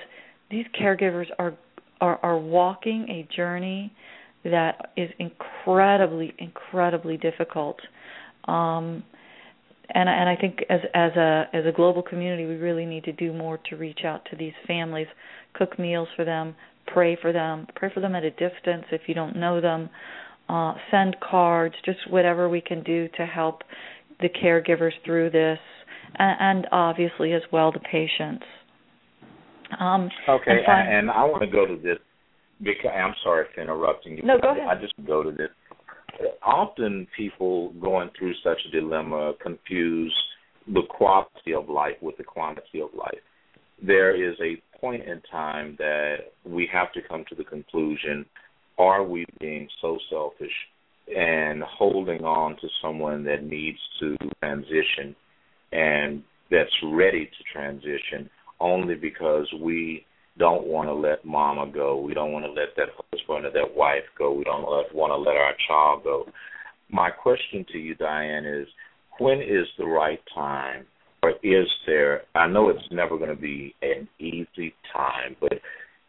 these 0.50 0.64
caregivers 0.80 1.26
are, 1.38 1.54
are 2.00 2.18
are 2.22 2.38
walking 2.38 3.08
a 3.08 3.26
journey 3.34 3.92
that 4.44 4.90
is 4.96 5.10
incredibly, 5.18 6.34
incredibly 6.38 7.16
difficult. 7.16 7.78
Um, 8.44 9.04
and 9.94 10.08
and 10.08 10.28
I 10.28 10.36
think 10.36 10.60
as 10.68 10.80
as 10.94 11.12
a 11.16 11.44
as 11.52 11.66
a 11.66 11.72
global 11.72 12.02
community, 12.02 12.46
we 12.46 12.54
really 12.54 12.86
need 12.86 13.04
to 13.04 13.12
do 13.12 13.32
more 13.32 13.58
to 13.70 13.76
reach 13.76 14.00
out 14.04 14.26
to 14.30 14.36
these 14.36 14.54
families, 14.66 15.06
cook 15.54 15.78
meals 15.78 16.08
for 16.16 16.24
them, 16.24 16.54
pray 16.86 17.16
for 17.20 17.32
them, 17.32 17.66
pray 17.76 17.90
for 17.92 18.00
them 18.00 18.14
at 18.14 18.24
a 18.24 18.30
distance 18.30 18.84
if 18.90 19.02
you 19.06 19.14
don't 19.14 19.36
know 19.36 19.60
them, 19.60 19.90
uh, 20.48 20.74
send 20.90 21.16
cards, 21.20 21.74
just 21.84 21.98
whatever 22.10 22.48
we 22.48 22.60
can 22.60 22.82
do 22.82 23.08
to 23.16 23.26
help 23.26 23.62
the 24.20 24.28
caregivers 24.28 24.92
through 25.04 25.30
this, 25.30 25.58
and, 26.18 26.36
and 26.40 26.66
obviously 26.72 27.32
as 27.32 27.42
well 27.52 27.72
the 27.72 27.80
patients. 27.80 28.44
Um, 29.78 30.10
okay, 30.28 30.60
and, 30.66 30.96
and 30.96 31.10
I 31.10 31.24
want 31.24 31.42
to 31.42 31.50
go 31.50 31.66
to 31.66 31.76
this 31.76 31.98
because 32.62 32.90
I'm 32.94 33.14
sorry 33.22 33.46
for 33.54 33.60
interrupting 33.60 34.16
you. 34.16 34.22
No, 34.22 34.38
go 34.40 34.52
ahead. 34.52 34.66
I 34.68 34.80
just 34.80 34.94
go 35.06 35.22
to 35.22 35.30
this. 35.30 35.50
often 36.44 37.06
people 37.16 37.72
going 37.80 38.10
through 38.18 38.34
such 38.42 38.60
a 38.68 38.70
dilemma 38.70 39.32
confuse 39.42 40.14
the 40.66 40.82
quality 40.88 41.54
of 41.54 41.68
life 41.68 41.96
with 42.00 42.16
the 42.16 42.24
quantity 42.24 42.80
of 42.80 42.90
life. 42.96 43.18
There 43.84 44.14
is 44.14 44.36
a 44.40 44.62
point 44.78 45.02
in 45.04 45.20
time 45.30 45.76
that 45.78 46.16
we 46.44 46.68
have 46.72 46.92
to 46.92 47.00
come 47.08 47.24
to 47.28 47.34
the 47.34 47.44
conclusion 47.44 48.24
are 48.78 49.04
we 49.04 49.24
being 49.40 49.68
so 49.80 49.98
selfish 50.10 50.52
and 51.14 51.62
holding 51.62 52.24
on 52.24 52.56
to 52.60 52.68
someone 52.80 53.24
that 53.24 53.44
needs 53.44 53.78
to 54.00 54.16
transition 54.40 55.14
and 55.72 56.22
that's 56.50 56.70
ready 56.84 57.26
to 57.26 57.52
transition 57.52 58.30
only 58.60 58.94
because 58.94 59.46
we 59.60 60.04
don't 60.38 60.66
want 60.66 60.88
to 60.88 60.94
let 60.94 61.24
mama 61.24 61.70
go. 61.72 62.00
We 62.00 62.14
don't 62.14 62.32
want 62.32 62.44
to 62.44 62.52
let 62.52 62.74
that 62.76 62.88
husband 62.96 63.46
or 63.46 63.50
that 63.50 63.76
wife 63.76 64.04
go. 64.16 64.32
We 64.32 64.44
don't 64.44 64.62
want 64.62 64.88
to 64.94 65.16
let 65.16 65.36
our 65.36 65.54
child 65.68 66.04
go. 66.04 66.26
My 66.90 67.10
question 67.10 67.64
to 67.72 67.78
you, 67.78 67.94
Dianne, 67.96 68.62
is 68.62 68.68
when 69.18 69.40
is 69.40 69.66
the 69.78 69.86
right 69.86 70.20
time, 70.34 70.86
or 71.22 71.32
is 71.42 71.68
there? 71.86 72.22
I 72.34 72.48
know 72.48 72.70
it's 72.70 72.80
never 72.90 73.16
going 73.18 73.30
to 73.30 73.40
be 73.40 73.74
an 73.82 74.08
easy 74.18 74.74
time, 74.92 75.36
but 75.40 75.52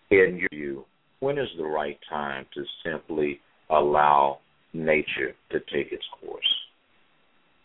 in 0.09 0.37
your 0.39 0.49
view, 0.51 0.85
when 1.19 1.37
is 1.37 1.49
the 1.57 1.65
right 1.65 1.99
time 2.09 2.45
to 2.53 2.63
simply 2.83 3.39
allow 3.69 4.39
nature 4.73 5.33
to 5.51 5.59
take 5.59 5.91
its 5.91 6.05
course? 6.19 6.43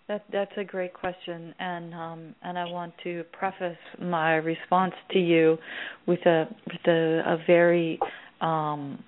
That 0.09 0.25
that's 0.33 0.53
a 0.57 0.64
great 0.64 0.94
question, 0.94 1.55
and 1.59 1.92
um, 1.94 2.35
and 2.42 2.59
I 2.59 2.64
want 2.64 2.94
to 3.05 3.25
preface 3.31 3.77
my 4.01 4.37
response 4.37 4.94
to 5.11 5.18
you 5.18 5.59
with 6.07 6.21
a 6.25 6.47
with 6.66 6.81
a, 6.87 7.23
a 7.27 7.37
very 7.47 7.99
um, 8.40 9.05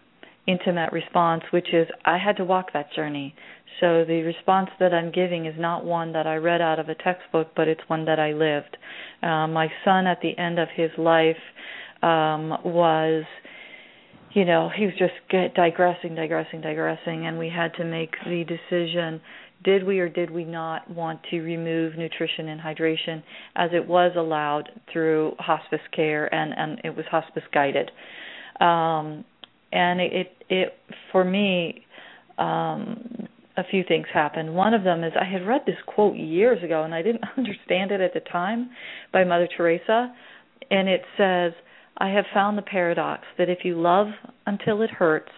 intimate 0.46 0.92
response, 0.92 1.42
which 1.52 1.72
is 1.72 1.88
I 2.04 2.18
had 2.18 2.36
to 2.36 2.44
walk 2.44 2.74
that 2.74 2.92
journey. 2.92 3.34
So 3.80 4.04
the 4.04 4.20
response 4.24 4.68
that 4.78 4.92
I'm 4.92 5.10
giving 5.10 5.46
is 5.46 5.54
not 5.58 5.86
one 5.86 6.12
that 6.12 6.26
I 6.26 6.36
read 6.36 6.60
out 6.60 6.78
of 6.78 6.90
a 6.90 6.94
textbook, 6.94 7.52
but 7.56 7.66
it's 7.66 7.80
one 7.86 8.04
that 8.04 8.20
I 8.20 8.32
lived. 8.32 8.76
Uh, 9.22 9.46
my 9.46 9.68
son, 9.86 10.06
at 10.06 10.20
the 10.20 10.36
end 10.36 10.58
of 10.58 10.68
his 10.76 10.90
life, 10.98 11.40
um, 12.02 12.50
was 12.62 13.24
you 14.32 14.44
know 14.44 14.68
he 14.76 14.84
was 14.84 14.94
just 14.98 15.14
digressing 15.54 16.14
digressing 16.14 16.60
digressing 16.60 17.26
and 17.26 17.38
we 17.38 17.48
had 17.48 17.72
to 17.74 17.84
make 17.84 18.14
the 18.26 18.44
decision 18.44 19.20
did 19.64 19.84
we 19.84 19.98
or 19.98 20.08
did 20.08 20.30
we 20.30 20.44
not 20.44 20.90
want 20.90 21.20
to 21.30 21.40
remove 21.40 21.96
nutrition 21.96 22.48
and 22.48 22.60
hydration 22.60 23.22
as 23.56 23.70
it 23.72 23.86
was 23.86 24.12
allowed 24.16 24.70
through 24.92 25.34
hospice 25.38 25.80
care 25.94 26.32
and 26.34 26.52
and 26.56 26.80
it 26.84 26.96
was 26.96 27.04
hospice 27.10 27.42
guided? 27.52 27.90
Um 28.60 29.24
and 29.72 30.00
it 30.00 30.32
it, 30.48 30.74
for 31.12 31.24
me 31.24 31.84
um 32.38 33.28
a 33.56 33.64
few 33.70 33.84
things 33.86 34.06
happened. 34.12 34.54
One 34.54 34.72
of 34.72 34.84
them 34.84 35.04
is 35.04 35.12
i 35.20 35.24
had 35.24 35.46
read 35.46 35.62
this 35.66 35.76
quote 35.86 36.16
years 36.16 36.62
ago 36.62 36.82
and 36.84 36.94
i 36.94 37.02
didn't 37.02 37.24
understand 37.36 37.90
it 37.90 38.00
at 38.00 38.14
the 38.14 38.20
time 38.20 38.70
by 39.12 39.24
mother 39.24 39.48
teresa 39.56 40.14
and 40.70 40.88
it 40.88 41.02
says 41.16 41.52
i 41.98 42.08
have 42.08 42.24
found 42.32 42.56
the 42.56 42.62
paradox 42.62 43.24
that 43.38 43.48
if 43.48 43.58
you 43.64 43.80
love 43.80 44.06
until 44.46 44.82
it 44.82 44.90
hurts 44.90 45.32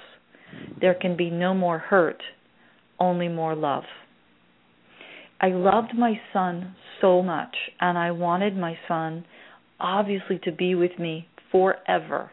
there 0.81 0.95
can 0.95 1.17
be 1.17 1.31
no 1.31 1.55
more 1.55 1.79
hurt 1.79 2.23
only 3.01 3.29
more 3.29 3.55
love 3.55 3.85
I 5.43 5.49
loved 5.49 5.99
my 5.99 6.21
son 6.33 6.77
so 7.01 7.21
much, 7.21 7.57
and 7.81 7.99
I 7.99 8.13
wanted 8.13 8.57
my 8.57 8.79
son 8.87 9.25
obviously 9.81 10.39
to 10.45 10.53
be 10.53 10.77
with 10.77 10.97
me 11.01 11.27
forever. 11.51 12.31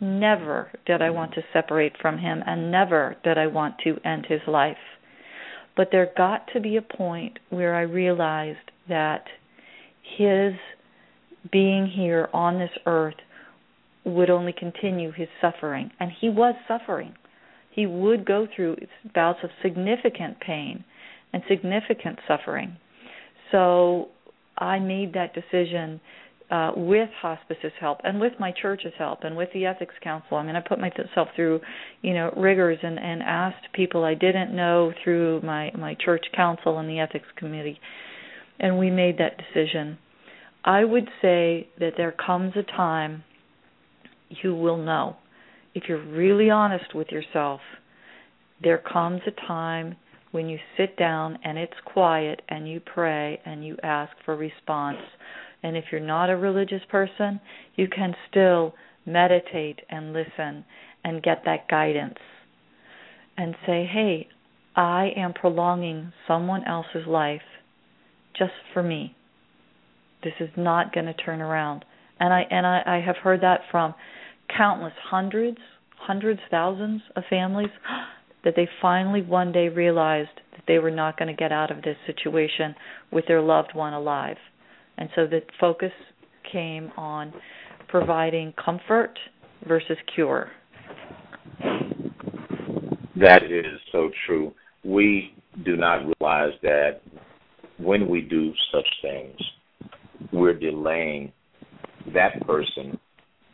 Never 0.00 0.70
did 0.86 1.02
I 1.02 1.10
want 1.10 1.34
to 1.34 1.42
separate 1.52 1.94
from 2.00 2.18
him, 2.18 2.44
and 2.46 2.70
never 2.70 3.16
did 3.24 3.36
I 3.36 3.48
want 3.48 3.74
to 3.82 3.98
end 4.04 4.26
his 4.28 4.40
life. 4.46 4.76
But 5.76 5.88
there 5.90 6.12
got 6.16 6.46
to 6.52 6.60
be 6.60 6.76
a 6.76 6.82
point 6.82 7.40
where 7.50 7.74
I 7.74 7.82
realized 7.82 8.70
that 8.88 9.24
his 10.16 10.54
being 11.50 11.88
here 11.88 12.28
on 12.32 12.60
this 12.60 12.70
earth 12.86 13.16
would 14.04 14.30
only 14.30 14.52
continue 14.52 15.10
his 15.10 15.28
suffering. 15.40 15.90
And 15.98 16.12
he 16.20 16.28
was 16.28 16.54
suffering. 16.68 17.14
He 17.72 17.86
would 17.86 18.24
go 18.24 18.46
through 18.54 18.76
bouts 19.12 19.40
of 19.42 19.50
significant 19.60 20.38
pain 20.38 20.84
and 21.32 21.42
significant 21.48 22.18
suffering. 22.26 22.76
So 23.52 24.08
I 24.56 24.78
made 24.78 25.14
that 25.14 25.34
decision 25.34 26.00
uh, 26.50 26.72
with 26.76 27.10
hospice's 27.20 27.72
help 27.78 27.98
and 28.04 28.20
with 28.20 28.32
my 28.38 28.52
church's 28.62 28.92
help 28.98 29.20
and 29.22 29.36
with 29.36 29.50
the 29.52 29.66
ethics 29.66 29.94
council. 30.02 30.38
I 30.38 30.44
mean, 30.44 30.56
I 30.56 30.60
put 30.60 30.78
myself 30.78 31.28
through, 31.36 31.60
you 32.02 32.14
know, 32.14 32.32
rigors 32.36 32.78
and, 32.82 32.98
and 32.98 33.22
asked 33.22 33.72
people 33.74 34.04
I 34.04 34.14
didn't 34.14 34.54
know 34.54 34.92
through 35.04 35.42
my 35.42 35.70
my 35.76 35.94
church 35.94 36.24
council 36.34 36.78
and 36.78 36.88
the 36.88 37.00
ethics 37.00 37.26
committee, 37.36 37.78
and 38.58 38.78
we 38.78 38.90
made 38.90 39.18
that 39.18 39.36
decision. 39.36 39.98
I 40.64 40.84
would 40.84 41.08
say 41.22 41.68
that 41.78 41.92
there 41.96 42.12
comes 42.12 42.54
a 42.56 42.62
time 42.62 43.24
you 44.30 44.54
will 44.54 44.76
know 44.78 45.16
if 45.74 45.84
you're 45.88 46.04
really 46.04 46.50
honest 46.50 46.94
with 46.94 47.08
yourself. 47.08 47.60
There 48.62 48.78
comes 48.78 49.20
a 49.26 49.46
time 49.46 49.96
when 50.30 50.48
you 50.48 50.58
sit 50.76 50.96
down 50.96 51.38
and 51.44 51.58
it's 51.58 51.72
quiet 51.84 52.42
and 52.48 52.68
you 52.68 52.80
pray 52.80 53.40
and 53.44 53.64
you 53.64 53.76
ask 53.82 54.12
for 54.24 54.36
response. 54.36 54.98
And 55.62 55.76
if 55.76 55.84
you're 55.90 56.00
not 56.00 56.30
a 56.30 56.36
religious 56.36 56.82
person, 56.90 57.40
you 57.76 57.88
can 57.88 58.14
still 58.30 58.74
meditate 59.06 59.80
and 59.88 60.12
listen 60.12 60.64
and 61.04 61.22
get 61.22 61.42
that 61.44 61.68
guidance 61.68 62.18
and 63.36 63.54
say, 63.66 63.88
hey, 63.90 64.28
I 64.76 65.10
am 65.16 65.32
prolonging 65.32 66.12
someone 66.26 66.64
else's 66.64 67.06
life 67.06 67.40
just 68.38 68.52
for 68.72 68.82
me. 68.82 69.14
This 70.22 70.34
is 70.40 70.50
not 70.56 70.92
going 70.92 71.06
to 71.06 71.14
turn 71.14 71.40
around. 71.40 71.84
And 72.20 72.32
I 72.32 72.42
and 72.50 72.66
I, 72.66 72.82
I 72.84 73.00
have 73.04 73.16
heard 73.16 73.40
that 73.42 73.60
from 73.70 73.94
countless 74.56 74.92
hundreds, 75.02 75.58
hundreds, 75.96 76.40
thousands 76.50 77.02
of 77.16 77.22
families 77.30 77.70
that 78.44 78.54
they 78.56 78.68
finally 78.80 79.22
one 79.22 79.52
day 79.52 79.68
realized 79.68 80.30
that 80.52 80.64
they 80.66 80.78
were 80.78 80.90
not 80.90 81.18
going 81.18 81.28
to 81.28 81.34
get 81.34 81.52
out 81.52 81.70
of 81.70 81.82
this 81.82 81.96
situation 82.06 82.74
with 83.10 83.26
their 83.26 83.40
loved 83.40 83.74
one 83.74 83.92
alive. 83.92 84.36
And 84.96 85.08
so 85.14 85.26
the 85.26 85.40
focus 85.60 85.92
came 86.50 86.90
on 86.96 87.32
providing 87.88 88.52
comfort 88.62 89.18
versus 89.66 89.96
cure. 90.14 90.50
That 93.16 93.44
is 93.44 93.80
so 93.90 94.10
true. 94.26 94.54
We 94.84 95.34
do 95.64 95.76
not 95.76 96.02
realize 96.20 96.52
that 96.62 97.00
when 97.78 98.08
we 98.08 98.20
do 98.20 98.52
such 98.72 98.86
things, 99.02 99.36
we're 100.32 100.58
delaying 100.58 101.32
that 102.14 102.40
person 102.46 102.98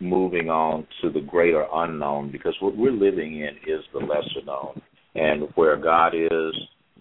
moving 0.04 0.50
on 0.50 0.86
to 1.02 1.10
the 1.10 1.20
greater 1.20 1.66
unknown 1.72 2.30
because 2.30 2.54
what 2.60 2.76
we're 2.76 2.92
living 2.92 3.40
in 3.40 3.56
is 3.66 3.84
the 3.92 4.00
lesser 4.00 4.44
known. 4.44 4.80
And 5.14 5.48
where 5.54 5.76
God 5.76 6.14
is, 6.14 6.54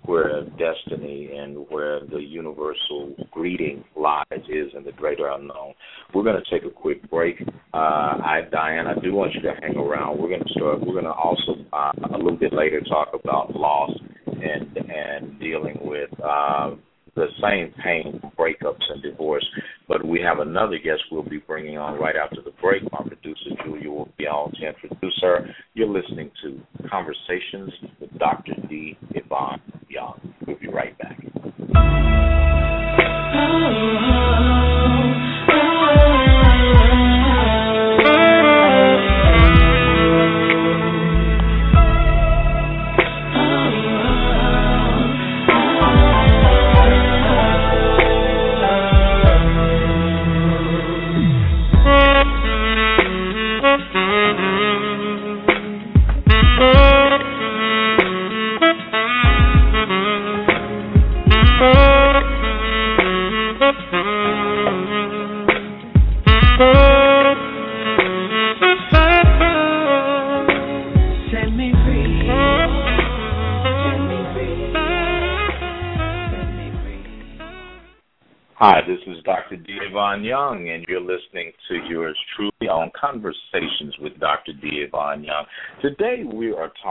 where 0.05 0.43
destiny 0.43 1.31
and 1.35 1.65
where 1.69 2.01
the 2.01 2.19
universal 2.19 3.15
greeting 3.31 3.83
lies 3.95 4.25
is 4.49 4.71
in 4.75 4.83
the 4.83 4.91
greater 4.91 5.29
unknown. 5.29 5.73
We're 6.13 6.23
going 6.23 6.41
to 6.43 6.51
take 6.51 6.69
a 6.69 6.73
quick 6.73 7.09
break. 7.09 7.41
Uh, 7.73 7.77
I, 7.77 8.41
Dianne, 8.51 8.87
I 8.87 8.99
do 8.99 9.13
want 9.13 9.33
you 9.33 9.41
to 9.41 9.53
hang 9.61 9.77
around. 9.77 10.19
We're 10.19 10.29
going 10.29 10.43
to 10.43 10.53
start. 10.53 10.81
We're 10.81 10.93
going 10.93 11.05
to 11.05 11.11
also 11.11 11.55
uh, 11.71 11.91
a 12.13 12.17
little 12.17 12.37
bit 12.37 12.53
later 12.53 12.81
talk 12.81 13.09
about 13.13 13.55
loss 13.55 13.91
and 14.27 14.77
and 14.77 15.39
dealing 15.39 15.77
with. 15.81 16.09
Uh, 16.21 16.75
the 17.15 17.27
same 17.41 17.73
pain, 17.83 18.19
breakups, 18.37 18.81
and 18.89 19.01
divorce. 19.01 19.45
But 19.87 20.05
we 20.05 20.21
have 20.21 20.39
another 20.39 20.77
guest 20.77 21.01
we'll 21.11 21.23
be 21.23 21.37
bringing 21.37 21.77
on 21.77 21.99
right 21.99 22.15
after 22.15 22.41
the 22.41 22.51
break. 22.61 22.83
My 22.91 23.03
producer, 23.07 23.51
Julia, 23.63 23.89
will 23.89 24.09
be 24.17 24.25
on 24.25 24.51
to 24.53 24.67
introduce 24.67 25.19
her. 25.21 25.47
You're 25.73 25.87
listening 25.87 26.31
to 26.43 26.61
Conversations 26.89 27.71
with 27.99 28.17
Dr. 28.17 28.53
D. 28.69 28.97
Yvonne 29.11 29.61
Young. 29.89 30.19
We'll 30.45 30.57
be 30.59 30.67
right 30.67 30.97
back. 30.97 31.19
Hi, 33.35 34.72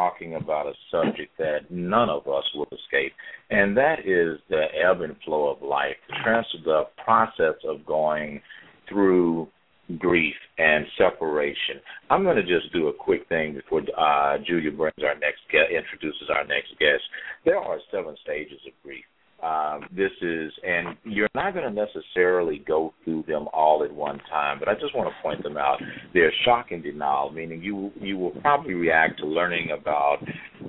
talking 0.02 0.34
about 0.34 0.66
a 0.66 0.72
subject 0.90 1.30
that 1.38 1.70
none 1.70 2.08
of 2.08 2.26
us 2.26 2.44
will 2.54 2.66
escape, 2.66 3.12
and 3.50 3.76
that 3.76 4.00
is 4.00 4.38
the 4.48 4.64
ebb 4.84 5.00
and 5.02 5.14
flow 5.24 5.48
of 5.48 5.62
life, 5.62 5.96
the, 6.64 6.82
process 7.04 7.54
of 7.68 7.84
going 7.86 8.40
through 8.88 9.46
grief 9.98 10.34
and 10.58 10.86
separation. 10.96 11.76
I'm 12.10 12.22
going 12.22 12.36
to 12.36 12.42
just 12.42 12.72
do 12.72 12.88
a 12.88 12.92
quick 12.92 13.28
thing 13.28 13.54
before 13.54 13.82
uh, 13.98 14.38
Julia 14.46 14.70
brings 14.70 14.94
our 15.04 15.14
next 15.18 15.42
guest, 15.50 15.70
introduces 15.70 16.28
our 16.34 16.46
next 16.46 16.70
guest. 16.78 17.02
There 17.44 17.58
are 17.58 17.78
seven 17.90 18.16
stages 18.22 18.60
of 18.66 18.72
grief. 18.82 19.04
Um, 19.42 19.88
this 19.90 20.12
is, 20.20 20.52
and 20.64 20.96
you're 21.02 21.28
not 21.34 21.52
going 21.52 21.64
to 21.64 21.84
necessarily 21.84 22.62
go 22.64 22.94
through 23.02 23.24
them 23.26 23.48
all 23.52 23.82
at 23.82 23.92
one 23.92 24.20
time, 24.30 24.60
but 24.60 24.68
I 24.68 24.74
just 24.74 24.94
want 24.94 25.08
to 25.08 25.22
point 25.22 25.42
them 25.42 25.56
out. 25.56 25.80
They're 26.14 26.32
shock 26.44 26.70
and 26.70 26.80
denial, 26.80 27.32
meaning 27.32 27.60
you 27.60 27.90
you 28.00 28.16
will 28.18 28.30
probably 28.40 28.74
react 28.74 29.18
to 29.18 29.26
learning 29.26 29.70
about 29.72 30.18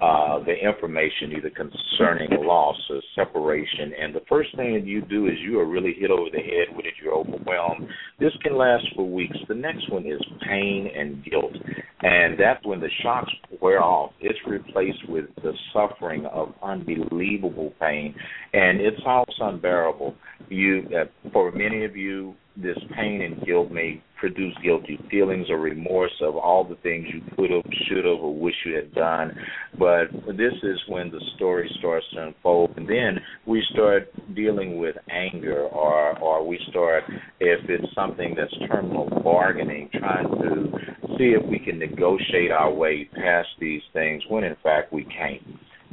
uh, 0.01 0.43
the 0.43 0.53
information 0.53 1.34
either 1.38 1.51
concerning 1.51 2.29
loss 2.45 2.77
or 2.89 3.01
separation, 3.15 3.93
and 3.99 4.13
the 4.13 4.23
first 4.27 4.56
thing 4.56 4.82
you 4.86 5.01
do 5.01 5.27
is 5.27 5.34
you 5.41 5.60
are 5.60 5.65
really 5.65 5.95
hit 5.97 6.12
over 6.12 6.29
the 6.32 6.39
head 6.39 6.75
with 6.75 6.86
it. 6.86 6.93
You're 7.01 7.13
overwhelmed. 7.13 7.88
This 8.19 8.34
can 8.41 8.58
last 8.58 8.86
for 8.95 9.10
weeks. 9.10 9.38
The 9.47 9.56
next 9.56 9.89
one 9.91 10.06
is 10.06 10.21
pain 10.47 10.89
and 10.95 11.23
guilt, 11.23 11.53
and 12.01 12.38
that's 12.39 12.65
when 12.65 12.79
the 12.79 12.89
shocks 13.01 13.32
wear 13.62 13.82
off. 13.82 14.12
It's 14.19 14.39
replaced 14.47 15.08
with 15.08 15.25
the 15.38 15.53
suffering 15.71 16.25
of 16.25 16.53
unbelievable 16.62 17.73
pain. 17.79 18.15
And 18.53 18.73
and 18.73 18.82
it's 18.82 19.01
almost 19.06 19.39
unbearable. 19.39 20.15
You, 20.49 20.84
uh, 20.89 21.29
for 21.32 21.51
many 21.51 21.86
of 21.86 21.95
you, 21.95 22.34
this 22.55 22.77
pain 22.95 23.21
and 23.21 23.45
guilt 23.45 23.71
may 23.71 24.01
produce 24.19 24.55
guilty 24.63 24.97
feelings 25.09 25.47
or 25.49 25.59
remorse 25.59 26.13
of 26.21 26.37
all 26.37 26.63
the 26.63 26.75
things 26.75 27.05
you 27.13 27.21
could 27.35 27.51
have, 27.51 27.63
should 27.87 28.05
have, 28.05 28.19
or 28.19 28.33
wish 28.33 28.55
you 28.65 28.75
had 28.75 28.93
done. 28.93 29.35
But 29.77 30.11
this 30.37 30.53
is 30.63 30.79
when 30.87 31.11
the 31.11 31.19
story 31.35 31.69
starts 31.79 32.05
to 32.13 32.27
unfold, 32.27 32.73
and 32.77 32.87
then 32.87 33.19
we 33.45 33.61
start 33.73 34.09
dealing 34.33 34.77
with 34.77 34.95
anger, 35.09 35.63
or 35.63 36.17
or 36.19 36.47
we 36.47 36.59
start, 36.69 37.03
if 37.39 37.69
it's 37.69 37.93
something 37.95 38.35
that's 38.37 38.71
terminal 38.71 39.09
bargaining, 39.23 39.89
trying 39.93 40.29
to 40.29 40.71
see 41.17 41.35
if 41.37 41.45
we 41.45 41.59
can 41.59 41.79
negotiate 41.79 42.51
our 42.51 42.71
way 42.71 43.09
past 43.13 43.49
these 43.59 43.81
things 43.91 44.23
when 44.29 44.43
in 44.43 44.55
fact 44.63 44.93
we 44.93 45.03
can't. 45.05 45.41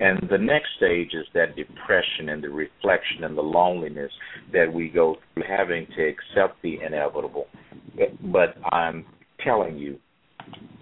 And 0.00 0.28
the 0.30 0.38
next 0.38 0.68
stage 0.78 1.12
is 1.12 1.26
that 1.34 1.56
depression 1.56 2.30
and 2.30 2.42
the 2.42 2.48
reflection 2.48 3.24
and 3.24 3.36
the 3.36 3.42
loneliness 3.42 4.10
that 4.50 4.72
we 4.72 4.88
go 4.88 5.16
through 5.34 5.44
having 5.46 5.86
to 5.94 6.08
accept 6.08 6.60
the 6.62 6.78
inevitable. 6.80 7.46
But 8.22 8.56
I'm 8.72 9.04
telling 9.44 9.76
you, 9.76 9.98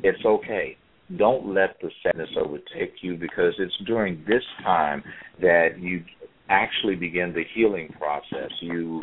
it's 0.05 0.25
okay. 0.25 0.77
Don't 1.17 1.53
let 1.53 1.77
the 1.83 1.91
sadness 2.03 2.31
overtake 2.39 2.95
you 3.03 3.17
because 3.17 3.55
it's 3.59 3.77
during 3.87 4.25
this 4.29 4.45
time 4.63 5.03
that 5.41 5.79
you 5.81 6.05
actually 6.49 6.95
begin 6.95 7.33
the 7.35 7.45
healing 7.55 7.93
process. 7.99 8.51
You 8.61 9.01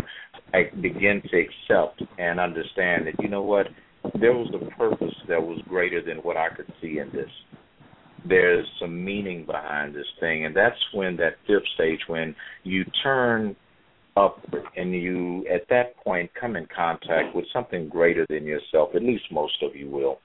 begin 0.82 1.22
to 1.30 1.38
accept 1.38 2.04
and 2.18 2.40
understand 2.40 3.08
that, 3.08 3.22
you 3.22 3.28
know 3.28 3.42
what, 3.42 3.68
there 4.20 4.34
was 4.34 4.50
a 4.54 4.76
purpose 4.78 5.16
that 5.28 5.42
was 5.42 5.60
greater 5.68 6.02
than 6.02 6.18
what 6.18 6.38
I 6.38 6.50
could 6.50 6.72
see 6.82 7.00
in 7.00 7.10
this 7.12 7.30
there's 8.28 8.66
some 8.80 9.04
meaning 9.04 9.46
behind 9.46 9.96
this 9.96 10.08
thing, 10.20 10.46
and 10.46 10.56
that's 10.56 10.80
when 10.94 11.18
that 11.18 11.36
fifth 11.48 11.68
stage, 11.76 12.00
when 12.08 12.36
you 12.64 12.84
turn 13.04 13.56
upward 14.18 14.64
and 14.76 14.94
you, 14.94 15.46
at 15.54 15.68
that 15.70 15.98
point, 16.04 16.32
come 16.40 16.56
in 16.56 16.68
contact 16.76 17.36
with 17.36 17.46
something 17.54 17.90
greater 17.90 18.26
than 18.30 18.46
yourself. 18.46 18.90
At 18.96 19.04
least 19.04 19.26
most 19.32 19.62
of 19.62 19.76
you 19.76 19.90
will. 19.90 20.20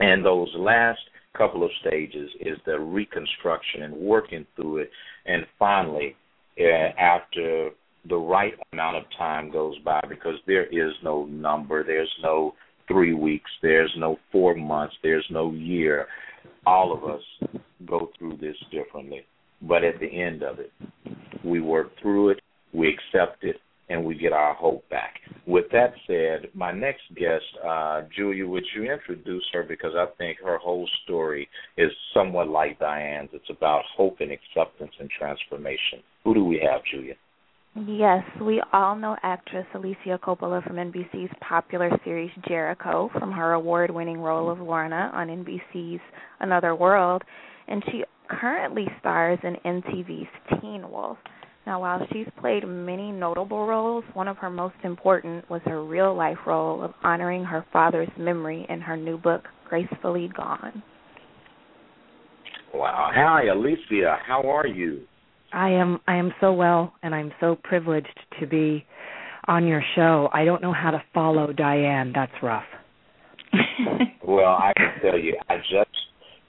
And 0.00 0.24
those 0.24 0.48
last 0.56 1.00
couple 1.36 1.62
of 1.62 1.70
stages 1.86 2.30
is 2.40 2.58
the 2.66 2.78
reconstruction 2.78 3.82
and 3.82 3.94
working 3.94 4.46
through 4.56 4.78
it, 4.78 4.90
and 5.26 5.46
finally, 5.58 6.16
uh, 6.58 6.98
after 6.98 7.70
the 8.08 8.16
right 8.16 8.54
amount 8.72 8.96
of 8.96 9.04
time 9.16 9.52
goes 9.52 9.78
by, 9.84 10.00
because 10.08 10.34
there 10.46 10.66
is 10.66 10.92
no 11.04 11.26
number, 11.26 11.84
there's 11.84 12.12
no 12.22 12.54
three 12.88 13.14
weeks, 13.14 13.50
there's 13.62 13.92
no 13.98 14.16
four 14.32 14.54
months, 14.54 14.94
there's 15.02 15.26
no 15.30 15.52
year 15.52 16.06
all 16.66 16.92
of 16.92 17.04
us 17.04 17.22
go 17.86 18.10
through 18.18 18.36
this 18.36 18.56
differently. 18.70 19.24
But 19.62 19.84
at 19.84 20.00
the 20.00 20.06
end 20.06 20.42
of 20.42 20.58
it, 20.58 20.72
we 21.44 21.60
work 21.60 21.90
through 22.00 22.30
it, 22.30 22.40
we 22.72 22.88
accept 22.88 23.44
it, 23.44 23.56
and 23.90 24.04
we 24.04 24.14
get 24.14 24.32
our 24.32 24.54
hope 24.54 24.88
back. 24.88 25.14
With 25.46 25.66
that 25.72 25.92
said, 26.06 26.48
my 26.54 26.70
next 26.70 27.02
guest, 27.16 27.44
uh, 27.66 28.02
Julia, 28.16 28.46
would 28.46 28.64
you 28.74 28.90
introduce 28.90 29.44
her 29.52 29.64
because 29.64 29.92
I 29.96 30.06
think 30.16 30.38
her 30.44 30.58
whole 30.58 30.88
story 31.04 31.48
is 31.76 31.90
somewhat 32.14 32.48
like 32.48 32.78
Dianne's. 32.78 33.30
It's 33.32 33.50
about 33.50 33.82
hope 33.96 34.18
and 34.20 34.30
acceptance 34.30 34.92
and 35.00 35.10
transformation. 35.10 36.02
Who 36.24 36.34
do 36.34 36.44
we 36.44 36.60
have, 36.64 36.82
Julia? 36.90 37.14
Yes, 37.76 38.24
we 38.42 38.60
all 38.72 38.96
know 38.96 39.16
actress 39.22 39.64
Alicia 39.74 40.18
Coppola 40.22 40.62
from 40.66 40.74
NBC's 40.74 41.32
popular 41.40 41.88
series 42.04 42.32
Jericho 42.48 43.10
from 43.16 43.30
her 43.30 43.52
award 43.52 43.92
winning 43.92 44.18
role 44.18 44.50
of 44.50 44.58
Lorna 44.58 45.10
on 45.14 45.28
NBC's 45.28 46.00
Another 46.40 46.74
World, 46.74 47.22
and 47.68 47.80
she 47.86 48.02
currently 48.28 48.86
stars 48.98 49.38
in 49.44 49.54
MTV's 49.64 50.60
Teen 50.60 50.90
Wolf. 50.90 51.16
Now, 51.64 51.80
while 51.80 52.04
she's 52.12 52.26
played 52.40 52.66
many 52.66 53.12
notable 53.12 53.64
roles, 53.68 54.02
one 54.14 54.26
of 54.26 54.36
her 54.38 54.50
most 54.50 54.74
important 54.82 55.48
was 55.48 55.60
her 55.66 55.84
real 55.84 56.12
life 56.16 56.38
role 56.48 56.82
of 56.82 56.92
honoring 57.04 57.44
her 57.44 57.64
father's 57.72 58.08
memory 58.18 58.66
in 58.68 58.80
her 58.80 58.96
new 58.96 59.16
book, 59.16 59.44
Gracefully 59.68 60.28
Gone. 60.36 60.82
Wow. 62.74 63.10
Hi, 63.14 63.46
Alicia. 63.46 64.16
How 64.26 64.42
are 64.50 64.66
you? 64.66 65.02
I 65.52 65.70
am 65.70 66.00
I 66.06 66.16
am 66.16 66.32
so 66.40 66.52
well 66.52 66.94
and 67.02 67.14
I'm 67.14 67.32
so 67.40 67.56
privileged 67.62 68.18
to 68.40 68.46
be 68.46 68.84
on 69.46 69.66
your 69.66 69.82
show. 69.96 70.28
I 70.32 70.44
don't 70.44 70.62
know 70.62 70.72
how 70.72 70.90
to 70.90 71.02
follow 71.12 71.52
Dianne. 71.52 72.14
That's 72.14 72.32
rough. 72.42 72.64
well, 74.26 74.52
I 74.52 74.72
can 74.76 74.92
tell 75.02 75.18
you, 75.18 75.36
I 75.48 75.56
just 75.56 75.96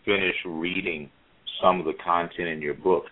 finished 0.05 0.39
reading 0.45 1.09
some 1.61 1.79
of 1.79 1.85
the 1.85 1.93
content 2.03 2.47
in 2.47 2.61
your 2.61 2.75
book. 2.75 3.05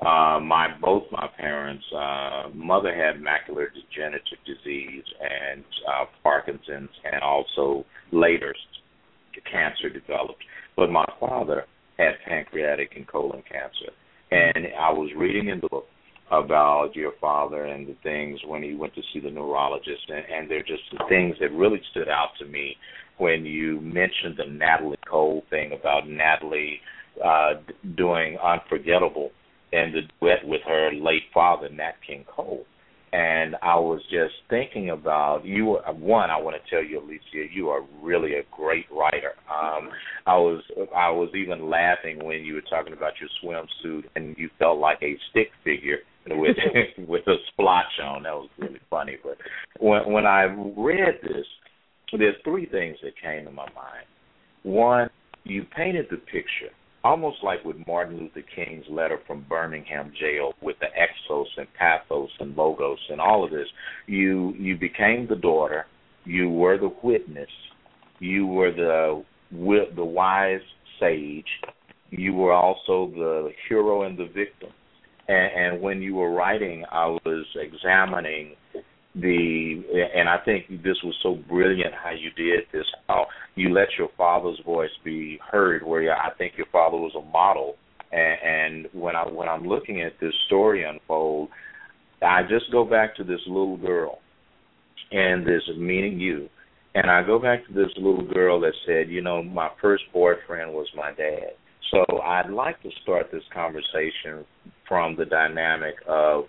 Uh, 0.00 0.40
my 0.40 0.68
both 0.80 1.04
my 1.12 1.28
parents, 1.38 1.84
uh, 1.96 2.48
mother 2.54 2.94
had 2.94 3.22
macular 3.22 3.66
degenerative 3.72 4.38
disease 4.44 5.04
and 5.20 5.64
uh, 5.88 6.04
Parkinson's, 6.22 6.90
and 7.04 7.22
also 7.22 7.84
later 8.12 8.54
cancer 9.50 9.88
developed. 9.88 10.42
But 10.76 10.90
my 10.90 11.06
father 11.20 11.64
had 11.98 12.12
pancreatic 12.26 12.92
and 12.96 13.06
colon 13.06 13.42
cancer 13.50 13.92
and 14.30 14.66
I 14.78 14.90
was 14.90 15.10
reading 15.16 15.48
in 15.48 15.60
the 15.60 15.68
book 15.68 15.86
about 16.30 16.90
your 16.94 17.12
father 17.20 17.64
and 17.64 17.86
the 17.86 17.96
things 18.02 18.40
when 18.46 18.62
he 18.62 18.74
went 18.74 18.94
to 18.94 19.02
see 19.12 19.20
the 19.20 19.30
neurologist, 19.30 20.08
and, 20.08 20.24
and 20.32 20.50
they're 20.50 20.62
just 20.62 20.82
the 20.92 21.04
things 21.08 21.36
that 21.40 21.52
really 21.52 21.80
stood 21.90 22.08
out 22.08 22.30
to 22.38 22.46
me 22.46 22.76
when 23.18 23.44
you 23.44 23.80
mentioned 23.80 24.36
the 24.36 24.50
Natalie 24.50 24.98
Cole 25.08 25.44
thing 25.50 25.72
about 25.78 26.08
Natalie 26.08 26.80
uh, 27.24 27.54
doing 27.96 28.36
Unforgettable 28.38 29.30
and 29.72 29.94
the 29.94 30.00
duet 30.20 30.38
with 30.44 30.60
her 30.66 30.90
late 30.92 31.22
father, 31.32 31.68
Nat 31.68 31.94
King 32.06 32.24
Cole. 32.34 32.64
And 33.14 33.54
I 33.62 33.76
was 33.76 34.00
just 34.10 34.34
thinking 34.50 34.90
about 34.90 35.44
you. 35.44 35.78
One, 35.86 36.30
I 36.30 36.36
want 36.36 36.56
to 36.56 36.68
tell 36.68 36.82
you, 36.82 36.98
Alicia, 36.98 37.46
you 37.54 37.68
are 37.68 37.82
really 38.02 38.32
a 38.34 38.42
great 38.50 38.86
writer. 38.90 39.34
Um, 39.48 39.90
I 40.26 40.36
was 40.36 40.64
I 40.96 41.10
was 41.10 41.28
even 41.32 41.70
laughing 41.70 42.24
when 42.24 42.42
you 42.42 42.54
were 42.54 42.62
talking 42.62 42.92
about 42.92 43.12
your 43.20 43.30
swimsuit 43.40 44.02
and 44.16 44.36
you 44.36 44.50
felt 44.58 44.78
like 44.78 44.98
a 45.00 45.16
stick 45.30 45.50
figure 45.62 45.98
with 46.26 46.56
with 47.08 47.24
a 47.28 47.36
splotch 47.52 48.00
on. 48.02 48.24
That 48.24 48.34
was 48.34 48.48
really 48.58 48.80
funny. 48.90 49.16
But 49.22 49.38
when 49.78 50.12
when 50.12 50.26
I 50.26 50.46
read 50.76 51.20
this, 51.22 51.46
there's 52.18 52.34
three 52.42 52.66
things 52.66 52.96
that 53.04 53.12
came 53.22 53.44
to 53.44 53.52
my 53.52 53.66
mind. 53.76 54.06
One, 54.64 55.08
you 55.44 55.64
painted 55.76 56.06
the 56.10 56.16
picture 56.16 56.74
almost 57.04 57.36
like 57.44 57.62
with 57.64 57.76
Martin 57.86 58.18
Luther 58.18 58.46
King's 58.56 58.86
letter 58.88 59.20
from 59.26 59.44
Birmingham 59.48 60.12
jail 60.18 60.54
with 60.62 60.76
the 60.80 60.86
ethos 60.86 61.48
and 61.58 61.68
pathos 61.74 62.30
and 62.40 62.56
logos 62.56 62.98
and 63.10 63.20
all 63.20 63.44
of 63.44 63.50
this. 63.50 63.68
You 64.06 64.54
you 64.58 64.76
became 64.76 65.26
the 65.28 65.36
daughter, 65.36 65.86
you 66.24 66.48
were 66.48 66.78
the 66.78 66.92
witness, 67.02 67.50
you 68.18 68.46
were 68.46 68.72
the 68.72 69.22
the 69.52 70.04
wise 70.04 70.60
sage, 70.98 71.44
you 72.10 72.32
were 72.32 72.52
also 72.52 73.12
the 73.14 73.50
hero 73.68 74.02
and 74.02 74.18
the 74.18 74.26
victim. 74.26 74.70
And, 75.28 75.74
and 75.74 75.82
when 75.82 76.02
you 76.02 76.16
were 76.16 76.32
writing, 76.32 76.84
I 76.90 77.06
was 77.06 77.46
examining 77.54 78.56
the 79.14 79.82
and 80.16 80.28
I 80.28 80.38
think 80.44 80.82
this 80.82 80.96
was 81.04 81.14
so 81.22 81.38
brilliant 81.48 81.94
how 81.94 82.10
you 82.10 82.30
did 82.30 82.64
this 82.72 82.86
how 83.08 83.26
you 83.54 83.72
let 83.72 83.88
your 83.96 84.08
father's 84.16 84.60
voice 84.64 84.90
be 85.04 85.38
heard 85.50 85.86
where 85.86 86.12
I 86.12 86.34
think 86.34 86.54
your 86.56 86.66
father 86.72 86.96
was 86.96 87.12
a 87.16 87.30
model 87.30 87.76
and, 88.10 88.38
and 88.42 88.88
when 88.92 89.14
I 89.14 89.22
when 89.22 89.48
I'm 89.48 89.66
looking 89.66 90.02
at 90.02 90.18
this 90.20 90.34
story 90.46 90.84
unfold 90.84 91.48
I 92.22 92.42
just 92.42 92.70
go 92.72 92.84
back 92.84 93.14
to 93.16 93.24
this 93.24 93.40
little 93.46 93.76
girl 93.76 94.18
and 95.12 95.46
this 95.46 95.62
meaning 95.76 96.18
you. 96.18 96.48
And 96.94 97.10
I 97.10 97.22
go 97.24 97.38
back 97.38 97.66
to 97.66 97.72
this 97.72 97.90
little 97.96 98.26
girl 98.26 98.60
that 98.60 98.72
said, 98.86 99.10
you 99.10 99.20
know, 99.20 99.42
my 99.42 99.68
first 99.80 100.04
boyfriend 100.12 100.72
was 100.72 100.86
my 100.96 101.12
dad. 101.12 101.50
So 101.90 102.20
I'd 102.20 102.50
like 102.50 102.80
to 102.82 102.90
start 103.02 103.30
this 103.32 103.42
conversation 103.52 104.44
from 104.88 105.16
the 105.16 105.24
dynamic 105.24 105.94
of 106.08 106.44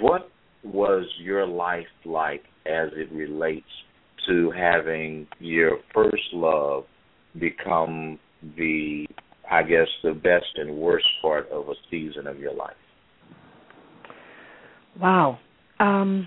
what 0.00 0.28
was 0.64 1.06
your 1.20 1.46
life 1.46 1.86
like 2.04 2.42
as 2.66 2.90
it 2.92 3.10
relates 3.12 3.66
to 4.28 4.50
having 4.50 5.26
your 5.38 5.78
first 5.94 6.22
love 6.32 6.84
become 7.38 8.18
the 8.56 9.06
I 9.50 9.62
guess 9.62 9.88
the 10.04 10.12
best 10.12 10.46
and 10.56 10.76
worst 10.76 11.06
part 11.22 11.48
of 11.50 11.68
a 11.68 11.74
season 11.90 12.26
of 12.26 12.38
your 12.38 12.54
life? 12.54 12.76
Wow. 15.00 15.38
Um 15.78 16.26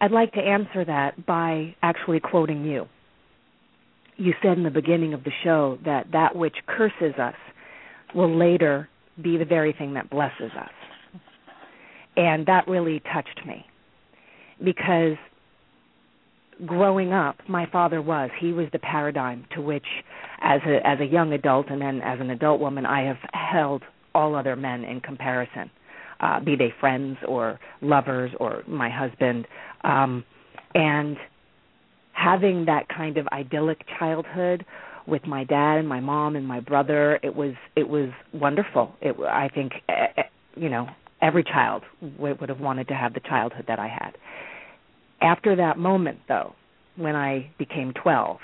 I'd 0.00 0.10
like 0.10 0.32
to 0.32 0.40
answer 0.40 0.84
that 0.84 1.24
by 1.26 1.76
actually 1.80 2.18
quoting 2.18 2.64
you. 2.64 2.86
You 4.16 4.34
said 4.42 4.58
in 4.58 4.64
the 4.64 4.70
beginning 4.70 5.14
of 5.14 5.22
the 5.22 5.30
show 5.44 5.78
that 5.84 6.08
that 6.12 6.34
which 6.34 6.56
curses 6.66 7.14
us 7.18 7.36
will 8.14 8.36
later 8.36 8.88
be 9.22 9.36
the 9.36 9.44
very 9.44 9.72
thing 9.72 9.94
that 9.94 10.10
blesses 10.10 10.50
us. 10.58 10.70
And 12.16 12.46
that 12.46 12.68
really 12.68 13.00
touched 13.12 13.40
me. 13.46 13.64
Because 14.62 15.16
growing 16.66 17.12
up 17.12 17.36
my 17.48 17.66
father 17.72 18.00
was 18.00 18.30
he 18.38 18.52
was 18.52 18.66
the 18.72 18.78
paradigm 18.78 19.44
to 19.54 19.60
which 19.60 19.86
as 20.40 20.60
a 20.66 20.86
as 20.86 21.00
a 21.00 21.04
young 21.04 21.32
adult 21.32 21.68
and 21.70 21.80
then 21.80 22.00
as 22.02 22.20
an 22.20 22.30
adult 22.30 22.60
woman 22.60 22.86
I 22.86 23.02
have 23.02 23.16
held 23.32 23.82
all 24.14 24.36
other 24.36 24.54
men 24.54 24.84
in 24.84 25.00
comparison 25.00 25.70
uh 26.20 26.40
be 26.40 26.54
they 26.54 26.72
friends 26.78 27.16
or 27.26 27.58
lovers 27.80 28.30
or 28.38 28.62
my 28.68 28.90
husband. 28.90 29.46
Um 29.82 30.24
and 30.74 31.16
having 32.12 32.66
that 32.66 32.88
kind 32.88 33.16
of 33.16 33.26
idyllic 33.28 33.84
childhood 33.98 34.64
with 35.06 35.26
my 35.26 35.42
dad 35.44 35.78
and 35.78 35.88
my 35.88 36.00
mom 36.00 36.36
and 36.36 36.46
my 36.46 36.60
brother 36.60 37.18
it 37.22 37.34
was 37.34 37.54
it 37.74 37.88
was 37.88 38.10
wonderful. 38.32 38.94
It 39.00 39.16
i 39.20 39.48
think 39.48 39.72
eh, 39.88 40.06
eh, 40.16 40.22
you 40.54 40.68
know 40.68 40.86
every 41.22 41.44
child 41.44 41.82
would, 42.18 42.40
would 42.40 42.48
have 42.48 42.60
wanted 42.60 42.88
to 42.88 42.94
have 42.94 43.14
the 43.14 43.20
childhood 43.20 43.64
that 43.68 43.78
i 43.78 43.88
had 43.88 44.12
after 45.20 45.56
that 45.56 45.78
moment 45.78 46.18
though 46.28 46.54
when 46.96 47.16
i 47.16 47.50
became 47.58 47.92
12 48.02 48.38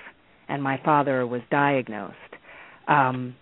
and 0.49 0.63
my 0.63 0.81
father 0.85 1.27
was 1.27 1.43
diagnosed 1.51 2.15
um 2.87 3.35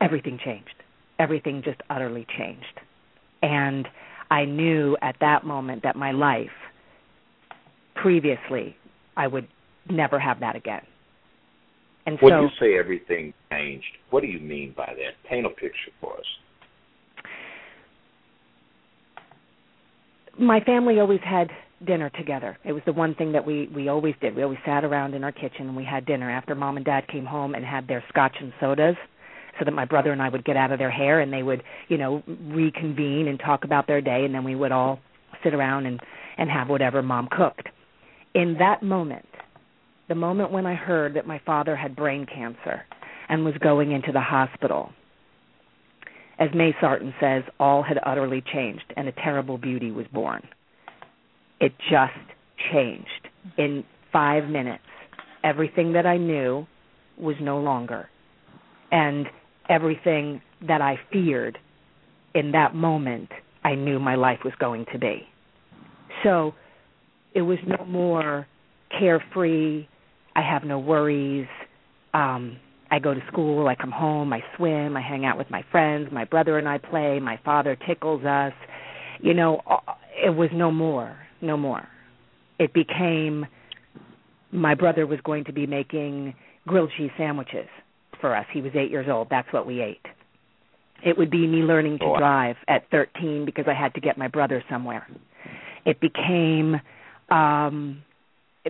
everything 0.00 0.38
changed 0.44 0.74
everything 1.18 1.62
just 1.64 1.80
utterly 1.88 2.26
changed 2.36 2.80
and 3.42 3.88
i 4.30 4.44
knew 4.44 4.96
at 5.00 5.16
that 5.20 5.44
moment 5.44 5.82
that 5.82 5.96
my 5.96 6.10
life 6.10 6.48
previously 7.94 8.76
i 9.16 9.26
would 9.26 9.46
never 9.88 10.18
have 10.18 10.40
that 10.40 10.56
again 10.56 10.82
and 12.06 12.18
when 12.20 12.32
so 12.32 12.40
you 12.42 12.48
say 12.60 12.78
everything 12.78 13.32
changed, 13.50 13.86
what 14.10 14.20
do 14.20 14.26
you 14.26 14.38
mean 14.38 14.74
by 14.76 14.92
that? 14.96 15.28
Paint 15.28 15.46
a 15.46 15.50
picture 15.50 15.90
for 16.00 16.14
us. 16.14 16.26
My 20.38 20.60
family 20.60 21.00
always 21.00 21.20
had 21.24 21.50
dinner 21.86 22.10
together. 22.10 22.56
It 22.64 22.72
was 22.72 22.82
the 22.86 22.92
one 22.92 23.14
thing 23.14 23.32
that 23.32 23.46
we 23.46 23.68
we 23.74 23.88
always 23.88 24.14
did. 24.20 24.34
We 24.34 24.42
always 24.42 24.58
sat 24.64 24.84
around 24.84 25.14
in 25.14 25.24
our 25.24 25.32
kitchen 25.32 25.68
and 25.68 25.76
we 25.76 25.84
had 25.84 26.06
dinner 26.06 26.30
after 26.30 26.54
mom 26.54 26.76
and 26.76 26.84
dad 26.84 27.06
came 27.08 27.24
home 27.24 27.54
and 27.54 27.64
had 27.64 27.88
their 27.88 28.02
scotch 28.08 28.36
and 28.40 28.52
sodas 28.60 28.96
so 29.58 29.64
that 29.64 29.72
my 29.72 29.84
brother 29.84 30.12
and 30.12 30.20
I 30.22 30.28
would 30.28 30.44
get 30.44 30.56
out 30.56 30.72
of 30.72 30.78
their 30.78 30.90
hair 30.90 31.20
and 31.20 31.32
they 31.32 31.42
would, 31.42 31.62
you 31.88 31.98
know, 31.98 32.22
reconvene 32.26 33.28
and 33.28 33.38
talk 33.38 33.64
about 33.64 33.86
their 33.86 34.00
day 34.00 34.24
and 34.24 34.34
then 34.34 34.44
we 34.44 34.54
would 34.54 34.72
all 34.72 35.00
sit 35.42 35.54
around 35.54 35.86
and 35.86 36.00
and 36.36 36.50
have 36.50 36.68
whatever 36.68 37.02
mom 37.02 37.28
cooked. 37.30 37.68
In 38.34 38.56
that 38.58 38.82
moment, 38.82 39.26
the 40.08 40.14
moment 40.14 40.50
when 40.50 40.66
I 40.66 40.74
heard 40.74 41.14
that 41.14 41.26
my 41.26 41.40
father 41.46 41.76
had 41.76 41.94
brain 41.94 42.26
cancer 42.26 42.82
and 43.28 43.44
was 43.44 43.54
going 43.62 43.92
into 43.92 44.12
the 44.12 44.20
hospital, 44.20 44.90
as 46.38 46.48
May 46.54 46.74
Sarton 46.80 47.14
says, 47.20 47.42
all 47.60 47.82
had 47.82 47.98
utterly 48.04 48.42
changed 48.52 48.92
and 48.96 49.08
a 49.08 49.12
terrible 49.12 49.58
beauty 49.58 49.90
was 49.90 50.06
born. 50.12 50.42
It 51.60 51.72
just 51.90 52.12
changed. 52.72 53.28
In 53.56 53.84
five 54.12 54.48
minutes, 54.48 54.84
everything 55.42 55.92
that 55.92 56.06
I 56.06 56.16
knew 56.16 56.66
was 57.18 57.36
no 57.40 57.58
longer. 57.58 58.08
And 58.90 59.26
everything 59.68 60.40
that 60.66 60.80
I 60.80 60.98
feared 61.12 61.58
in 62.34 62.52
that 62.52 62.74
moment, 62.74 63.30
I 63.62 63.74
knew 63.74 63.98
my 63.98 64.16
life 64.16 64.40
was 64.44 64.54
going 64.58 64.86
to 64.92 64.98
be. 64.98 65.22
So 66.22 66.54
it 67.34 67.42
was 67.42 67.58
no 67.66 67.84
more 67.84 68.46
carefree, 68.98 69.86
I 70.36 70.42
have 70.42 70.64
no 70.64 70.78
worries. 70.78 71.46
Um, 72.12 72.58
I 72.94 73.00
go 73.00 73.12
to 73.12 73.20
school, 73.26 73.66
I 73.66 73.74
come 73.74 73.90
home, 73.90 74.32
I 74.32 74.40
swim, 74.56 74.96
I 74.96 75.00
hang 75.00 75.24
out 75.24 75.36
with 75.36 75.50
my 75.50 75.64
friends, 75.72 76.10
my 76.12 76.24
brother 76.24 76.58
and 76.58 76.68
I 76.68 76.78
play, 76.78 77.18
my 77.18 77.40
father 77.44 77.76
tickles 77.88 78.24
us. 78.24 78.52
You 79.20 79.34
know, 79.34 79.62
it 80.24 80.30
was 80.30 80.48
no 80.52 80.70
more, 80.70 81.16
no 81.40 81.56
more. 81.56 81.88
It 82.60 82.72
became 82.72 83.46
my 84.52 84.76
brother 84.76 85.08
was 85.08 85.18
going 85.24 85.42
to 85.46 85.52
be 85.52 85.66
making 85.66 86.34
grilled 86.68 86.92
cheese 86.96 87.10
sandwiches 87.18 87.66
for 88.20 88.36
us. 88.36 88.46
He 88.52 88.60
was 88.60 88.70
8 88.76 88.92
years 88.92 89.08
old. 89.10 89.26
That's 89.28 89.52
what 89.52 89.66
we 89.66 89.82
ate. 89.82 90.06
It 91.04 91.18
would 91.18 91.32
be 91.32 91.48
me 91.48 91.58
learning 91.58 91.98
to 91.98 92.04
Oh, 92.04 92.18
drive 92.18 92.54
at 92.68 92.88
13 92.92 93.44
because 93.44 93.64
I 93.66 93.74
had 93.74 93.92
to 93.94 94.00
get 94.00 94.16
my 94.16 94.28
brother 94.28 94.62
somewhere. 94.70 95.04
It 95.84 95.98
became 96.00 96.76
um 97.28 98.04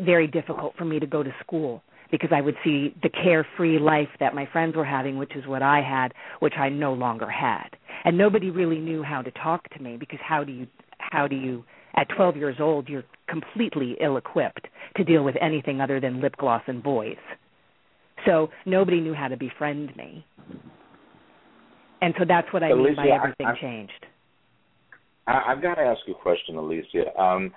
very 0.01 0.27
difficult 0.27 0.73
for 0.79 0.87
me 0.87 0.99
to 0.99 1.07
go 1.07 1.23
to 1.23 1.31
school 1.43 1.83
because 2.15 2.31
I 2.33 2.41
would 2.41 2.55
see 2.63 2.95
the 3.03 3.09
carefree 3.09 3.81
life 3.81 4.07
that 4.21 4.37
my 4.37 4.47
friends 4.53 4.77
were 4.77 4.85
having, 4.85 5.19
which 5.19 5.35
is 5.35 5.45
what 5.49 5.63
I 5.63 5.81
had, 5.83 6.15
which 6.39 6.55
I 6.57 6.69
no 6.69 6.93
longer 6.93 7.29
had. 7.29 7.71
And 8.05 8.17
nobody 8.17 8.51
really 8.53 8.79
knew 8.79 9.03
how 9.03 9.21
to 9.21 9.33
talk 9.33 9.69
to 9.71 9.83
me 9.83 9.97
because 9.97 10.21
how 10.23 10.45
do 10.45 10.53
you 10.53 10.69
how 10.99 11.27
do 11.27 11.35
you 11.35 11.65
at 11.97 12.07
12 12.17 12.37
years 12.37 12.57
old 12.61 12.89
you're 12.89 13.03
completely 13.29 13.97
ill-equipped 14.01 14.69
to 14.97 15.03
deal 15.03 15.25
with 15.25 15.35
anything 15.41 15.81
other 15.81 15.99
than 15.99 16.21
lip 16.21 16.37
gloss 16.37 16.63
and 16.69 16.85
boys. 16.85 17.17
So 18.27 18.49
nobody 18.65 19.01
knew 19.01 19.13
how 19.13 19.27
to 19.27 19.37
befriend 19.37 19.97
me. 19.97 20.25
And 22.01 22.15
so 22.17 22.25
that's 22.29 22.47
what 22.53 22.63
I 22.63 22.69
mean 22.73 22.95
by 22.95 23.03
Alicia, 23.03 23.13
I- 23.13 23.17
everything 23.17 23.47
I- 23.47 23.61
changed. 23.61 24.07
I, 25.27 25.43
I've 25.49 25.63
got 25.63 25.75
to 25.77 25.81
ask 25.83 25.99
you 26.07 26.15
a 26.15 26.19
question, 26.19 26.55
Alicia. 26.55 27.21
Um, 27.21 27.53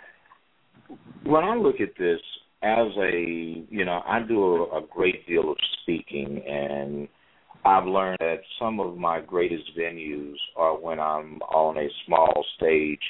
when 1.26 1.43
I 1.43 1.53
look 1.55 1.80
at 1.80 1.89
this 1.99 2.20
as 2.64 2.88
a, 2.97 3.66
you 3.70 3.86
know, 3.86 4.01
I 4.05 4.20
do 4.28 4.43
a, 4.43 4.78
a 4.78 4.82
great 4.89 5.28
deal 5.28 5.51
of 5.51 5.58
speaking, 5.82 6.41
and 6.47 7.08
I've 7.66 7.86
learned 7.86 8.18
that 8.20 8.39
some 8.60 8.80
of 8.80 8.97
my 8.97 9.22
greatest 9.22 9.78
venues 9.78 10.36
are 10.55 10.78
when 10.78 10.99
I'm 10.99 11.39
on 11.41 11.78
a 11.78 11.88
small 12.05 12.45
stage 12.58 13.01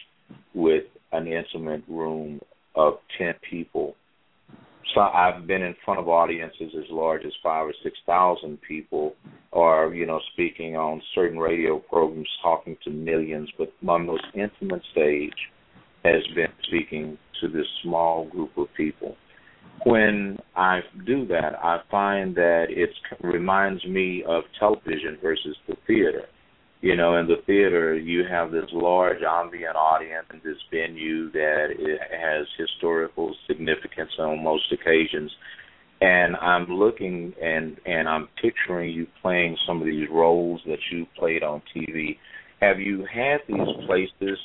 with 0.53 0.83
an 1.11 1.27
intimate 1.27 1.83
room 1.87 2.39
of 2.75 2.95
10 3.17 3.33
people. 3.49 3.95
So 4.93 5.01
I've 5.01 5.45
been 5.47 5.61
in 5.61 5.75
front 5.83 5.99
of 5.99 6.07
audiences 6.07 6.71
as 6.77 6.85
large 6.89 7.25
as 7.25 7.33
five 7.43 7.67
or 7.67 7.73
six 7.83 7.97
thousand 8.05 8.57
people, 8.61 9.15
or 9.51 9.93
you 9.93 10.05
know, 10.05 10.19
speaking 10.33 10.77
on 10.77 11.01
certain 11.13 11.37
radio 11.37 11.79
programs, 11.79 12.27
talking 12.41 12.77
to 12.85 12.89
millions. 12.89 13.49
But 13.57 13.73
my 13.81 13.97
most 13.97 14.23
intimate 14.33 14.81
stage 14.93 15.33
has 16.05 16.25
been 16.35 16.51
speaking 16.63 17.17
to 17.41 17.49
this 17.49 17.65
small 17.83 18.29
group 18.29 18.57
of 18.57 18.67
people. 18.75 19.17
When 19.85 20.37
I 20.55 20.81
do 21.05 21.25
that, 21.27 21.53
I 21.63 21.79
find 21.89 22.35
that 22.35 22.65
it 22.69 22.89
reminds 23.21 23.85
me 23.85 24.23
of 24.27 24.43
television 24.59 25.17
versus 25.21 25.55
the 25.67 25.75
theater. 25.85 26.23
You 26.81 26.95
know, 26.95 27.17
in 27.17 27.27
the 27.27 27.41
theater, 27.45 27.95
you 27.95 28.23
have 28.29 28.51
this 28.51 28.69
large 28.71 29.21
ambient 29.27 29.75
audience 29.75 30.25
and 30.29 30.41
this 30.43 30.57
venue 30.71 31.31
that 31.31 31.67
has 32.11 32.47
historical 32.57 33.35
significance 33.47 34.11
on 34.19 34.43
most 34.43 34.71
occasions. 34.71 35.31
And 36.01 36.35
I'm 36.35 36.67
looking 36.67 37.33
and 37.41 37.77
and 37.85 38.07
I'm 38.07 38.27
picturing 38.39 38.91
you 38.91 39.07
playing 39.21 39.57
some 39.65 39.81
of 39.81 39.87
these 39.87 40.07
roles 40.11 40.61
that 40.67 40.77
you 40.91 41.07
played 41.17 41.41
on 41.41 41.63
TV. 41.75 42.17
Have 42.61 42.79
you 42.79 43.05
had 43.11 43.39
these 43.47 43.85
places 43.87 44.37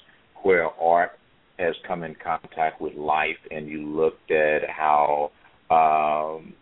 where 0.42 0.68
art 0.80 1.12
has 1.58 1.74
come 1.86 2.02
in 2.02 2.14
contact 2.22 2.80
with 2.80 2.94
life 2.94 3.36
and 3.50 3.68
you 3.68 3.86
looked 3.86 4.30
at 4.30 4.68
how 4.68 5.30
um 5.70 6.54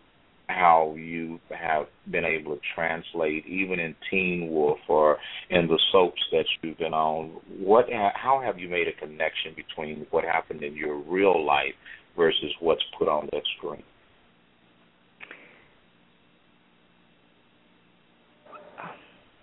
how 0.47 0.93
you 0.97 1.39
have 1.49 1.85
been 2.11 2.25
able 2.25 2.55
to 2.55 2.61
translate 2.75 3.45
even 3.45 3.79
in 3.79 3.95
Teen 4.09 4.49
Wolf 4.51 4.79
or 4.87 5.17
in 5.49 5.67
the 5.67 5.79
soaps 5.91 6.21
that 6.31 6.45
you've 6.61 6.77
been 6.77 6.93
on 6.93 7.37
what 7.59 7.85
how 7.89 8.41
have 8.43 8.59
you 8.59 8.67
made 8.67 8.87
a 8.87 8.93
connection 8.93 9.53
between 9.55 10.05
what 10.11 10.23
happened 10.23 10.63
in 10.63 10.75
your 10.75 10.97
real 10.97 11.45
life 11.45 11.73
versus 12.17 12.51
what's 12.59 12.83
put 12.97 13.07
on 13.07 13.29
that 13.31 13.43
screen? 13.57 13.83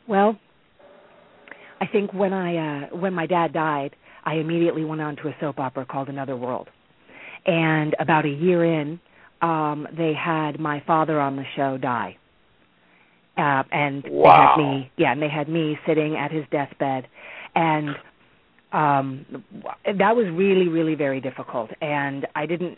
Well, 0.07 0.39
I 1.81 1.87
think 1.87 2.13
when 2.13 2.33
I 2.33 2.57
uh 2.57 2.97
when 2.97 3.15
my 3.15 3.27
dad 3.27 3.53
died, 3.53 3.95
I 4.29 4.35
immediately 4.35 4.85
went 4.85 5.01
on 5.01 5.17
to 5.17 5.29
a 5.29 5.37
soap 5.41 5.59
opera 5.59 5.87
called 5.87 6.11
Another 6.11 6.37
World. 6.37 6.69
And 7.47 7.97
about 7.99 8.27
a 8.27 8.29
year 8.29 8.63
in, 8.63 9.01
um 9.41 9.87
they 9.97 10.13
had 10.13 10.59
my 10.59 10.83
father 10.87 11.19
on 11.19 11.37
the 11.37 11.45
show 11.57 11.79
die. 11.79 12.17
Uh 13.39 13.63
and 13.73 14.05
wow. 14.11 14.55
they 14.57 14.63
had 14.63 14.71
me 14.71 14.91
yeah, 14.99 15.13
and 15.13 15.23
they 15.23 15.31
had 15.31 15.49
me 15.49 15.79
sitting 15.87 16.17
at 16.17 16.31
his 16.31 16.45
deathbed 16.51 17.07
and 17.55 17.89
um 18.73 19.45
that 19.87 20.15
was 20.15 20.27
really 20.45 20.69
really 20.69 20.95
very 20.95 21.21
difficult 21.23 21.71
and 21.81 22.27
I 22.35 22.45
didn't 22.45 22.77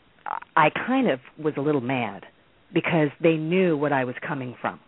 I 0.55 0.71
kind 0.71 1.11
of 1.11 1.19
was 1.43 1.55
a 1.57 1.61
little 1.61 1.81
mad 1.81 2.27
because 2.73 3.09
they 3.21 3.37
knew 3.37 3.77
what 3.77 3.93
I 3.93 4.05
was 4.05 4.15
coming 4.25 4.55
from. 4.61 4.79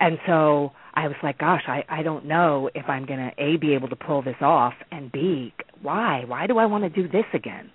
And 0.00 0.18
so 0.26 0.72
I 0.94 1.08
was 1.08 1.16
like, 1.22 1.38
gosh, 1.38 1.62
I 1.66 1.84
I 1.88 2.02
don't 2.02 2.26
know 2.26 2.70
if 2.74 2.88
I'm 2.88 3.06
going 3.06 3.18
to 3.18 3.32
a 3.38 3.56
be 3.56 3.74
able 3.74 3.88
to 3.88 3.96
pull 3.96 4.22
this 4.22 4.36
off 4.40 4.74
and 4.90 5.10
b 5.10 5.52
why? 5.82 6.24
Why 6.26 6.46
do 6.46 6.58
I 6.58 6.66
want 6.66 6.84
to 6.84 6.90
do 6.90 7.08
this 7.08 7.26
again? 7.34 7.70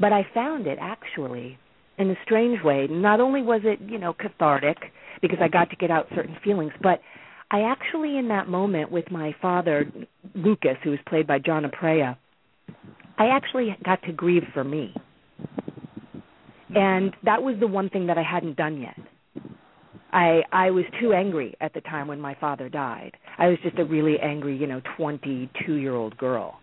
But 0.00 0.12
I 0.12 0.26
found 0.34 0.66
it 0.66 0.78
actually 0.80 1.58
in 1.98 2.10
a 2.10 2.14
strange 2.24 2.62
way. 2.62 2.86
Not 2.90 3.20
only 3.20 3.42
was 3.42 3.60
it, 3.64 3.78
you 3.88 3.98
know, 3.98 4.14
cathartic 4.14 4.78
because 5.20 5.38
I 5.40 5.48
got 5.48 5.70
to 5.70 5.76
get 5.76 5.90
out 5.90 6.06
certain 6.14 6.36
feelings, 6.42 6.72
but 6.82 7.00
I 7.50 7.62
actually 7.62 8.16
in 8.16 8.28
that 8.28 8.48
moment 8.48 8.90
with 8.90 9.10
my 9.10 9.34
father 9.40 9.90
Lucas 10.34 10.76
who 10.82 10.90
was 10.90 10.98
played 11.06 11.26
by 11.26 11.38
John 11.38 11.64
Aprea, 11.64 12.16
I 13.18 13.26
actually 13.26 13.76
got 13.84 14.02
to 14.04 14.12
grieve 14.12 14.44
for 14.54 14.64
me. 14.64 14.94
And 16.74 17.14
that 17.24 17.42
was 17.42 17.56
the 17.60 17.66
one 17.66 17.90
thing 17.90 18.06
that 18.06 18.16
I 18.16 18.22
hadn't 18.22 18.56
done 18.56 18.80
yet. 18.80 18.96
I 20.12 20.42
I 20.52 20.70
was 20.70 20.84
too 21.00 21.12
angry 21.12 21.54
at 21.60 21.74
the 21.74 21.80
time 21.82 22.08
when 22.08 22.20
my 22.20 22.34
father 22.40 22.68
died. 22.68 23.12
I 23.38 23.48
was 23.48 23.58
just 23.62 23.78
a 23.78 23.84
really 23.84 24.18
angry, 24.20 24.56
you 24.56 24.66
know, 24.66 24.82
22-year-old 24.98 26.16
girl. 26.18 26.60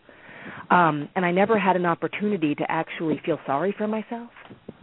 Um 0.70 1.10
and 1.16 1.26
I 1.26 1.32
never 1.32 1.58
had 1.60 1.76
an 1.76 1.86
opportunity 1.86 2.56
to 2.56 2.72
actually 2.72 3.22
feel 3.26 3.40
sorry 3.46 3.74
for 3.78 3.88
myself. 3.88 4.30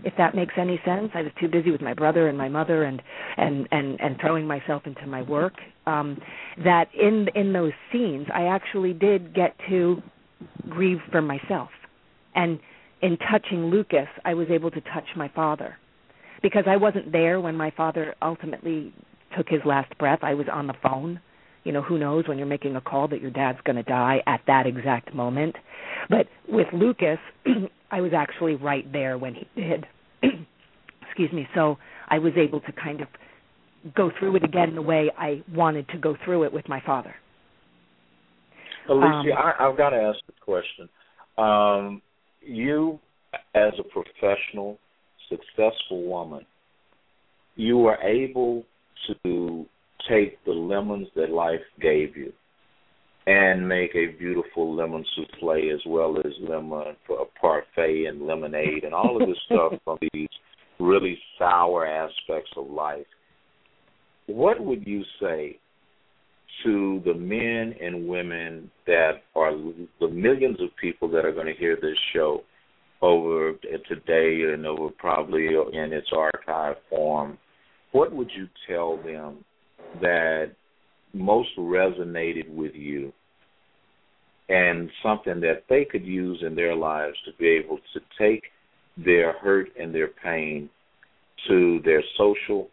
If 0.05 0.15
that 0.19 0.35
makes 0.35 0.55
any 0.57 0.81
sense. 0.85 1.11
I 1.15 1.23
was 1.23 1.33
too 1.41 1.49
busy 1.49 1.71
with 1.71 1.81
my 1.81 1.95
brother 1.95 2.29
and 2.29 2.37
my 2.37 2.49
mother 2.49 2.85
and 2.85 3.01
and 3.37 3.69
and 3.71 4.01
and 4.01 4.17
throwing 4.21 4.47
myself 4.47 4.83
into 4.87 5.07
my 5.07 5.23
work 5.23 5.55
um 5.87 6.19
that 6.65 6.89
in 6.95 7.29
in 7.35 7.53
those 7.53 7.73
scenes 7.93 8.27
I 8.35 8.45
actually 8.47 8.93
did 8.93 9.35
get 9.35 9.55
to 9.69 10.03
grieve 10.69 10.99
for 11.11 11.23
myself. 11.23 11.71
And 12.35 12.59
in 13.01 13.17
touching 13.31 13.67
Lucas, 13.67 14.09
I 14.25 14.35
was 14.35 14.49
able 14.51 14.71
to 14.71 14.81
touch 14.83 15.05
my 15.17 15.29
father 15.29 15.77
because 16.47 16.67
I 16.69 16.77
wasn't 16.77 17.11
there 17.11 17.41
when 17.41 17.57
my 17.57 17.73
father 17.77 18.15
ultimately 18.23 18.93
took 19.37 19.49
his 19.49 19.63
last 19.65 19.99
breath. 19.99 20.21
I 20.23 20.35
was 20.35 20.47
on 20.53 20.69
the 20.69 20.75
phone. 20.81 21.21
You 21.65 21.73
know, 21.73 21.83
who 21.83 21.99
knows 21.99 22.29
when 22.29 22.39
you're 22.39 22.47
making 22.47 22.77
a 22.77 22.81
call 22.81 23.09
that 23.09 23.21
your 23.21 23.33
dad's 23.33 23.59
going 23.65 23.75
to 23.75 23.83
die 23.83 24.19
at 24.29 24.43
that 24.47 24.65
exact 24.65 25.13
moment. 25.13 25.57
But 26.09 26.29
with 26.49 26.69
Lucas, 26.73 27.19
I 27.91 28.01
was 28.01 28.13
actually 28.17 28.55
right 28.55 28.91
there 28.93 29.19
when 29.19 29.35
he 29.35 29.49
did. 29.61 29.87
Excuse 31.03 31.33
me. 31.33 31.49
So 31.53 31.79
I 32.07 32.21
was 32.21 32.35
able 32.37 32.61
to 32.61 32.71
kind 32.71 33.01
of 33.01 33.09
go 33.97 34.13
through 34.17 34.37
it 34.37 34.45
again 34.45 34.77
the 34.77 34.83
way 34.83 35.11
I 35.19 35.43
wanted 35.53 35.89
to 35.89 35.99
go 35.99 36.17
through 36.25 36.45
it 36.45 36.53
with 36.53 36.69
my 36.69 36.81
father. 36.87 37.17
Alicia, 38.89 39.09
um, 39.09 39.27
I, 39.37 39.67
I've 39.67 39.77
got 39.77 39.91
to 39.91 39.97
ask 39.97 40.21
a 40.29 40.45
question. 40.45 40.89
Um, 41.39 42.03
you, 42.41 43.01
as 43.57 43.73
a 43.81 43.83
professional, 43.83 44.79
successful 45.29 46.05
woman, 46.05 46.45
you 47.57 47.79
were 47.79 47.97
able 48.03 48.65
to 49.25 49.67
take 50.09 50.45
the 50.45 50.53
lemons 50.53 51.09
that 51.17 51.31
life 51.31 51.61
gave 51.81 52.17
you 52.17 52.33
and 53.27 53.69
make 53.69 53.91
a 53.95 54.17
beautiful 54.19 54.75
lemon 54.75 55.05
souffle 55.17 55.75
as 55.75 55.81
well 55.87 56.17
as 56.19 56.33
lemon 56.49 56.97
parfait 57.41 58.07
and 58.07 58.27
lemonade 58.27 58.85
and 58.85 58.95
all 58.95 59.21
of 59.21 59.29
this 59.29 59.39
stuff 59.47 59.73
from 59.85 59.99
these 60.13 60.29
really 60.79 61.19
sour 61.39 61.87
aspects 61.87 62.51
of 62.57 62.71
life. 62.71 63.07
What 64.27 64.61
would 64.61 64.87
you 64.87 65.03
say 65.21 65.59
to 66.65 67.03
the 67.05 67.15
men 67.15 67.75
and 67.81 68.09
women 68.09 68.71
that 68.87 69.23
are 69.35 69.53
the 70.01 70.09
millions 70.09 70.61
of 70.61 70.69
people 70.81 71.09
that 71.11 71.25
are 71.25 71.33
going 71.33 71.47
to 71.47 71.55
hear 71.55 71.77
this 71.77 71.97
show 72.15 72.43
over 73.03 73.53
today 73.89 74.53
and 74.53 74.67
over 74.67 74.89
probably 74.91 75.47
in 75.47 75.93
its 75.93 76.09
archive 76.17 76.77
form, 76.89 77.39
what 77.93 78.13
would 78.13 78.31
you 78.37 78.49
tell 78.69 78.97
them 78.97 79.45
that 80.01 80.53
most 81.13 81.51
resonated 81.59 82.49
with 82.55 82.75
you 82.75 83.13
and 84.49 84.91
something 85.03 85.41
that 85.41 85.65
they 85.69 85.85
could 85.85 86.05
use 86.05 86.43
in 86.47 86.55
their 86.55 86.75
lives 86.75 87.17
to 87.25 87.33
be 87.39 87.49
able 87.49 87.79
to 87.93 88.01
take 88.19 88.45
their 88.97 89.33
hurt 89.33 89.69
and 89.79 89.95
their 89.95 90.09
pain 90.09 90.71
to 91.49 91.81
their 91.85 92.03
social, 92.17 92.69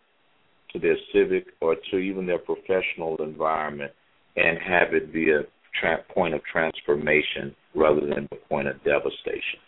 to 0.72 0.80
their 0.80 0.98
civic, 1.14 1.48
or 1.62 1.76
to 1.92 1.98
even 1.98 2.26
their 2.26 2.40
professional 2.40 3.18
environment 3.24 3.92
and 4.36 4.58
have 4.60 4.94
it 4.94 5.14
be 5.14 5.32
a 5.32 5.42
tra- 5.80 6.04
point 6.14 6.34
of 6.34 6.42
transformation 6.52 7.56
rather 7.76 8.02
than 8.02 8.28
a 8.32 8.36
point 8.50 8.68
of 8.68 8.76
devastation? 8.84 9.60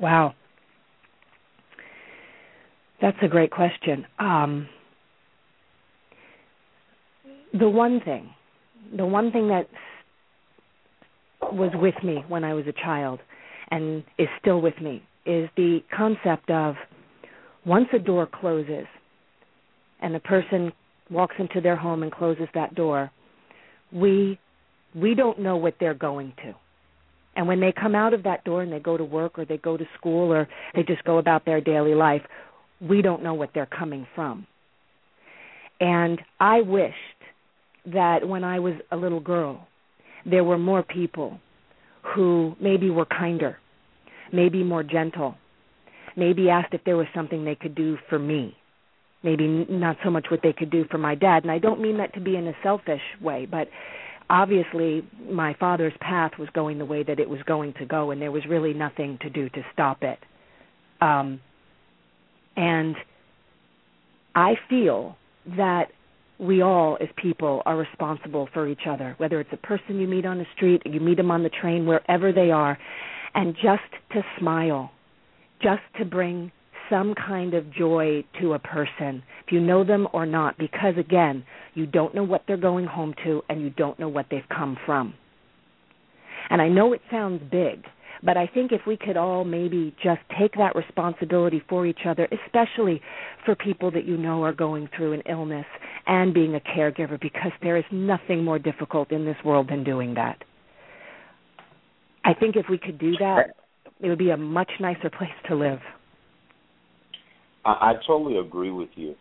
Wow. 0.00 0.34
That's 3.00 3.16
a 3.22 3.28
great 3.28 3.50
question. 3.50 4.06
Um, 4.18 4.68
the 7.52 7.68
one 7.68 8.00
thing, 8.04 8.30
the 8.96 9.04
one 9.04 9.32
thing 9.32 9.48
that 9.48 9.68
was 11.40 11.72
with 11.74 11.94
me 12.04 12.24
when 12.28 12.44
I 12.44 12.54
was 12.54 12.64
a 12.66 12.72
child 12.72 13.20
and 13.70 14.04
is 14.18 14.28
still 14.40 14.60
with 14.60 14.80
me 14.80 15.02
is 15.26 15.48
the 15.56 15.80
concept 15.94 16.50
of 16.50 16.76
once 17.66 17.88
a 17.92 17.98
door 17.98 18.28
closes 18.32 18.86
and 20.00 20.14
the 20.14 20.20
person 20.20 20.72
walks 21.10 21.34
into 21.38 21.60
their 21.60 21.76
home 21.76 22.02
and 22.02 22.12
closes 22.12 22.48
that 22.54 22.74
door, 22.74 23.10
we 23.92 24.38
we 24.94 25.14
don't 25.14 25.38
know 25.38 25.56
what 25.56 25.74
they're 25.80 25.94
going 25.94 26.32
to. 26.44 26.54
And 27.34 27.48
when 27.48 27.60
they 27.60 27.72
come 27.72 27.94
out 27.94 28.12
of 28.12 28.24
that 28.24 28.44
door 28.44 28.62
and 28.62 28.72
they 28.72 28.78
go 28.78 28.96
to 28.96 29.04
work 29.04 29.38
or 29.38 29.44
they 29.44 29.56
go 29.56 29.76
to 29.76 29.84
school 29.96 30.32
or 30.32 30.48
they 30.74 30.82
just 30.82 31.04
go 31.04 31.18
about 31.18 31.44
their 31.44 31.60
daily 31.60 31.94
life, 31.94 32.22
we 32.80 33.00
don't 33.00 33.22
know 33.22 33.34
what 33.34 33.50
they're 33.54 33.66
coming 33.66 34.06
from. 34.14 34.46
And 35.80 36.20
I 36.38 36.60
wished 36.60 36.96
that 37.86 38.26
when 38.26 38.44
I 38.44 38.58
was 38.58 38.74
a 38.90 38.96
little 38.96 39.20
girl, 39.20 39.66
there 40.24 40.44
were 40.44 40.58
more 40.58 40.82
people 40.82 41.40
who 42.14 42.54
maybe 42.60 42.90
were 42.90 43.06
kinder, 43.06 43.56
maybe 44.32 44.62
more 44.62 44.82
gentle, 44.82 45.36
maybe 46.16 46.50
asked 46.50 46.74
if 46.74 46.84
there 46.84 46.96
was 46.96 47.06
something 47.14 47.44
they 47.44 47.54
could 47.54 47.74
do 47.74 47.96
for 48.08 48.18
me. 48.18 48.56
Maybe 49.24 49.46
not 49.46 49.96
so 50.04 50.10
much 50.10 50.26
what 50.30 50.40
they 50.42 50.52
could 50.52 50.70
do 50.70 50.84
for 50.90 50.98
my 50.98 51.14
dad. 51.14 51.44
And 51.44 51.52
I 51.52 51.58
don't 51.58 51.80
mean 51.80 51.98
that 51.98 52.12
to 52.14 52.20
be 52.20 52.36
in 52.36 52.48
a 52.48 52.54
selfish 52.62 53.02
way, 53.20 53.46
but 53.48 53.68
obviously 54.30 55.02
my 55.30 55.54
father's 55.58 55.92
path 56.00 56.32
was 56.38 56.48
going 56.54 56.78
the 56.78 56.84
way 56.84 57.02
that 57.02 57.18
it 57.18 57.28
was 57.28 57.40
going 57.44 57.74
to 57.74 57.86
go 57.86 58.10
and 58.10 58.20
there 58.20 58.32
was 58.32 58.42
really 58.48 58.74
nothing 58.74 59.18
to 59.22 59.30
do 59.30 59.48
to 59.50 59.62
stop 59.72 60.02
it. 60.02 60.18
Um 61.00 61.40
and 62.56 62.96
i 64.34 64.54
feel 64.68 65.16
that 65.56 65.86
we 66.38 66.62
all 66.62 66.98
as 67.00 67.08
people 67.16 67.62
are 67.64 67.76
responsible 67.76 68.48
for 68.52 68.68
each 68.68 68.86
other 68.88 69.14
whether 69.18 69.40
it's 69.40 69.52
a 69.52 69.56
person 69.58 69.98
you 69.98 70.06
meet 70.06 70.26
on 70.26 70.38
the 70.38 70.46
street 70.54 70.82
you 70.84 71.00
meet 71.00 71.16
them 71.16 71.30
on 71.30 71.42
the 71.42 71.50
train 71.50 71.86
wherever 71.86 72.32
they 72.32 72.50
are 72.50 72.78
and 73.34 73.54
just 73.54 73.82
to 74.12 74.22
smile 74.38 74.90
just 75.62 75.82
to 75.98 76.04
bring 76.04 76.50
some 76.92 77.14
kind 77.14 77.54
of 77.54 77.72
joy 77.72 78.22
to 78.38 78.52
a 78.52 78.58
person, 78.58 79.22
if 79.46 79.50
you 79.50 79.60
know 79.60 79.82
them 79.82 80.06
or 80.12 80.26
not, 80.26 80.58
because 80.58 80.94
again, 80.98 81.42
you 81.72 81.86
don't 81.86 82.14
know 82.14 82.22
what 82.22 82.42
they're 82.46 82.58
going 82.58 82.84
home 82.84 83.14
to 83.24 83.40
and 83.48 83.62
you 83.62 83.70
don't 83.70 83.98
know 83.98 84.08
what 84.08 84.26
they've 84.30 84.48
come 84.54 84.76
from. 84.84 85.14
And 86.50 86.60
I 86.60 86.68
know 86.68 86.92
it 86.92 87.00
sounds 87.10 87.40
big, 87.50 87.84
but 88.22 88.36
I 88.36 88.46
think 88.46 88.72
if 88.72 88.82
we 88.86 88.98
could 88.98 89.16
all 89.16 89.42
maybe 89.44 89.94
just 90.02 90.20
take 90.38 90.52
that 90.56 90.76
responsibility 90.76 91.62
for 91.66 91.86
each 91.86 92.00
other, 92.06 92.28
especially 92.44 93.00
for 93.46 93.54
people 93.54 93.90
that 93.92 94.04
you 94.04 94.18
know 94.18 94.44
are 94.44 94.52
going 94.52 94.90
through 94.94 95.14
an 95.14 95.22
illness 95.26 95.66
and 96.06 96.34
being 96.34 96.54
a 96.54 96.60
caregiver, 96.60 97.18
because 97.18 97.52
there 97.62 97.78
is 97.78 97.84
nothing 97.90 98.44
more 98.44 98.58
difficult 98.58 99.10
in 99.12 99.24
this 99.24 99.36
world 99.44 99.70
than 99.70 99.82
doing 99.82 100.14
that. 100.14 100.44
I 102.22 102.34
think 102.34 102.56
if 102.56 102.66
we 102.68 102.76
could 102.76 102.98
do 102.98 103.12
that, 103.18 103.56
it 104.00 104.08
would 104.08 104.18
be 104.18 104.30
a 104.30 104.36
much 104.36 104.70
nicer 104.78 105.08
place 105.08 105.30
to 105.48 105.54
live. 105.54 105.80
I, 107.64 107.70
I 107.70 107.92
totally 108.06 108.38
agree 108.38 108.70
with 108.70 108.90
you. 108.94 109.14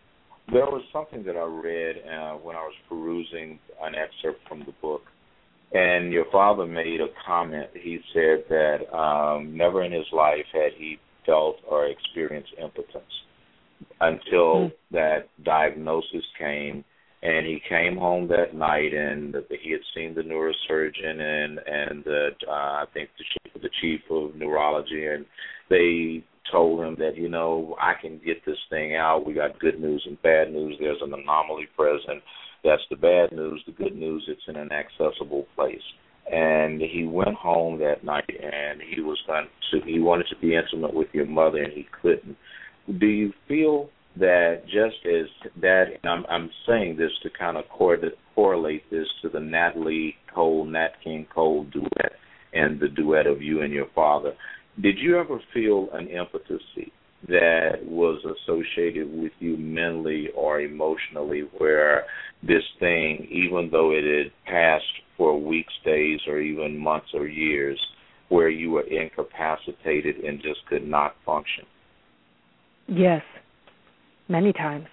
There 0.51 0.65
was 0.65 0.83
something 0.91 1.23
that 1.23 1.37
I 1.37 1.43
read 1.43 1.97
uh, 1.97 2.37
when 2.37 2.55
I 2.55 2.61
was 2.61 2.73
perusing 2.89 3.59
an 3.81 3.93
excerpt 3.95 4.47
from 4.47 4.59
the 4.59 4.73
book, 4.81 5.03
and 5.71 6.11
your 6.11 6.25
father 6.31 6.65
made 6.65 6.99
a 6.99 7.07
comment. 7.25 7.67
He 7.73 7.99
said 8.13 8.43
that 8.49 8.93
um, 8.95 9.55
never 9.55 9.83
in 9.83 9.91
his 9.91 10.07
life 10.11 10.45
had 10.51 10.71
he 10.77 10.97
felt 11.25 11.57
or 11.69 11.85
experienced 11.87 12.51
impotence 12.61 13.03
until 14.01 14.55
mm. 14.55 14.71
that 14.91 15.29
diagnosis 15.43 16.23
came 16.37 16.83
and 17.23 17.45
he 17.45 17.61
came 17.69 17.97
home 17.97 18.27
that 18.27 18.55
night 18.55 18.93
and 18.93 19.35
he 19.61 19.71
had 19.71 19.81
seen 19.95 20.15
the 20.15 20.21
neurosurgeon 20.21 21.21
and 21.21 21.59
and 21.65 22.03
the 22.03 22.29
uh, 22.47 22.51
I 22.51 22.85
think 22.93 23.09
the 23.17 23.23
chief, 23.23 23.61
the 23.61 23.69
chief 23.79 24.01
of 24.09 24.35
neurology 24.35 25.05
and 25.05 25.25
they 25.69 26.23
told 26.51 26.85
him 26.85 26.95
that 26.99 27.17
you 27.17 27.29
know 27.29 27.75
I 27.79 27.93
can 27.99 28.19
get 28.23 28.45
this 28.45 28.57
thing 28.69 28.95
out. 28.95 29.25
We 29.25 29.33
got 29.33 29.59
good 29.59 29.79
news 29.79 30.03
and 30.07 30.21
bad 30.21 30.51
news. 30.51 30.77
There's 30.79 31.01
an 31.01 31.13
anomaly 31.13 31.67
present. 31.75 32.21
That's 32.63 32.81
the 32.89 32.95
bad 32.95 33.31
news. 33.31 33.63
The 33.65 33.71
good 33.71 33.95
news, 33.95 34.25
it's 34.27 34.41
in 34.47 34.55
an 34.55 34.69
accessible 34.71 35.47
place. 35.55 35.81
And 36.31 36.81
he 36.81 37.05
went 37.05 37.35
home 37.35 37.79
that 37.79 38.03
night, 38.03 38.29
and 38.29 38.81
he 38.81 39.01
was 39.01 39.19
going 39.25 39.47
to. 39.71 39.81
He 39.85 39.99
wanted 39.99 40.27
to 40.29 40.39
be 40.39 40.55
intimate 40.55 40.93
with 40.93 41.07
your 41.13 41.25
mother, 41.25 41.63
and 41.63 41.73
he 41.73 41.87
couldn't. 42.01 42.37
Do 42.99 43.07
you 43.07 43.33
feel 43.47 43.89
that 44.17 44.63
just 44.65 45.05
as 45.05 45.27
that, 45.61 45.85
and 46.03 46.11
I'm, 46.11 46.25
I'm 46.29 46.49
saying 46.67 46.97
this 46.97 47.11
to 47.23 47.29
kind 47.29 47.57
of 47.57 47.63
correlate 47.69 48.89
this 48.91 49.07
to 49.21 49.29
the 49.29 49.39
Natalie 49.39 50.15
Cole, 50.33 50.65
Nat 50.65 50.91
King 51.03 51.25
Cole 51.33 51.65
duet, 51.65 52.13
and 52.53 52.79
the 52.79 52.89
duet 52.89 53.27
of 53.27 53.41
you 53.41 53.61
and 53.61 53.71
your 53.71 53.87
father. 53.95 54.33
Did 54.79 54.97
you 54.99 55.19
ever 55.19 55.39
feel 55.53 55.89
an 55.93 56.07
impetus 56.07 56.61
that 57.27 57.85
was 57.85 58.23
associated 58.23 59.11
with 59.13 59.31
you 59.39 59.57
mentally 59.57 60.29
or 60.35 60.61
emotionally 60.61 61.41
where 61.57 62.05
this 62.41 62.63
thing, 62.79 63.27
even 63.29 63.69
though 63.71 63.91
it 63.91 64.03
had 64.03 64.31
passed 64.45 64.85
for 65.17 65.39
weeks, 65.39 65.73
days, 65.85 66.19
or 66.27 66.39
even 66.39 66.77
months 66.77 67.09
or 67.13 67.27
years, 67.27 67.79
where 68.29 68.49
you 68.49 68.71
were 68.71 68.83
incapacitated 68.83 70.15
and 70.23 70.41
just 70.41 70.65
could 70.67 70.87
not 70.87 71.15
function? 71.25 71.65
Yes, 72.87 73.21
many 74.27 74.53
times. 74.53 74.87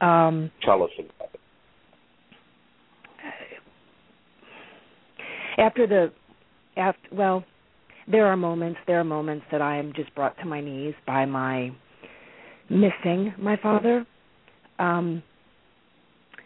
Um, 0.00 0.50
Tell 0.62 0.82
us 0.82 0.90
about 0.98 1.30
it. 1.34 1.40
After 5.58 5.86
the, 5.86 6.12
after 6.76 7.08
well, 7.12 7.44
there 8.08 8.26
are 8.26 8.36
moments 8.36 8.78
there 8.86 9.00
are 9.00 9.04
moments 9.04 9.44
that 9.50 9.60
I 9.62 9.76
am 9.78 9.92
just 9.94 10.14
brought 10.14 10.36
to 10.38 10.44
my 10.46 10.60
knees 10.60 10.94
by 11.06 11.24
my 11.24 11.70
missing 12.68 13.34
my 13.38 13.56
father. 13.62 14.06
Um 14.78 15.22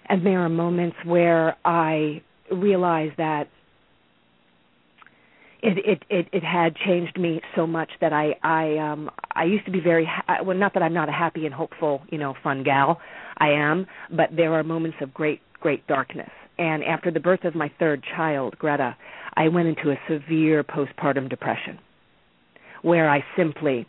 and 0.08 0.26
there 0.26 0.40
are 0.40 0.48
moments 0.48 0.96
where 1.04 1.56
I 1.64 2.22
realize 2.50 3.12
that 3.16 3.48
it 5.62 5.78
it 5.84 6.02
it 6.08 6.28
it 6.32 6.42
had 6.42 6.74
changed 6.76 7.18
me 7.18 7.40
so 7.54 7.66
much 7.66 7.90
that 8.00 8.12
I 8.12 8.34
I 8.42 8.76
um 8.78 9.10
I 9.34 9.44
used 9.44 9.64
to 9.66 9.70
be 9.70 9.80
very 9.80 10.06
ha- 10.06 10.42
well 10.42 10.56
not 10.56 10.74
that 10.74 10.82
I'm 10.82 10.94
not 10.94 11.08
a 11.08 11.12
happy 11.12 11.46
and 11.46 11.54
hopeful, 11.54 12.02
you 12.10 12.18
know, 12.18 12.34
fun 12.42 12.62
gal. 12.64 13.00
I 13.38 13.48
am, 13.50 13.86
but 14.10 14.30
there 14.34 14.52
are 14.54 14.62
moments 14.62 14.98
of 15.00 15.12
great 15.14 15.40
great 15.60 15.86
darkness. 15.86 16.30
And 16.58 16.84
after 16.84 17.10
the 17.10 17.20
birth 17.20 17.44
of 17.44 17.54
my 17.54 17.70
third 17.78 18.02
child, 18.16 18.58
Greta, 18.58 18.96
I 19.34 19.48
went 19.48 19.68
into 19.68 19.90
a 19.90 19.98
severe 20.08 20.64
postpartum 20.64 21.28
depression 21.28 21.78
where 22.82 23.08
I 23.08 23.24
simply, 23.36 23.86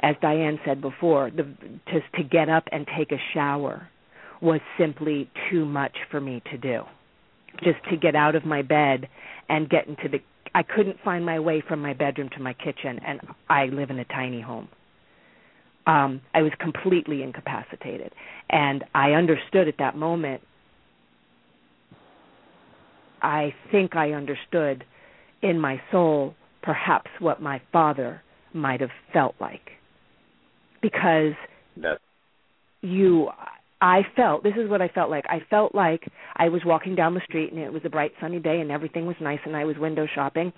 as 0.00 0.16
Dianne 0.22 0.58
said 0.64 0.80
before, 0.80 1.30
the, 1.30 1.46
just 1.86 2.06
to 2.16 2.22
get 2.22 2.48
up 2.48 2.68
and 2.72 2.86
take 2.96 3.12
a 3.12 3.18
shower 3.32 3.88
was 4.40 4.60
simply 4.78 5.30
too 5.50 5.64
much 5.64 5.96
for 6.10 6.20
me 6.20 6.42
to 6.50 6.58
do. 6.58 6.82
Just 7.62 7.78
to 7.90 7.96
get 7.96 8.14
out 8.14 8.34
of 8.34 8.44
my 8.44 8.62
bed 8.62 9.08
and 9.48 9.68
get 9.68 9.86
into 9.86 10.08
the 10.08 10.18
I 10.56 10.62
couldn't 10.62 10.98
find 11.04 11.26
my 11.26 11.40
way 11.40 11.62
from 11.66 11.82
my 11.82 11.94
bedroom 11.94 12.28
to 12.36 12.40
my 12.40 12.52
kitchen 12.52 13.00
and 13.04 13.20
I 13.48 13.66
live 13.66 13.90
in 13.90 13.98
a 13.98 14.04
tiny 14.04 14.40
home. 14.40 14.68
Um 15.86 16.20
I 16.34 16.42
was 16.42 16.52
completely 16.58 17.22
incapacitated 17.22 18.12
and 18.50 18.84
I 18.94 19.12
understood 19.12 19.68
at 19.68 19.78
that 19.78 19.96
moment 19.96 20.42
I 23.24 23.54
think 23.72 23.96
I 23.96 24.12
understood 24.12 24.84
in 25.42 25.58
my 25.58 25.80
soul 25.90 26.34
perhaps 26.62 27.10
what 27.18 27.40
my 27.42 27.60
father 27.72 28.22
might 28.52 28.80
have 28.80 28.90
felt 29.12 29.34
like. 29.40 29.70
Because 30.82 31.32
that. 31.78 31.98
you 32.82 33.30
I 33.80 34.02
felt 34.14 34.42
this 34.42 34.54
is 34.56 34.68
what 34.68 34.80
I 34.80 34.88
felt 34.88 35.10
like. 35.10 35.24
I 35.28 35.40
felt 35.50 35.74
like 35.74 36.04
I 36.36 36.48
was 36.48 36.62
walking 36.64 36.94
down 36.94 37.14
the 37.14 37.20
street 37.24 37.52
and 37.52 37.60
it 37.60 37.72
was 37.72 37.82
a 37.84 37.90
bright 37.90 38.12
sunny 38.20 38.38
day 38.38 38.60
and 38.60 38.70
everything 38.70 39.06
was 39.06 39.16
nice 39.20 39.40
and 39.44 39.56
I 39.56 39.64
was 39.64 39.76
window 39.78 40.06
shopping 40.14 40.52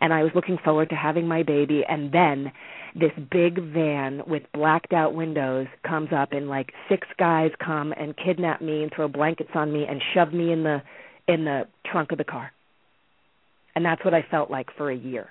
and 0.00 0.12
I 0.12 0.22
was 0.22 0.32
looking 0.34 0.58
forward 0.64 0.90
to 0.90 0.96
having 0.96 1.26
my 1.26 1.42
baby 1.42 1.82
and 1.88 2.12
then 2.12 2.52
this 2.94 3.12
big 3.30 3.60
van 3.72 4.22
with 4.26 4.42
blacked 4.52 4.92
out 4.92 5.14
windows 5.14 5.66
comes 5.86 6.10
up 6.16 6.32
and 6.32 6.48
like 6.48 6.72
six 6.88 7.06
guys 7.18 7.50
come 7.64 7.92
and 7.92 8.14
kidnap 8.16 8.60
me 8.60 8.82
and 8.82 8.92
throw 8.94 9.08
blankets 9.08 9.50
on 9.54 9.72
me 9.72 9.86
and 9.88 10.00
shove 10.14 10.32
me 10.32 10.52
in 10.52 10.62
the 10.62 10.82
in 11.32 11.44
the 11.44 11.66
trunk 11.90 12.12
of 12.12 12.18
the 12.18 12.24
car. 12.24 12.52
And 13.74 13.84
that's 13.84 14.04
what 14.04 14.14
I 14.14 14.24
felt 14.30 14.50
like 14.50 14.68
for 14.76 14.90
a 14.90 14.96
year. 14.96 15.28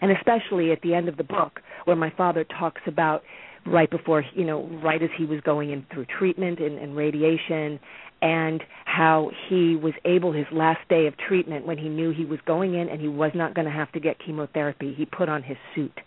And 0.00 0.10
especially 0.12 0.72
at 0.72 0.80
the 0.82 0.94
end 0.94 1.08
of 1.08 1.16
the 1.16 1.24
book, 1.24 1.60
where 1.84 1.96
my 1.96 2.10
father 2.16 2.44
talks 2.44 2.82
about 2.86 3.22
right 3.66 3.90
before, 3.90 4.24
you 4.34 4.44
know, 4.44 4.68
right 4.82 5.02
as 5.02 5.10
he 5.16 5.24
was 5.24 5.40
going 5.40 5.70
in 5.70 5.84
through 5.92 6.06
treatment 6.18 6.60
and, 6.60 6.78
and 6.78 6.96
radiation, 6.96 7.80
and 8.22 8.62
how 8.84 9.30
he 9.48 9.76
was 9.76 9.92
able, 10.04 10.32
his 10.32 10.46
last 10.52 10.80
day 10.88 11.06
of 11.06 11.14
treatment, 11.16 11.66
when 11.66 11.76
he 11.76 11.88
knew 11.88 12.10
he 12.10 12.24
was 12.24 12.38
going 12.46 12.74
in 12.74 12.88
and 12.88 13.00
he 13.00 13.08
was 13.08 13.32
not 13.34 13.54
going 13.54 13.66
to 13.66 13.72
have 13.72 13.90
to 13.92 14.00
get 14.00 14.16
chemotherapy, 14.24 14.94
he 14.96 15.04
put 15.04 15.28
on 15.28 15.42
his 15.42 15.58
suit 15.74 16.00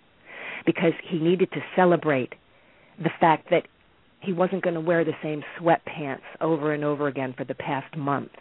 because 0.66 0.94
he 1.04 1.20
needed 1.20 1.52
to 1.52 1.60
celebrate 1.76 2.34
the 2.98 3.12
fact 3.20 3.50
that 3.52 3.68
he 4.22 4.34
wasn't 4.34 4.64
going 4.64 4.74
to 4.74 4.82
wear 4.82 5.06
the 5.06 5.14
same 5.22 5.44
sweatpants 5.60 6.22
over 6.42 6.74
and 6.74 6.84
over 6.84 7.08
again 7.08 7.34
for 7.38 7.44
the 7.44 7.56
past 7.56 7.96
month 7.96 8.32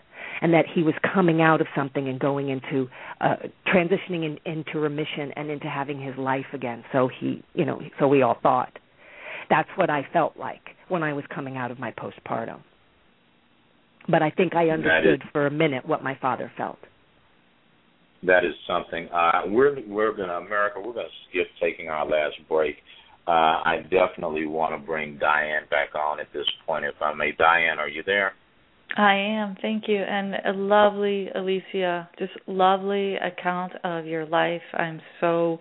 and 0.41 0.53
that 0.53 0.65
he 0.73 0.83
was 0.83 0.95
coming 1.15 1.41
out 1.41 1.61
of 1.61 1.67
something 1.75 2.09
and 2.09 2.19
going 2.19 2.49
into 2.49 2.89
uh 3.21 3.37
transitioning 3.67 4.25
in, 4.25 4.39
into 4.45 4.79
remission 4.79 5.33
and 5.37 5.51
into 5.51 5.67
having 5.67 6.01
his 6.01 6.17
life 6.17 6.47
again. 6.53 6.85
So 6.93 7.09
he 7.21 7.43
you 7.55 7.65
know 7.65 7.81
so 7.99 8.09
we 8.09 8.23
all 8.23 8.39
thought. 8.43 8.79
That's 9.49 9.69
what 9.77 9.91
i 9.91 10.07
felt 10.13 10.37
like 10.37 10.63
when 10.89 11.03
i 11.03 11.13
was 11.13 11.25
coming 11.35 11.57
out 11.57 11.71
of 11.71 11.79
my 11.79 11.93
postpartum. 11.93 12.61
But 14.09 14.23
i 14.23 14.31
think 14.31 14.55
i 14.55 14.69
understood 14.69 15.23
is, 15.23 15.29
for 15.33 15.47
a 15.47 15.51
minute 15.51 15.87
what 15.87 16.03
my 16.03 16.17
father 16.21 16.51
felt. 16.57 16.79
That 18.23 18.45
is 18.45 18.55
something. 18.67 19.09
Uh 19.13 19.43
we're 19.47 19.77
we're 19.87 20.15
going 20.15 20.29
to 20.29 20.37
america 20.37 20.81
we're 20.81 20.95
going 20.95 21.07
to 21.07 21.31
skip 21.31 21.47
taking 21.61 21.89
our 21.89 22.05
last 22.05 22.37
break 22.49 22.77
uh, 23.27 23.31
I 23.65 23.79
definitely 23.91 24.47
want 24.47 24.81
to 24.81 24.87
bring 24.87 25.19
Dianne 25.19 25.69
back 25.69 25.95
on 25.95 26.21
at 26.21 26.29
this 26.33 26.47
point, 26.65 26.85
if 26.85 26.95
I 27.01 27.13
may. 27.13 27.33
Dianne, 27.33 27.79
are 27.79 27.89
you 27.89 28.03
there? 28.07 28.33
I 28.97 29.15
am. 29.15 29.57
Thank 29.61 29.85
you. 29.89 29.97
And 29.99 30.35
a 30.35 30.53
lovely, 30.53 31.29
Alicia, 31.35 32.09
just 32.19 32.33
lovely 32.47 33.17
account 33.17 33.73
of 33.83 34.07
your 34.07 34.27
life. 34.27 34.63
I'm 34.75 35.01
so, 35.21 35.59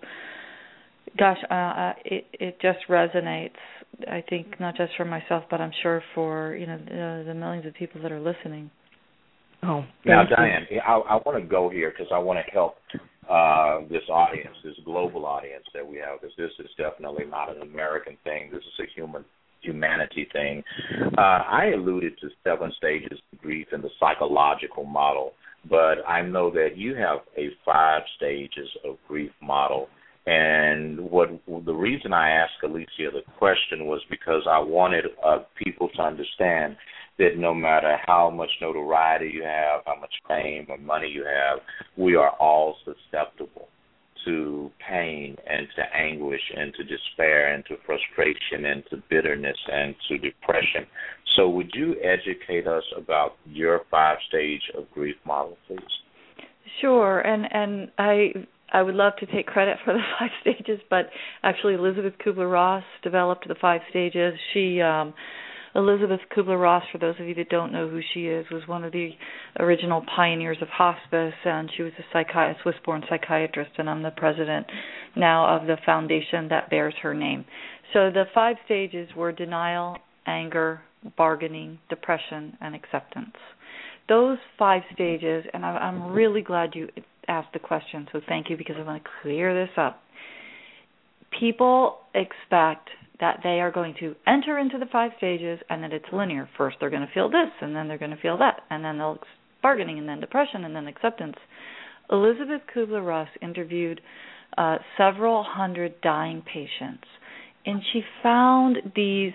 gosh, 1.18 1.38
uh, 1.50 1.54
uh, 1.54 1.92
it 2.04 2.26
it 2.32 2.60
just 2.62 2.78
resonates. 2.88 3.50
I 4.08 4.22
think 4.28 4.60
not 4.60 4.76
just 4.76 4.92
for 4.96 5.04
myself, 5.04 5.44
but 5.50 5.60
I'm 5.60 5.72
sure 5.82 6.02
for 6.14 6.54
you 6.54 6.66
know 6.66 6.78
the, 6.78 7.24
the 7.26 7.34
millions 7.34 7.66
of 7.66 7.74
people 7.74 8.00
that 8.02 8.12
are 8.12 8.20
listening. 8.20 8.70
Oh, 9.62 9.84
now, 10.04 10.22
Dianne, 10.24 10.66
I, 10.86 10.92
I 10.92 11.16
want 11.16 11.42
to 11.42 11.48
go 11.48 11.68
here 11.68 11.90
because 11.90 12.12
I 12.12 12.18
want 12.18 12.38
to 12.44 12.52
help 12.52 12.76
uh, 13.30 13.80
this 13.88 14.02
audience, 14.08 14.56
this 14.64 14.74
global 14.84 15.26
audience 15.26 15.64
that 15.74 15.86
we 15.86 15.96
have, 15.96 16.20
because 16.20 16.36
this 16.36 16.52
is 16.58 16.70
definitely 16.76 17.24
not 17.24 17.54
an 17.54 17.62
American 17.62 18.16
thing. 18.24 18.50
This 18.52 18.62
is 18.62 18.86
a 18.86 18.94
human 18.94 19.24
humanity 19.62 20.28
thing. 20.32 20.62
Uh, 21.18 21.20
I 21.20 21.72
alluded 21.74 22.18
to 22.20 22.28
seven 22.44 22.72
stages 22.76 23.18
of 23.32 23.40
grief 23.40 23.68
in 23.72 23.82
the 23.82 23.90
psychological 23.98 24.84
model, 24.84 25.32
but 25.68 26.06
I 26.06 26.22
know 26.22 26.50
that 26.52 26.76
you 26.76 26.94
have 26.94 27.20
a 27.36 27.48
five 27.64 28.02
stages 28.16 28.68
of 28.84 28.96
grief 29.08 29.32
model. 29.42 29.88
And 30.26 30.98
what 31.08 31.28
the 31.46 31.72
reason 31.72 32.12
I 32.12 32.30
asked 32.30 32.62
Alicia 32.64 33.10
the 33.12 33.22
question 33.38 33.86
was 33.86 34.00
because 34.10 34.42
I 34.50 34.58
wanted 34.58 35.04
uh, 35.24 35.38
people 35.56 35.88
to 35.96 36.02
understand 36.02 36.76
that 37.18 37.36
no 37.36 37.54
matter 37.54 37.96
how 38.06 38.30
much 38.30 38.50
notoriety 38.60 39.30
you 39.32 39.44
have, 39.44 39.82
how 39.86 39.98
much 40.00 40.12
fame 40.28 40.66
or 40.68 40.78
money 40.78 41.08
you 41.08 41.24
have, 41.24 41.60
we 41.96 42.16
are 42.16 42.30
all 42.40 42.76
susceptible 42.84 43.68
to 44.24 44.70
pain 44.86 45.36
and 45.48 45.68
to 45.76 45.82
anguish 45.96 46.40
and 46.56 46.74
to 46.74 46.82
despair 46.82 47.54
and 47.54 47.64
to 47.66 47.76
frustration 47.86 48.66
and 48.66 48.82
to 48.90 49.02
bitterness 49.08 49.56
and 49.72 49.94
to 50.08 50.18
depression. 50.18 50.84
So, 51.36 51.48
would 51.50 51.70
you 51.74 51.94
educate 52.02 52.66
us 52.66 52.82
about 52.96 53.36
your 53.44 53.82
five 53.90 54.18
stage 54.28 54.62
of 54.76 54.90
grief 54.90 55.16
model, 55.24 55.56
please? 55.68 55.78
Sure, 56.80 57.20
and 57.20 57.46
and 57.52 57.90
I 57.98 58.32
I 58.72 58.82
would 58.82 58.94
love 58.94 59.14
to 59.20 59.26
take 59.26 59.46
credit 59.46 59.78
for 59.84 59.92
the 59.94 60.00
five 60.18 60.30
stages, 60.40 60.80
but 60.90 61.10
actually 61.42 61.74
Elizabeth 61.74 62.14
Kubler 62.24 62.50
Ross 62.50 62.84
developed 63.02 63.46
the 63.48 63.54
five 63.60 63.80
stages. 63.90 64.34
She 64.52 64.80
um 64.80 65.14
Elizabeth 65.76 66.20
Kubler 66.34 66.58
Ross, 66.60 66.84
for 66.90 66.96
those 66.96 67.16
of 67.20 67.26
you 67.26 67.34
that 67.34 67.50
don't 67.50 67.70
know 67.70 67.86
who 67.86 68.00
she 68.14 68.28
is, 68.28 68.46
was 68.50 68.66
one 68.66 68.82
of 68.82 68.92
the 68.92 69.10
original 69.60 70.02
pioneers 70.16 70.56
of 70.62 70.68
hospice, 70.68 71.34
and 71.44 71.70
she 71.76 71.82
was 71.82 71.92
a 71.98 72.16
psychi- 72.16 72.54
Swiss 72.62 72.76
born 72.82 73.02
psychiatrist, 73.10 73.72
and 73.76 73.90
I'm 73.90 74.02
the 74.02 74.10
president 74.10 74.66
now 75.16 75.54
of 75.54 75.66
the 75.66 75.76
foundation 75.84 76.48
that 76.48 76.70
bears 76.70 76.94
her 77.02 77.12
name. 77.12 77.44
So 77.92 78.10
the 78.10 78.24
five 78.32 78.56
stages 78.64 79.10
were 79.14 79.32
denial, 79.32 79.98
anger, 80.26 80.80
bargaining, 81.18 81.78
depression, 81.90 82.56
and 82.62 82.74
acceptance. 82.74 83.36
Those 84.08 84.38
five 84.58 84.82
stages, 84.94 85.44
and 85.52 85.64
I'm 85.64 86.12
really 86.12 86.42
glad 86.42 86.74
you 86.74 86.88
asked 87.28 87.52
the 87.52 87.58
question, 87.58 88.06
so 88.12 88.20
thank 88.28 88.48
you 88.50 88.56
because 88.56 88.76
I 88.78 88.82
want 88.82 89.02
to 89.02 89.10
clear 89.22 89.52
this 89.52 89.72
up. 89.76 90.00
People 91.40 91.98
expect 92.14 92.88
that 93.20 93.40
they 93.42 93.60
are 93.60 93.72
going 93.72 93.94
to 93.98 94.14
enter 94.26 94.58
into 94.58 94.78
the 94.78 94.86
five 94.92 95.10
stages 95.16 95.58
and 95.68 95.82
that 95.82 95.92
it's 95.92 96.04
linear. 96.12 96.48
First, 96.56 96.76
they're 96.78 96.90
going 96.90 97.06
to 97.06 97.12
feel 97.12 97.28
this, 97.28 97.50
and 97.60 97.74
then 97.74 97.88
they're 97.88 97.98
going 97.98 98.10
to 98.12 98.20
feel 98.20 98.38
that, 98.38 98.60
and 98.70 98.84
then 98.84 98.98
they'll 98.98 99.18
bargaining, 99.62 99.98
and 99.98 100.08
then 100.08 100.20
depression, 100.20 100.64
and 100.64 100.76
then 100.76 100.86
acceptance. 100.86 101.34
Elizabeth 102.10 102.60
Kubler 102.72 103.04
Ross 103.04 103.28
interviewed 103.42 104.00
uh, 104.56 104.76
several 104.96 105.42
hundred 105.42 106.00
dying 106.00 106.42
patients, 106.42 107.04
and 107.64 107.82
she 107.92 108.02
found 108.22 108.76
these 108.94 109.32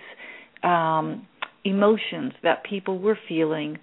um, 0.62 1.26
emotions 1.64 2.32
that 2.42 2.64
people 2.64 2.98
were 2.98 3.18
feeling 3.28 3.78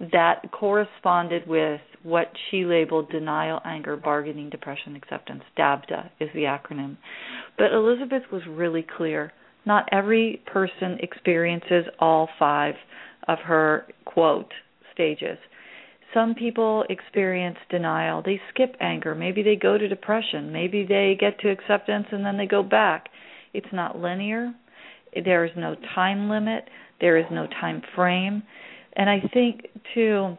that 0.00 0.50
corresponded 0.52 1.46
with 1.46 1.80
what 2.02 2.32
she 2.50 2.64
labeled 2.64 3.10
denial, 3.10 3.60
anger, 3.64 3.96
bargaining, 3.96 4.50
depression, 4.50 4.96
acceptance. 4.96 5.42
DABDA 5.58 6.10
is 6.20 6.28
the 6.34 6.42
acronym. 6.42 6.96
But 7.56 7.72
Elisabeth 7.72 8.22
was 8.30 8.42
really 8.48 8.86
clear. 8.96 9.32
Not 9.64 9.88
every 9.92 10.42
person 10.52 10.98
experiences 11.00 11.86
all 11.98 12.28
five 12.38 12.74
of 13.28 13.38
her 13.40 13.86
quote 14.04 14.52
stages. 14.92 15.38
Some 16.12 16.34
people 16.34 16.84
experience 16.90 17.56
denial. 17.70 18.22
They 18.22 18.40
skip 18.52 18.76
anger. 18.80 19.14
Maybe 19.14 19.42
they 19.42 19.56
go 19.56 19.78
to 19.78 19.88
depression. 19.88 20.52
Maybe 20.52 20.84
they 20.86 21.16
get 21.18 21.40
to 21.40 21.50
acceptance 21.50 22.06
and 22.12 22.24
then 22.24 22.36
they 22.36 22.46
go 22.46 22.62
back. 22.62 23.08
It's 23.52 23.72
not 23.72 23.98
linear. 23.98 24.54
There 25.24 25.44
is 25.44 25.52
no 25.56 25.74
time 25.94 26.28
limit. 26.28 26.68
There 27.00 27.16
is 27.16 27.26
no 27.30 27.46
time 27.46 27.82
frame. 27.96 28.42
And 28.96 29.10
I 29.10 29.20
think 29.32 29.66
too, 29.94 30.36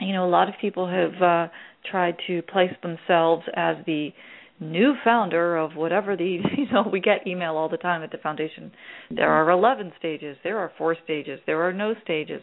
you 0.00 0.12
know, 0.12 0.26
a 0.26 0.30
lot 0.30 0.48
of 0.48 0.54
people 0.60 0.88
have 0.88 1.22
uh, 1.22 1.48
tried 1.90 2.16
to 2.26 2.42
place 2.42 2.72
themselves 2.82 3.44
as 3.54 3.76
the 3.86 4.10
new 4.58 4.94
founder 5.04 5.56
of 5.56 5.76
whatever 5.76 6.16
the 6.16 6.38
you 6.56 6.66
know 6.72 6.88
we 6.90 7.00
get 7.00 7.26
email 7.26 7.56
all 7.56 7.68
the 7.68 7.76
time 7.76 8.02
at 8.02 8.10
the 8.10 8.18
foundation. 8.18 8.72
There 9.10 9.30
are 9.30 9.50
11 9.50 9.92
stages 9.98 10.36
there 10.42 10.58
are 10.58 10.72
four 10.78 10.96
stages 11.04 11.40
there 11.46 11.62
are 11.62 11.72
no 11.72 11.94
stages. 12.02 12.42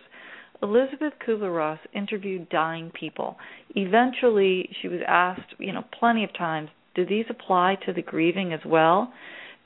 Elisabeth 0.62 1.14
Kubler-Ross 1.28 1.80
interviewed 1.94 2.48
dying 2.48 2.90
people. 2.98 3.36
Eventually 3.76 4.70
she 4.82 4.88
was 4.88 5.00
asked 5.08 5.56
you 5.58 5.74
know 5.74 5.84
plenty 6.00 6.24
of 6.24 6.34
times 6.38 6.70
do 6.96 7.06
these 7.06 7.26
apply 7.30 7.78
to 7.86 7.94
the 7.94 8.04
grieving 8.04 8.54
as 8.54 8.60
well? 8.66 9.12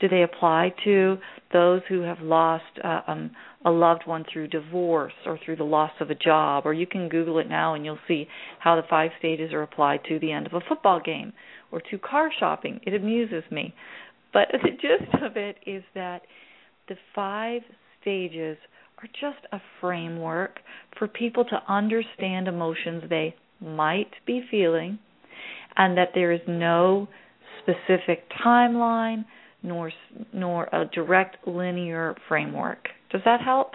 Do 0.00 0.08
they 0.08 0.22
apply 0.22 0.74
to 0.84 1.18
those 1.52 1.82
who 1.88 2.02
have 2.02 2.20
lost 2.20 2.64
uh, 2.82 3.02
um, 3.06 3.32
a 3.64 3.70
loved 3.70 4.06
one 4.06 4.24
through 4.32 4.48
divorce 4.48 5.12
or 5.26 5.38
through 5.44 5.56
the 5.56 5.64
loss 5.64 5.92
of 6.00 6.10
a 6.10 6.14
job? 6.14 6.64
Or 6.66 6.72
you 6.72 6.86
can 6.86 7.08
Google 7.08 7.38
it 7.38 7.48
now 7.48 7.74
and 7.74 7.84
you'll 7.84 7.98
see 8.06 8.28
how 8.58 8.76
the 8.76 8.86
five 8.88 9.10
stages 9.18 9.52
are 9.52 9.62
applied 9.62 10.00
to 10.08 10.18
the 10.18 10.32
end 10.32 10.46
of 10.46 10.54
a 10.54 10.60
football 10.68 11.00
game 11.00 11.32
or 11.72 11.80
to 11.90 11.98
car 11.98 12.30
shopping. 12.38 12.80
It 12.84 12.94
amuses 12.94 13.44
me. 13.50 13.74
But 14.32 14.48
the 14.52 14.70
gist 14.70 15.22
of 15.22 15.36
it 15.36 15.56
is 15.66 15.82
that 15.94 16.22
the 16.88 16.96
five 17.14 17.62
stages 18.00 18.56
are 19.02 19.08
just 19.20 19.44
a 19.52 19.60
framework 19.80 20.60
for 20.98 21.08
people 21.08 21.44
to 21.44 21.62
understand 21.68 22.48
emotions 22.48 23.04
they 23.08 23.34
might 23.60 24.10
be 24.26 24.42
feeling 24.50 24.98
and 25.76 25.96
that 25.96 26.10
there 26.14 26.32
is 26.32 26.40
no 26.48 27.08
specific 27.62 28.24
timeline 28.44 29.24
nor 29.62 29.90
nor 30.32 30.64
a 30.72 30.84
direct 30.92 31.46
linear 31.46 32.14
framework. 32.28 32.88
Does 33.10 33.22
that 33.24 33.40
help? 33.40 33.74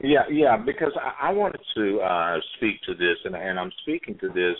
Yeah, 0.00 0.24
yeah, 0.30 0.56
because 0.56 0.92
I, 1.00 1.28
I 1.28 1.32
wanted 1.32 1.60
to 1.76 2.00
uh, 2.00 2.36
speak 2.56 2.82
to 2.86 2.94
this, 2.94 3.16
and, 3.24 3.34
and 3.34 3.58
I'm 3.58 3.70
speaking 3.82 4.18
to 4.20 4.28
this 4.28 4.56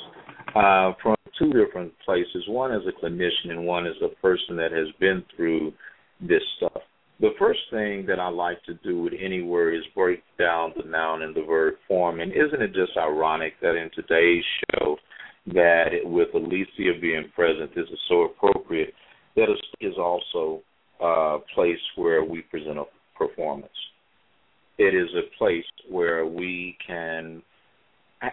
uh, 0.55 0.93
from 1.03 1.17
two 1.39 1.53
different 1.53 1.93
places. 2.05 2.45
One 2.49 2.73
as 2.73 2.83
a 2.87 3.05
clinician, 3.05 3.51
and 3.51 3.67
one 3.67 3.87
as 3.87 3.97
a 4.03 4.15
person 4.21 4.57
that 4.57 4.73
has 4.73 4.87
been 5.01 5.25
through 5.37 5.73
this 6.21 6.43
stuff. 6.57 6.83
The 7.21 7.31
first 7.39 7.61
thing 7.71 8.07
that 8.07 8.19
I 8.19 8.29
like 8.29 8.63
to 8.65 8.75
do 8.75 9.03
with 9.03 9.13
any 9.21 9.43
word 9.43 9.75
is 9.75 9.83
break 9.95 10.23
down 10.39 10.73
the 10.77 10.89
noun 10.89 11.23
and 11.23 11.35
the 11.35 11.43
verb 11.43 11.75
form. 11.87 12.21
And 12.21 12.33
isn't 12.33 12.63
it 12.63 12.75
just 12.75 12.97
ironic 12.97 13.55
that 13.61 13.77
in 13.77 13.91
today's 13.95 14.45
show, 14.71 14.97
that 15.49 15.89
with 16.05 16.29
Alicia 16.35 16.99
being 17.01 17.31
present, 17.35 17.75
this 17.75 17.87
is 17.93 17.99
so 18.09 18.23
appropriate 18.23 18.95
that 19.37 19.49
is 19.81 19.95
also 19.99 20.63
a 21.01 21.39
place 21.55 21.79
where 21.97 22.25
we 22.25 22.43
present 22.43 22.79
a 22.79 22.85
performance. 23.17 23.73
It 24.79 24.95
is 24.95 25.09
a 25.15 25.37
place 25.39 25.65
where 25.89 26.27
we 26.27 26.77
can 26.87 27.43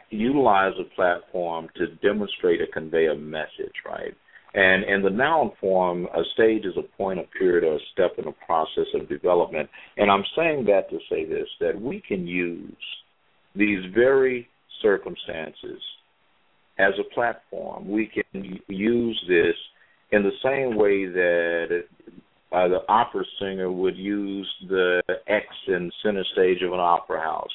utilize 0.10 0.74
a 0.80 0.96
platform 0.96 1.68
to 1.76 1.88
demonstrate 2.08 2.62
or 2.62 2.68
convey 2.74 3.08
a 3.08 3.16
message, 3.16 3.74
right? 3.86 4.14
And 4.54 4.84
in 4.84 5.02
the 5.02 5.10
noun 5.10 5.52
form, 5.62 6.08
a 6.14 6.24
stage 6.34 6.66
is 6.66 6.76
a 6.78 6.98
point, 6.98 7.20
a 7.20 7.24
period, 7.38 7.64
or 7.64 7.76
a 7.76 7.80
step 7.94 8.12
in 8.18 8.28
a 8.28 8.46
process 8.46 8.88
of 8.94 9.08
development. 9.08 9.70
And 9.98 10.12
I'm 10.12 10.26
saying 10.36 10.66
that 10.66 10.90
to 10.90 11.00
say 11.10 11.26
this 11.26 11.48
that 11.60 11.80
we 11.80 12.02
can 12.06 12.28
use 12.28 12.76
these 13.56 13.80
very 13.94 14.50
circumstances 14.82 15.82
as 16.80 16.94
a 17.00 17.14
platform. 17.14 17.90
We 17.90 18.08
can 18.08 18.60
use 18.68 19.24
this 19.28 19.56
in 20.12 20.24
the 20.24 20.32
same 20.44 20.76
way 20.76 21.06
that 21.06 21.84
uh, 22.52 22.68
the 22.68 22.80
opera 22.90 23.24
singer 23.40 23.72
would 23.72 23.96
use 23.96 24.50
the 24.68 25.02
X 25.28 25.46
and 25.68 25.92
center 26.04 26.24
stage 26.34 26.62
of 26.62 26.74
an 26.74 26.80
opera 26.80 27.22
house 27.22 27.52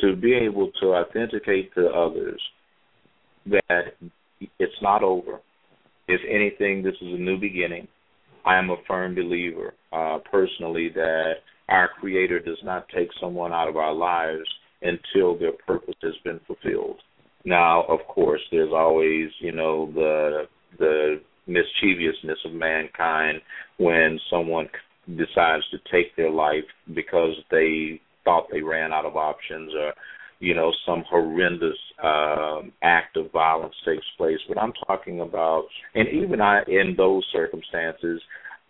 to 0.00 0.14
be 0.16 0.34
able 0.34 0.70
to 0.80 0.94
authenticate 0.94 1.72
to 1.74 1.86
others 1.88 2.40
that 3.46 3.94
it's 4.58 4.82
not 4.82 5.02
over. 5.02 5.40
If 6.08 6.20
anything, 6.28 6.82
this 6.82 6.94
is 7.00 7.14
a 7.14 7.18
new 7.18 7.38
beginning. 7.38 7.88
I 8.44 8.58
am 8.58 8.68
a 8.68 8.76
firm 8.86 9.14
believer, 9.14 9.72
uh, 9.92 10.18
personally, 10.30 10.90
that 10.94 11.34
our 11.68 11.88
Creator 11.98 12.40
does 12.40 12.58
not 12.62 12.86
take 12.94 13.08
someone 13.18 13.52
out 13.52 13.68
of 13.68 13.76
our 13.76 13.94
lives 13.94 14.46
until 14.82 15.38
their 15.38 15.52
purpose 15.66 15.94
has 16.02 16.12
been 16.24 16.40
fulfilled. 16.46 17.00
Now, 17.46 17.84
of 17.84 18.00
course, 18.06 18.40
there's 18.50 18.72
always, 18.72 19.30
you 19.40 19.52
know, 19.52 19.90
the 19.94 20.42
the 20.78 21.20
mischievousness 21.46 22.38
of 22.44 22.52
mankind 22.52 23.40
when 23.78 24.18
someone 24.30 24.68
decides 25.08 25.64
to 25.70 25.78
take 25.92 26.14
their 26.16 26.30
life 26.30 26.64
because 26.94 27.34
they 27.50 28.00
thought 28.24 28.46
they 28.50 28.62
ran 28.62 28.92
out 28.92 29.04
of 29.04 29.16
options 29.16 29.72
or 29.74 29.92
you 30.40 30.54
know 30.54 30.72
some 30.86 31.04
horrendous 31.08 31.76
um 32.02 32.72
act 32.82 33.16
of 33.16 33.30
violence 33.30 33.74
takes 33.84 34.06
place. 34.16 34.38
But 34.48 34.58
i'm 34.58 34.72
talking 34.86 35.20
about 35.20 35.64
and 35.94 36.08
even 36.08 36.40
I, 36.40 36.62
in 36.66 36.94
those 36.96 37.24
circumstances 37.32 38.20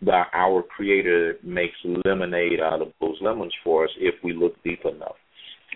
that 0.02 0.26
our 0.34 0.62
creator 0.62 1.36
makes 1.42 1.76
lemonade 2.04 2.60
out 2.60 2.82
of 2.82 2.88
those 3.00 3.16
lemons 3.20 3.54
for 3.62 3.84
us 3.84 3.90
if 3.98 4.14
we 4.22 4.34
look 4.34 4.60
deep 4.64 4.84
enough. 4.84 5.16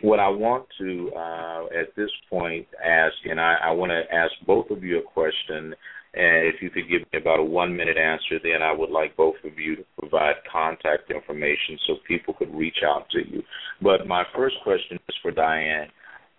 What 0.03 0.19
i 0.19 0.29
want 0.29 0.67
to 0.79 1.11
uh 1.17 1.65
at 1.67 1.95
this 1.97 2.11
point 2.29 2.67
ask 2.85 3.15
and 3.25 3.41
i, 3.41 3.57
I 3.65 3.71
want 3.71 3.91
to 3.91 4.15
ask 4.15 4.33
both 4.47 4.71
of 4.71 4.83
you 4.83 4.99
a 4.99 5.03
question 5.03 5.75
and 6.15 6.47
if 6.47 6.63
you 6.63 6.71
could 6.71 6.89
give 6.89 7.03
me 7.13 7.21
about 7.21 7.39
a 7.39 7.43
one 7.43 7.77
minute 7.77 7.99
answer, 7.99 8.39
then 8.43 8.63
I 8.63 8.73
would 8.73 8.91
like 8.91 9.17
both 9.17 9.37
of 9.45 9.59
you 9.59 9.77
to 9.77 9.85
provide 9.99 10.37
contact 10.51 11.11
information 11.11 11.79
so 11.87 11.95
people 12.07 12.35
could 12.35 12.55
reach 12.55 12.79
out 12.85 13.09
to 13.11 13.19
you. 13.19 13.43
But 13.83 14.07
my 14.07 14.25
first 14.35 14.57
question 14.65 14.99
is 15.09 15.15
for 15.23 15.33
Dianne. 15.33 15.89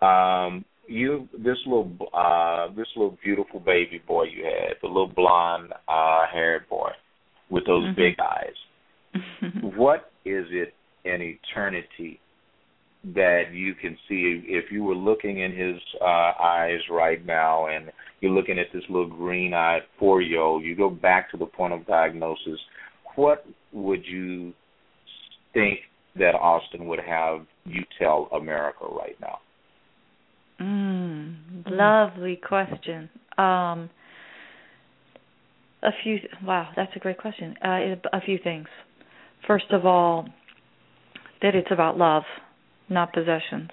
Um, 0.02 0.64
you 0.86 1.28
this 1.32 1.58
little 1.66 1.92
uh 2.12 2.74
this 2.74 2.88
little 2.96 3.16
beautiful 3.22 3.60
baby 3.60 4.02
boy 4.06 4.24
you 4.24 4.44
had, 4.44 4.76
the 4.82 4.88
little 4.88 5.12
blonde 5.14 5.72
uh 5.88 6.22
haired 6.32 6.68
boy 6.68 6.90
with 7.48 7.64
those 7.66 7.84
mm-hmm. 7.84 8.00
big 8.00 8.16
eyes. 8.18 9.62
what 9.76 10.10
is 10.24 10.46
it 10.50 10.74
in 11.04 11.20
eternity 11.22 12.20
that 13.02 13.44
you 13.52 13.74
can 13.74 13.96
see 14.08 14.42
if 14.46 14.70
you 14.70 14.84
were 14.84 14.94
looking 14.94 15.40
in 15.40 15.52
his 15.56 15.76
uh, 16.00 16.32
eyes 16.42 16.80
right 16.90 17.24
now 17.24 17.66
and 17.66 17.90
you're 18.20 18.32
looking 18.32 18.58
at 18.58 18.66
this 18.74 18.82
little 18.88 19.08
green 19.08 19.54
eyed 19.54 19.82
four 19.98 20.20
year 20.20 20.40
old, 20.40 20.62
you 20.62 20.76
go 20.76 20.90
back 20.90 21.30
to 21.30 21.38
the 21.38 21.46
point 21.46 21.72
of 21.72 21.86
diagnosis, 21.86 22.60
what 23.16 23.46
would 23.72 24.04
you 24.04 24.52
think 25.54 25.78
that 26.16 26.34
Austin 26.34 26.86
would 26.88 27.00
have 27.00 27.46
you 27.64 27.82
tell 27.98 28.28
America 28.34 28.84
right 28.84 29.16
now? 29.20 29.38
Mm, 30.60 31.36
lovely 31.66 32.36
question. 32.36 33.08
Um, 33.38 33.88
a 35.82 35.90
few. 36.02 36.18
Wow, 36.44 36.68
that's 36.76 36.92
a 36.94 36.98
great 36.98 37.16
question. 37.16 37.54
Uh, 37.64 37.96
a 38.12 38.20
few 38.20 38.38
things. 38.44 38.66
First 39.46 39.70
of 39.70 39.86
all, 39.86 40.28
that 41.40 41.54
it's 41.54 41.70
about 41.70 41.96
love 41.96 42.24
not 42.90 43.12
possessions. 43.12 43.70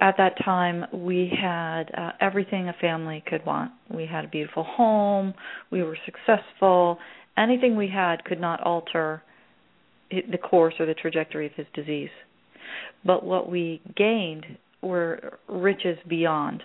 At 0.00 0.16
that 0.18 0.34
time, 0.44 0.84
we 0.92 1.32
had 1.40 1.84
uh, 1.96 2.12
everything 2.20 2.68
a 2.68 2.74
family 2.80 3.24
could 3.26 3.44
want. 3.44 3.72
We 3.92 4.06
had 4.06 4.24
a 4.24 4.28
beautiful 4.28 4.62
home, 4.62 5.34
we 5.70 5.82
were 5.82 5.98
successful. 6.04 6.98
Anything 7.36 7.76
we 7.76 7.88
had 7.88 8.24
could 8.24 8.40
not 8.40 8.60
alter 8.62 9.22
the 10.10 10.38
course 10.38 10.74
or 10.78 10.86
the 10.86 10.94
trajectory 10.94 11.46
of 11.46 11.52
his 11.54 11.66
disease. 11.74 12.10
But 13.04 13.24
what 13.24 13.50
we 13.50 13.80
gained 13.96 14.46
were 14.82 15.38
riches 15.48 15.98
beyond. 16.08 16.62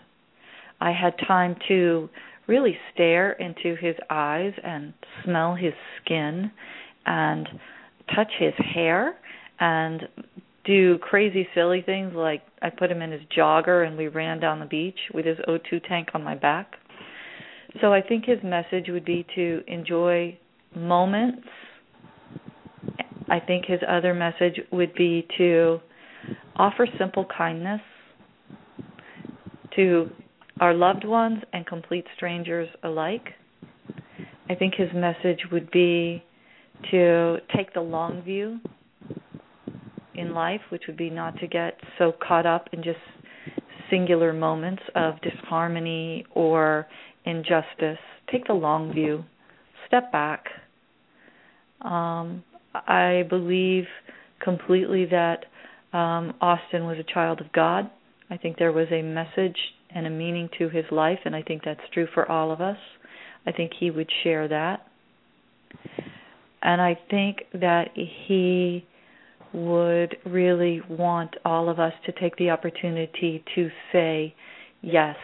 I 0.80 0.92
had 0.92 1.14
time 1.28 1.56
to 1.68 2.10
really 2.48 2.78
stare 2.94 3.34
into 3.34 3.76
his 3.76 3.96
eyes 4.10 4.54
and 4.64 4.94
smell 5.24 5.56
his 5.56 5.74
skin 6.02 6.52
and 7.06 7.48
touch 8.16 8.32
his 8.40 8.54
hair 8.74 9.16
and 9.60 10.08
do 10.66 10.98
crazy 11.00 11.48
silly 11.56 11.82
things 11.82 12.14
like 12.14 12.42
I 12.62 12.70
put 12.70 12.92
him 12.92 13.02
in 13.02 13.12
his 13.12 13.22
jogger 13.36 13.88
and 13.88 13.98
we 13.98 14.08
ran 14.08 14.40
down 14.40 14.60
the 14.60 14.66
beach 14.66 15.00
with 15.14 15.26
his 15.26 15.38
O2 15.48 15.88
tank 15.88 16.10
on 16.14 16.24
my 16.24 16.36
back. 16.36 16.74
So 17.82 17.94
I 17.94 18.02
think 18.02 18.26
his 18.26 18.40
message 18.44 18.88
would 18.90 19.06
be 19.06 19.26
to 19.36 19.62
enjoy 19.68 20.38
moments. 20.76 21.48
I 23.30 23.40
think 23.40 23.66
his 23.66 23.80
other 23.88 24.14
message 24.14 24.60
would 24.72 24.94
be 24.96 25.28
to 25.38 25.80
offer 26.56 26.88
simple 26.98 27.26
kindness 27.26 27.82
to 29.76 30.10
our 30.60 30.74
loved 30.74 31.06
ones 31.06 31.42
and 31.54 31.66
complete 31.66 32.06
strangers 32.16 32.68
alike. 32.84 33.30
I 34.50 34.56
think 34.56 34.74
his 34.76 34.90
message 34.94 35.40
would 35.52 35.70
be 35.72 36.24
to 36.92 37.38
take 37.56 37.74
the 37.74 37.82
long 37.82 38.22
view 38.24 38.60
in 40.20 40.34
life, 40.34 40.62
which 40.70 40.84
would 40.88 40.98
be 40.98 41.10
not 41.10 41.38
to 41.40 41.48
get 41.48 41.80
so 41.98 42.14
caught 42.26 42.46
up 42.46 42.68
in 42.74 42.84
just 42.84 43.00
singular 43.90 44.34
moments 44.34 44.84
of 44.96 45.16
disharmony 45.22 46.26
or 46.36 46.88
injustice. 47.26 47.98
Take 48.32 48.46
the 48.48 48.54
long 48.54 48.94
view, 48.94 49.24
step 49.88 50.12
back. 50.12 50.46
Um, 51.82 52.44
I 52.74 53.24
believe 53.30 53.86
completely 54.44 55.06
that 55.06 55.46
um, 55.98 56.34
Austin 56.42 56.86
was 56.86 56.98
a 57.00 57.14
child 57.14 57.42
of 57.42 57.52
God. 57.52 57.90
I 58.30 58.38
think 58.38 58.58
there 58.58 58.72
was 58.72 58.88
a 58.92 59.02
message 59.02 59.58
and 59.94 60.06
a 60.06 60.10
meaning 60.10 60.50
to 60.60 60.70
his 60.70 60.86
life, 60.92 61.20
and 61.26 61.36
I 61.36 61.42
think 61.42 61.64
that's 61.66 61.80
true 61.94 62.08
for 62.14 62.30
all 62.32 62.52
of 62.52 62.62
us. 62.62 62.78
I 63.48 63.52
think 63.52 63.72
he 63.80 63.90
would 63.90 64.10
share 64.24 64.48
that. 64.48 64.86
And 66.62 66.82
I 66.82 67.00
think 67.10 67.38
that 67.54 67.90
he 67.96 68.86
would 69.54 70.18
really 70.26 70.82
want 70.90 71.36
all 71.44 71.70
of 71.70 71.80
us 71.80 71.94
to 72.06 72.12
take 72.14 72.36
the 72.38 72.50
opportunity 72.50 73.44
to 73.56 73.70
say 73.92 74.34
yes 74.82 75.16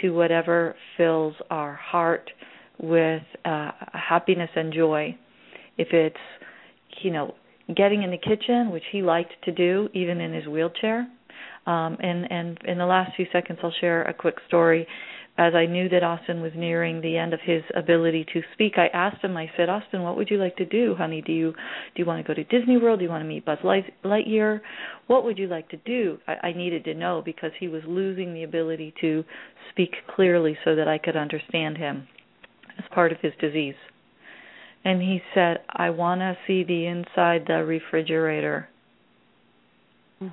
to 0.00 0.10
whatever 0.10 0.74
fills 0.96 1.34
our 1.50 1.74
heart 1.74 2.30
with 2.78 3.22
uh, 3.44 3.70
happiness 3.92 4.50
and 4.56 4.72
joy. 4.72 5.16
If 5.76 5.88
it's, 5.92 6.16
you 7.02 7.10
know, 7.10 7.34
getting 7.74 8.02
in 8.02 8.10
the 8.10 8.18
kitchen, 8.18 8.70
which 8.70 8.82
he 8.92 9.02
liked 9.02 9.32
to 9.44 9.52
do 9.52 9.88
even 9.94 10.20
in 10.20 10.32
his 10.32 10.46
wheelchair. 10.46 11.08
Um, 11.66 11.96
and 12.00 12.30
and 12.30 12.58
in 12.66 12.78
the 12.78 12.84
last 12.84 13.16
few 13.16 13.26
seconds, 13.32 13.58
I'll 13.62 13.72
share 13.80 14.02
a 14.02 14.12
quick 14.12 14.36
story 14.46 14.86
as 15.36 15.52
I 15.54 15.66
knew 15.66 15.88
that 15.88 16.04
Austin 16.04 16.42
was 16.42 16.52
nearing 16.54 17.00
the 17.00 17.16
end 17.16 17.34
of 17.34 17.40
his 17.42 17.62
ability 17.74 18.24
to 18.32 18.42
speak, 18.52 18.74
I 18.76 18.86
asked 18.86 19.22
him. 19.22 19.36
I 19.36 19.50
said, 19.56 19.68
"Austin, 19.68 20.02
what 20.02 20.16
would 20.16 20.30
you 20.30 20.38
like 20.38 20.56
to 20.56 20.64
do, 20.64 20.94
honey? 20.94 21.22
Do 21.22 21.32
you 21.32 21.52
do 21.52 22.02
you 22.02 22.04
want 22.04 22.24
to 22.24 22.28
go 22.28 22.34
to 22.34 22.44
Disney 22.44 22.76
World? 22.76 23.00
Do 23.00 23.04
you 23.04 23.10
want 23.10 23.22
to 23.22 23.28
meet 23.28 23.44
Buzz 23.44 23.58
Lightyear? 23.58 24.60
What 25.08 25.24
would 25.24 25.36
you 25.36 25.48
like 25.48 25.68
to 25.70 25.76
do?" 25.78 26.18
I, 26.28 26.48
I 26.48 26.52
needed 26.52 26.84
to 26.84 26.94
know 26.94 27.20
because 27.24 27.50
he 27.58 27.66
was 27.66 27.82
losing 27.84 28.32
the 28.32 28.44
ability 28.44 28.94
to 29.00 29.24
speak 29.70 29.94
clearly, 30.14 30.56
so 30.64 30.76
that 30.76 30.86
I 30.86 30.98
could 30.98 31.16
understand 31.16 31.78
him 31.78 32.06
as 32.78 32.84
part 32.92 33.10
of 33.10 33.18
his 33.20 33.32
disease. 33.40 33.74
And 34.84 35.02
he 35.02 35.20
said, 35.34 35.62
"I 35.68 35.90
want 35.90 36.20
to 36.20 36.38
see 36.46 36.62
the 36.62 36.86
inside 36.86 37.46
the 37.48 37.64
refrigerator." 37.64 38.68
Mm. 40.22 40.30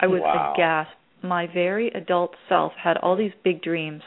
I 0.00 0.06
was 0.06 0.22
wow. 0.22 0.54
aghast 0.54 0.96
my 1.22 1.46
very 1.46 1.88
adult 1.88 2.34
self 2.48 2.72
had 2.82 2.96
all 2.98 3.16
these 3.16 3.32
big 3.44 3.62
dreams. 3.62 4.02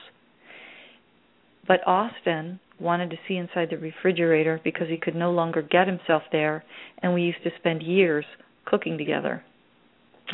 But 1.67 1.85
Austin 1.87 2.59
wanted 2.79 3.09
to 3.11 3.17
see 3.27 3.35
inside 3.35 3.69
the 3.69 3.77
refrigerator 3.77 4.59
because 4.63 4.87
he 4.89 4.97
could 4.97 5.15
no 5.15 5.31
longer 5.31 5.61
get 5.61 5.87
himself 5.87 6.23
there, 6.31 6.63
and 7.01 7.13
we 7.13 7.21
used 7.21 7.43
to 7.43 7.51
spend 7.59 7.81
years 7.81 8.25
cooking 8.65 8.97
together. 8.97 9.43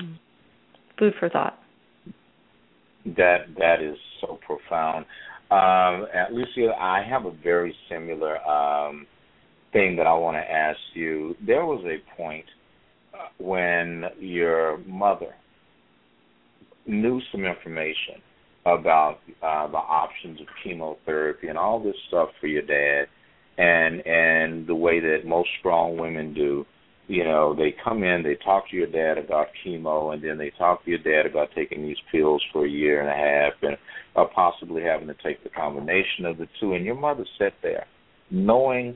Mm. 0.01 0.17
Food 0.97 1.13
for 1.19 1.29
thought. 1.29 1.57
That 3.05 3.45
that 3.57 3.81
is 3.81 3.97
so 4.19 4.39
profound. 4.45 5.05
Um, 5.51 6.07
Lucia, 6.31 6.73
I 6.79 7.03
have 7.09 7.25
a 7.25 7.31
very 7.31 7.73
similar 7.89 8.37
um, 8.45 9.07
thing 9.71 9.95
that 9.95 10.05
I 10.05 10.13
want 10.13 10.35
to 10.35 10.51
ask 10.51 10.77
you. 10.93 11.35
There 11.45 11.65
was 11.65 11.83
a 11.85 11.97
point 12.15 12.45
uh, 13.13 13.27
when 13.37 14.05
your 14.19 14.77
mother 14.79 15.33
knew 16.89 17.21
some 17.31 17.45
information 17.45 18.21
about 18.65 19.19
uh, 19.41 19.67
the 19.67 19.77
options 19.77 20.41
of 20.41 20.47
chemotherapy 20.63 21.47
and 21.47 21.57
all 21.57 21.81
this 21.81 21.95
stuff 22.07 22.29
for 22.41 22.47
your 22.47 22.63
dad, 22.63 23.07
and 23.57 24.05
and 24.05 24.67
the 24.67 24.75
way 24.75 24.99
that 24.99 25.25
most 25.25 25.49
strong 25.59 25.97
women 25.97 26.33
do. 26.33 26.65
You 27.07 27.23
know, 27.23 27.55
they 27.55 27.73
come 27.83 28.03
in, 28.03 28.21
they 28.21 28.35
talk 28.35 28.69
to 28.69 28.75
your 28.75 28.85
dad 28.85 29.17
about 29.17 29.47
chemo, 29.65 30.13
and 30.13 30.23
then 30.23 30.37
they 30.37 30.51
talk 30.59 30.85
to 30.85 30.91
your 30.91 30.99
dad 30.99 31.25
about 31.25 31.49
taking 31.55 31.81
these 31.81 31.97
pills 32.11 32.43
for 32.53 32.65
a 32.65 32.69
year 32.69 33.01
and 33.01 33.09
a 33.09 33.13
half, 33.13 33.53
and 33.63 33.77
uh, 34.15 34.25
possibly 34.33 34.83
having 34.83 35.07
to 35.07 35.15
take 35.23 35.43
the 35.43 35.49
combination 35.49 36.25
of 36.25 36.37
the 36.37 36.47
two. 36.59 36.73
And 36.73 36.85
your 36.85 36.93
mother 36.93 37.25
sat 37.39 37.53
there, 37.63 37.87
knowing 38.29 38.95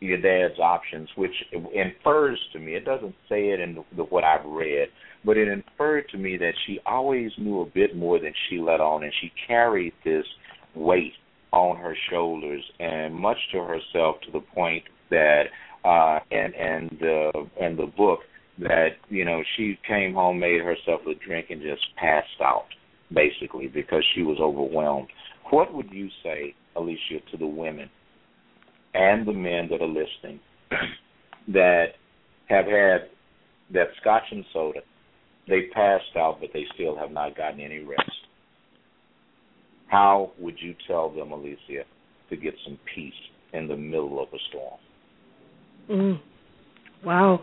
your 0.00 0.18
dad's 0.18 0.58
options, 0.60 1.08
which 1.16 1.34
infers 1.52 2.38
to 2.52 2.58
me, 2.58 2.74
it 2.74 2.84
doesn't 2.84 3.14
say 3.28 3.48
it 3.50 3.60
in 3.60 3.74
the, 3.74 3.84
the, 3.96 4.02
what 4.04 4.24
I've 4.24 4.44
read, 4.46 4.88
but 5.24 5.36
it 5.36 5.48
inferred 5.48 6.08
to 6.10 6.18
me 6.18 6.36
that 6.36 6.52
she 6.66 6.78
always 6.86 7.32
knew 7.38 7.62
a 7.62 7.66
bit 7.66 7.96
more 7.96 8.20
than 8.20 8.32
she 8.48 8.58
let 8.58 8.80
on, 8.80 9.02
and 9.02 9.12
she 9.20 9.32
carried 9.46 9.92
this 10.04 10.24
weight 10.74 11.14
on 11.52 11.76
her 11.76 11.96
shoulders, 12.10 12.62
and 12.78 13.14
much 13.14 13.38
to 13.52 13.58
herself, 13.58 14.16
to 14.26 14.30
the 14.32 14.40
point 14.54 14.84
that, 15.10 15.44
uh, 15.84 16.18
and 16.30 16.54
and 16.54 16.96
the 17.00 17.32
and 17.60 17.78
the 17.78 17.86
book 17.86 18.20
that 18.58 18.88
you 19.08 19.24
know 19.24 19.42
she 19.56 19.78
came 19.86 20.14
home, 20.14 20.38
made 20.38 20.60
herself 20.60 21.00
a 21.06 21.14
drink, 21.26 21.46
and 21.50 21.62
just 21.62 21.82
passed 21.96 22.26
out, 22.42 22.66
basically 23.12 23.66
because 23.66 24.04
she 24.14 24.22
was 24.22 24.38
overwhelmed. 24.40 25.08
What 25.50 25.72
would 25.74 25.90
you 25.90 26.08
say, 26.22 26.54
Alicia, 26.76 27.20
to 27.30 27.36
the 27.38 27.46
women 27.46 27.88
and 28.94 29.26
the 29.26 29.32
men 29.32 29.68
that 29.70 29.82
are 29.82 29.86
listening 29.86 30.40
that 31.48 31.86
have 32.48 32.66
had 32.66 33.08
that 33.72 33.88
scotch 34.00 34.24
and 34.30 34.44
soda 34.52 34.80
they 35.48 35.62
passed 35.72 36.16
out, 36.16 36.38
but 36.40 36.50
they 36.52 36.64
still 36.74 36.96
have 36.96 37.10
not 37.10 37.36
gotten 37.36 37.60
any 37.60 37.78
rest. 37.78 38.10
How 39.88 40.32
would 40.38 40.56
you 40.60 40.74
tell 40.86 41.08
them, 41.08 41.32
Alicia, 41.32 41.84
to 42.28 42.36
get 42.36 42.54
some 42.64 42.78
peace 42.94 43.12
in 43.54 43.66
the 43.66 43.76
middle 43.76 44.22
of 44.22 44.28
a 44.28 44.38
storm? 44.50 44.78
Mm. 45.90 46.20
Wow. 47.04 47.40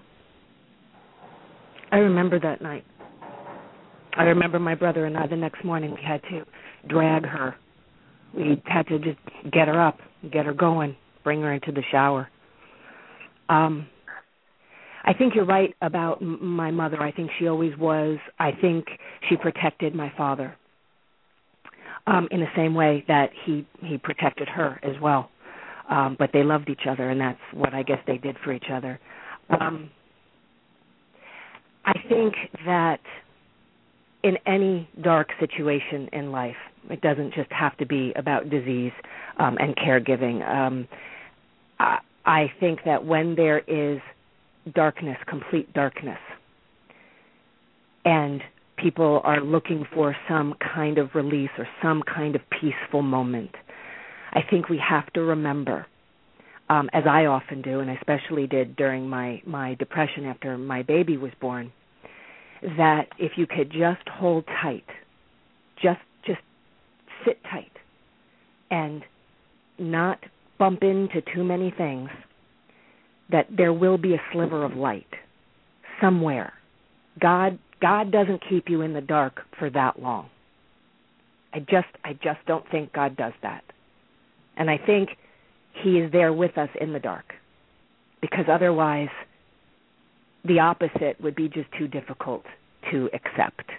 I 1.91 1.97
remember 1.97 2.39
that 2.39 2.61
night. 2.61 2.85
I 4.15 4.23
remember 4.23 4.59
my 4.59 4.75
brother 4.75 5.05
and 5.05 5.17
I 5.17 5.27
the 5.27 5.35
next 5.35 5.65
morning 5.65 5.91
we 5.91 6.01
had 6.05 6.21
to 6.29 6.45
drag 6.87 7.25
her. 7.25 7.55
We 8.35 8.61
had 8.65 8.87
to 8.87 8.99
just 8.99 9.17
get 9.51 9.67
her 9.67 9.81
up, 9.81 9.97
get 10.31 10.45
her 10.45 10.53
going, 10.53 10.95
bring 11.25 11.41
her 11.41 11.51
into 11.51 11.73
the 11.73 11.83
shower. 11.91 12.29
Um 13.49 13.87
I 15.05 15.13
think 15.13 15.35
you're 15.35 15.45
right 15.45 15.75
about 15.81 16.21
my 16.21 16.71
mother. 16.71 17.01
I 17.01 17.11
think 17.11 17.29
she 17.37 17.47
always 17.47 17.77
was. 17.77 18.17
I 18.39 18.51
think 18.59 18.85
she 19.29 19.37
protected 19.37 19.93
my 19.93 20.11
father 20.17 20.55
um, 22.07 22.27
in 22.31 22.39
the 22.39 22.49
same 22.55 22.73
way 22.73 23.03
that 23.07 23.29
he 23.45 23.67
he 23.81 23.97
protected 23.97 24.47
her 24.49 24.79
as 24.83 24.99
well. 25.01 25.29
Um, 25.89 26.15
but 26.17 26.31
they 26.33 26.41
loved 26.43 26.69
each 26.69 26.87
other, 26.89 27.11
and 27.11 27.21
that's 27.21 27.39
what 27.53 27.75
I 27.75 27.83
guess 27.83 27.99
they 28.07 28.17
did 28.17 28.35
for 28.43 28.51
each 28.51 28.71
other. 28.73 28.99
Um, 29.49 29.91
I 31.85 31.93
think 32.09 32.33
that 32.65 32.99
in 34.23 34.37
any 34.47 34.89
dark 35.03 35.29
situation 35.39 36.09
in 36.11 36.31
life, 36.31 36.55
it 36.89 37.01
doesn't 37.01 37.35
just 37.35 37.51
have 37.51 37.77
to 37.77 37.85
be 37.85 38.11
about 38.15 38.49
disease 38.49 38.91
um, 39.37 39.57
and 39.59 39.75
caregiving. 39.75 40.47
Um, 40.49 40.87
I, 41.79 42.51
think 42.59 42.79
that 42.85 43.05
when 43.05 43.35
there 43.35 43.59
is 43.59 43.99
darkness, 44.73 45.17
complete 45.27 45.71
darkness. 45.73 46.19
And 48.03 48.41
people 48.77 49.21
are 49.23 49.41
looking 49.41 49.85
for 49.93 50.15
some 50.27 50.55
kind 50.73 50.97
of 50.97 51.15
release 51.15 51.49
or 51.57 51.67
some 51.81 52.03
kind 52.03 52.35
of 52.35 52.41
peaceful 52.49 53.01
moment. 53.01 53.51
I 54.33 54.41
think 54.49 54.69
we 54.69 54.77
have 54.87 55.11
to 55.13 55.21
remember, 55.21 55.85
um, 56.69 56.89
as 56.93 57.03
I 57.09 57.25
often 57.25 57.61
do, 57.61 57.79
and 57.79 57.89
I 57.89 57.95
especially 57.95 58.47
did 58.47 58.75
during 58.75 59.07
my, 59.07 59.41
my 59.45 59.75
depression 59.75 60.25
after 60.25 60.57
my 60.57 60.83
baby 60.83 61.17
was 61.17 61.31
born, 61.39 61.71
that 62.77 63.07
if 63.17 63.33
you 63.37 63.47
could 63.47 63.71
just 63.71 64.07
hold 64.09 64.45
tight, 64.61 64.85
just 65.81 65.99
just 66.25 66.39
sit 67.25 67.37
tight, 67.43 67.71
and 68.71 69.03
not 69.77 70.19
bump 70.57 70.83
into 70.83 71.21
too 71.33 71.43
many 71.43 71.73
things, 71.77 72.09
that 73.31 73.47
there 73.55 73.73
will 73.73 73.97
be 73.97 74.13
a 74.13 74.21
sliver 74.31 74.63
of 74.63 74.75
light 74.75 75.07
somewhere. 76.01 76.53
God 77.19 77.59
God 77.81 78.11
doesn't 78.11 78.41
keep 78.49 78.69
you 78.69 78.81
in 78.81 78.93
the 78.93 79.01
dark 79.01 79.41
for 79.59 79.69
that 79.69 80.01
long. 80.01 80.29
I 81.53 81.59
just 81.59 81.87
I 82.03 82.13
just 82.13 82.39
don't 82.47 82.69
think 82.69 82.93
God 82.93 83.15
does 83.15 83.33
that. 83.41 83.63
And 84.57 84.69
I 84.69 84.77
think 84.77 85.09
he 85.83 85.99
is 85.99 86.11
there 86.11 86.33
with 86.33 86.57
us 86.57 86.69
in 86.79 86.93
the 86.93 86.99
dark. 86.99 87.33
Because 88.21 88.45
otherwise 88.49 89.09
the 90.45 90.59
opposite 90.59 91.19
would 91.21 91.35
be 91.35 91.49
just 91.49 91.69
too 91.77 91.87
difficult 91.87 92.43
to 92.91 93.09
accept. 93.13 93.69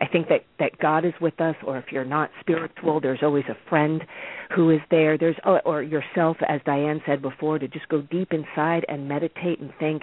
I 0.00 0.06
think 0.06 0.28
that 0.28 0.44
that 0.58 0.78
God 0.78 1.04
is 1.06 1.14
with 1.20 1.40
us, 1.40 1.56
or 1.66 1.78
if 1.78 1.86
you're 1.90 2.04
not 2.04 2.30
spiritual, 2.40 3.00
there's 3.00 3.22
always 3.22 3.44
a 3.48 3.56
friend 3.68 4.02
who 4.54 4.70
is 4.70 4.80
there. 4.90 5.16
There's 5.16 5.36
oh, 5.44 5.58
or 5.64 5.82
yourself, 5.82 6.36
as 6.46 6.60
Dianne 6.62 7.00
said 7.06 7.22
before, 7.22 7.58
to 7.58 7.66
just 7.66 7.88
go 7.88 8.02
deep 8.02 8.32
inside 8.32 8.84
and 8.88 9.08
meditate 9.08 9.58
and 9.58 9.72
think, 9.78 10.02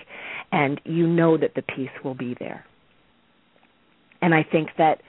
and 0.52 0.82
you 0.84 1.06
know 1.06 1.38
that 1.38 1.54
the 1.56 1.62
peace 1.62 1.92
will 2.04 2.16
be 2.16 2.36
there. 2.40 2.66
And 4.22 4.34
I 4.34 4.44
think 4.44 4.70
that 4.80 5.02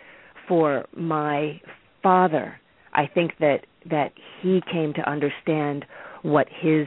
for 0.47 0.85
my 0.95 1.61
father, 2.03 2.61
I 2.93 3.07
think 3.07 3.33
that 3.41 3.65
that 3.91 4.13
he 4.43 4.61
came 4.71 4.93
to 4.95 5.09
understand 5.09 5.87
what 6.23 6.47
his 6.51 6.87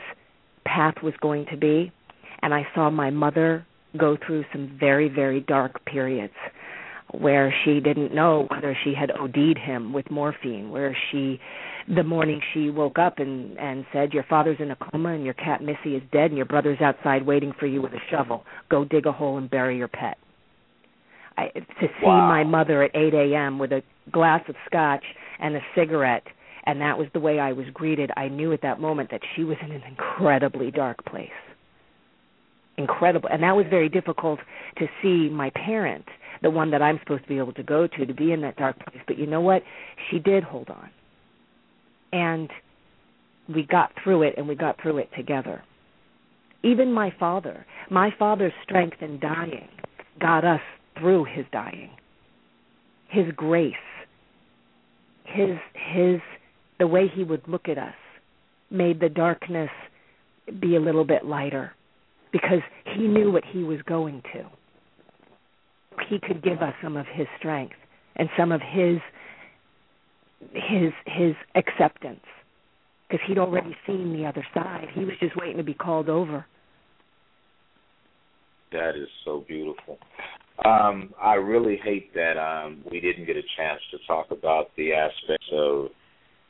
path 0.65 0.95
was 1.01 1.13
going 1.19 1.47
to 1.47 1.57
be, 1.57 1.91
and 2.43 2.53
I 2.53 2.67
saw 2.75 2.91
my 2.91 3.09
mother 3.09 3.65
go 3.97 4.17
through 4.23 4.45
some 4.51 4.77
very 4.79 5.09
very 5.09 5.39
dark 5.39 5.83
periods 5.85 6.33
where 7.11 7.53
she 7.63 7.79
didn't 7.79 8.13
know 8.13 8.47
whether 8.49 8.77
she 8.83 8.93
had 8.93 9.11
OD'd 9.11 9.57
him 9.57 9.93
with 9.93 10.09
morphine, 10.11 10.69
where 10.69 10.95
she 11.11 11.39
the 11.87 12.03
morning 12.03 12.41
she 12.53 12.69
woke 12.69 12.99
up 12.99 13.17
and 13.19 13.57
and 13.57 13.85
said 13.93 14.13
your 14.13 14.23
father's 14.23 14.57
in 14.59 14.71
a 14.71 14.75
coma 14.75 15.13
and 15.13 15.23
your 15.23 15.33
cat 15.33 15.63
Missy 15.63 15.95
is 15.95 16.03
dead 16.11 16.25
and 16.25 16.35
your 16.35 16.45
brother's 16.45 16.81
outside 16.81 17.25
waiting 17.25 17.53
for 17.57 17.65
you 17.65 17.81
with 17.81 17.93
a 17.93 18.01
shovel. 18.11 18.43
Go 18.69 18.83
dig 18.83 19.05
a 19.05 19.11
hole 19.11 19.37
and 19.37 19.49
bury 19.49 19.77
your 19.77 19.87
pet. 19.87 20.17
I 21.37 21.47
to 21.47 21.63
see 21.79 22.05
wow. 22.05 22.27
my 22.27 22.43
mother 22.43 22.83
at 22.83 22.91
8 22.93 23.13
a.m. 23.13 23.59
with 23.59 23.71
a 23.71 23.83
glass 24.11 24.41
of 24.49 24.55
scotch 24.65 25.03
and 25.39 25.55
a 25.55 25.61
cigarette 25.75 26.23
and 26.67 26.81
that 26.81 26.97
was 26.97 27.07
the 27.13 27.19
way 27.21 27.39
I 27.39 27.53
was 27.53 27.65
greeted. 27.73 28.11
I 28.17 28.27
knew 28.27 28.51
at 28.51 28.61
that 28.61 28.81
moment 28.81 29.09
that 29.11 29.21
she 29.35 29.45
was 29.45 29.55
in 29.63 29.71
an 29.71 29.83
incredibly 29.87 30.69
dark 30.69 31.03
place. 31.05 31.29
Incredible. 32.77 33.29
And 33.31 33.41
that 33.41 33.55
was 33.55 33.65
very 33.69 33.87
difficult 33.87 34.39
to 34.77 34.87
see 35.01 35.29
my 35.29 35.49
parent 35.51 36.05
the 36.41 36.49
one 36.49 36.71
that 36.71 36.81
I'm 36.81 36.99
supposed 36.99 37.23
to 37.23 37.29
be 37.29 37.37
able 37.37 37.53
to 37.53 37.63
go 37.63 37.87
to 37.87 38.05
to 38.05 38.13
be 38.13 38.31
in 38.31 38.41
that 38.41 38.57
dark 38.57 38.77
place. 38.79 39.01
But 39.07 39.17
you 39.17 39.27
know 39.27 39.41
what? 39.41 39.63
She 40.09 40.19
did 40.19 40.43
hold 40.43 40.69
on. 40.69 40.89
And 42.11 42.49
we 43.53 43.63
got 43.63 43.91
through 44.03 44.23
it 44.23 44.35
and 44.37 44.47
we 44.47 44.55
got 44.55 44.81
through 44.81 44.97
it 44.97 45.09
together. 45.15 45.63
Even 46.63 46.91
my 46.91 47.13
father, 47.19 47.65
my 47.89 48.13
father's 48.17 48.53
strength 48.63 48.97
in 49.01 49.19
dying 49.19 49.67
got 50.19 50.43
us 50.43 50.61
through 50.99 51.25
his 51.25 51.45
dying. 51.51 51.91
His 53.09 53.25
grace, 53.35 53.73
his 55.23 55.57
his 55.73 56.19
the 56.79 56.87
way 56.87 57.07
he 57.13 57.23
would 57.23 57.47
look 57.47 57.69
at 57.69 57.77
us 57.77 57.95
made 58.69 58.99
the 58.99 59.09
darkness 59.09 59.69
be 60.59 60.75
a 60.75 60.79
little 60.79 61.05
bit 61.05 61.25
lighter 61.25 61.71
because 62.31 62.59
he 62.95 63.07
knew 63.07 63.31
what 63.31 63.43
he 63.45 63.63
was 63.63 63.81
going 63.83 64.21
to 64.33 64.45
he 66.09 66.19
could 66.19 66.43
give 66.43 66.61
us 66.61 66.73
some 66.81 66.97
of 66.97 67.05
his 67.13 67.27
strength 67.37 67.75
and 68.15 68.29
some 68.37 68.51
of 68.51 68.61
his 68.61 68.97
his 70.53 70.91
his 71.05 71.33
acceptance 71.55 72.23
because 73.07 73.25
he'd 73.27 73.37
already 73.37 73.75
seen 73.85 74.13
the 74.13 74.25
other 74.25 74.45
side. 74.53 74.87
He 74.93 75.05
was 75.05 75.13
just 75.19 75.35
waiting 75.37 75.57
to 75.57 75.63
be 75.63 75.73
called 75.73 76.09
over. 76.09 76.45
That 78.71 78.91
is 78.95 79.07
so 79.23 79.45
beautiful. 79.47 79.97
Um, 80.65 81.13
I 81.21 81.35
really 81.35 81.79
hate 81.83 82.13
that 82.15 82.37
um, 82.37 82.83
we 82.89 82.99
didn't 82.99 83.25
get 83.25 83.37
a 83.37 83.43
chance 83.55 83.79
to 83.91 83.97
talk 84.05 84.31
about 84.31 84.71
the 84.75 84.93
aspects 84.93 85.47
of 85.53 85.87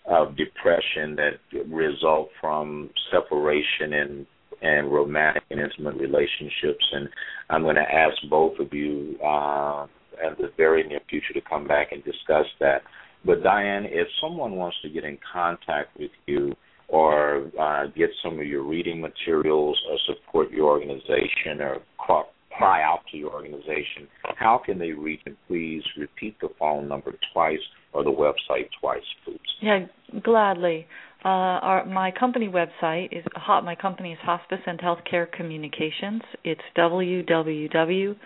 of 0.09 0.37
depression 0.37 1.17
that 1.17 1.65
result 1.69 2.29
from 2.39 2.89
separation 3.11 3.91
and 3.91 4.25
and 4.62 4.91
romantic 4.91 5.43
and 5.49 5.60
intimate 5.60 5.95
relationships. 5.95 6.86
And 6.91 7.10
I'm 7.49 7.64
going 7.64 7.76
to 7.76 7.82
ask 7.82 8.16
both 8.30 8.60
of 8.60 8.74
you 8.74 9.18
uh, 9.24 9.88
in 10.24 10.34
the 10.39 10.51
very 10.58 10.84
near 10.84 10.99
future 11.10 11.34
to 11.34 11.41
come 11.41 11.68
back 11.68 11.91
and 11.91 12.03
discuss 12.03 12.45
that. 12.60 12.82
But 13.26 13.43
Dianne, 13.43 13.88
if 13.89 14.08
someone 14.22 14.55
wants 14.55 14.78
to 14.84 14.89
get 14.89 15.03
in 15.03 15.18
contact 15.34 15.97
with 15.99 16.12
you 16.28 16.55
or 16.88 17.51
uh, 17.60 17.88
get 17.88 18.10
some 18.24 18.39
of 18.39 18.45
your 18.45 18.64
reading 18.64 19.01
materials 19.01 19.80
or 19.89 19.97
support 20.05 20.51
your 20.51 20.68
organization 20.68 21.62
or 21.62 21.80
cry 21.97 22.82
out 22.82 23.01
to 23.12 23.18
your 23.18 23.32
organization, 23.32 24.08
how 24.36 24.62
can 24.64 24.80
they 24.80 24.91
reach? 24.91 25.22
And 25.26 25.36
please 25.47 25.84
repeat 25.97 26.39
the 26.41 26.49
phone 26.58 26.88
number 26.88 27.14
twice 27.34 27.60
or 27.93 28.03
the 28.03 28.10
website 28.10 28.70
twice, 28.80 29.01
please. 29.26 29.39
Yeah, 29.62 29.86
gladly. 30.24 30.88
Uh, 31.26 31.30
our, 31.30 31.86
my 31.86 32.11
company 32.11 32.47
website 32.47 33.11
is 33.11 33.26
my 33.63 33.76
company 33.76 34.13
is 34.13 34.20
Hospice 34.22 34.59
and 34.65 34.80
Healthcare 34.80 35.30
Communications. 35.32 36.22
It's 36.43 36.61
www.hhc 36.78 38.18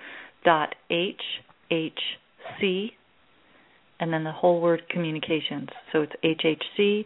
and 4.01 4.11
then 4.11 4.23
the 4.23 4.31
whole 4.31 4.59
word 4.59 4.81
communications. 4.89 5.69
So 5.93 6.01
it's 6.01 6.13
hhc 6.23 7.05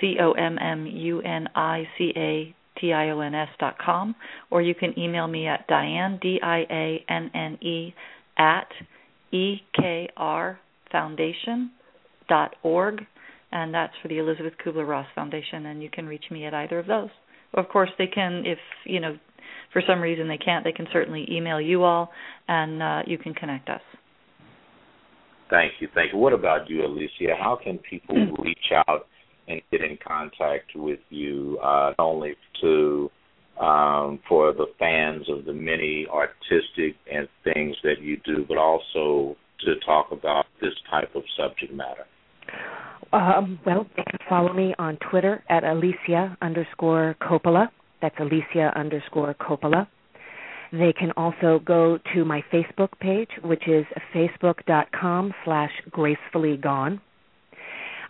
c 0.00 0.16
o 0.20 0.32
m 0.32 0.58
m 0.58 0.86
u 0.86 1.20
n 1.20 1.46
i 1.54 1.88
c 1.96 2.12
a 2.16 2.54
t 2.80 2.92
i 2.92 3.10
o 3.10 3.20
n 3.20 3.34
s 3.34 3.48
dot 3.60 3.76
com, 3.78 4.14
or 4.50 4.60
you 4.62 4.74
can 4.74 4.98
email 4.98 5.28
me 5.28 5.46
at 5.46 5.68
Dianne 5.68 6.20
d 6.20 6.40
i 6.42 6.66
a 6.68 7.04
n 7.08 7.30
n 7.32 7.58
e 7.60 7.94
at 8.36 8.68
e 9.30 9.62
k 9.72 10.08
r 10.16 10.58
foundation 10.90 11.70
dot 12.28 12.56
org 12.62 13.06
and 13.56 13.72
that's 13.72 13.94
for 14.02 14.08
the 14.08 14.18
Elizabeth 14.18 14.52
Kubler 14.64 14.86
Ross 14.86 15.06
Foundation. 15.14 15.66
And 15.66 15.82
you 15.82 15.88
can 15.90 16.06
reach 16.06 16.24
me 16.30 16.44
at 16.44 16.52
either 16.52 16.78
of 16.78 16.86
those. 16.86 17.08
Of 17.54 17.68
course, 17.68 17.88
they 17.96 18.06
can 18.06 18.44
if 18.44 18.58
you 18.84 19.00
know 19.00 19.18
for 19.72 19.82
some 19.88 20.00
reason 20.00 20.28
they 20.28 20.36
can't. 20.36 20.62
They 20.62 20.72
can 20.72 20.86
certainly 20.92 21.26
email 21.30 21.60
you 21.60 21.82
all, 21.82 22.10
and 22.48 22.82
uh, 22.82 23.02
you 23.06 23.16
can 23.16 23.32
connect 23.32 23.70
us. 23.70 23.80
Thank 25.48 25.72
you, 25.80 25.88
thank 25.94 26.12
you. 26.12 26.18
What 26.18 26.32
about 26.32 26.68
you, 26.68 26.84
Alicia? 26.84 27.34
How 27.38 27.58
can 27.62 27.78
people 27.78 28.16
mm. 28.16 28.44
reach 28.44 28.72
out 28.88 29.06
and 29.48 29.62
get 29.70 29.80
in 29.80 29.96
contact 30.06 30.72
with 30.74 30.98
you, 31.08 31.58
uh, 31.62 31.92
not 31.98 32.04
only 32.04 32.34
to 32.60 33.10
um, 33.60 34.18
for 34.28 34.52
the 34.52 34.66
fans 34.78 35.24
of 35.30 35.46
the 35.46 35.52
many 35.52 36.06
artistic 36.12 36.96
and 37.10 37.28
things 37.44 37.76
that 37.84 38.02
you 38.02 38.20
do, 38.24 38.44
but 38.46 38.58
also 38.58 39.36
to 39.60 39.76
talk 39.86 40.08
about 40.10 40.46
this 40.60 40.74
type 40.90 41.14
of 41.14 41.22
subject 41.38 41.72
matter? 41.72 42.04
Um, 43.12 43.58
well, 43.64 43.86
they 43.96 44.02
can 44.02 44.18
follow 44.28 44.52
me 44.52 44.74
on 44.78 44.98
Twitter 45.10 45.42
at 45.48 45.64
Alicia 45.64 46.36
underscore 46.42 47.16
Coppola. 47.20 47.68
That's 48.02 48.16
Alicia 48.18 48.72
underscore 48.76 49.34
Coppola. 49.34 49.86
They 50.72 50.92
can 50.92 51.12
also 51.16 51.60
go 51.64 51.98
to 52.14 52.24
my 52.24 52.42
Facebook 52.52 52.88
page, 53.00 53.30
which 53.42 53.68
is 53.68 53.86
facebook.com 54.14 55.32
slash 55.44 55.70
gracefully 55.90 56.56
gone. 56.56 57.00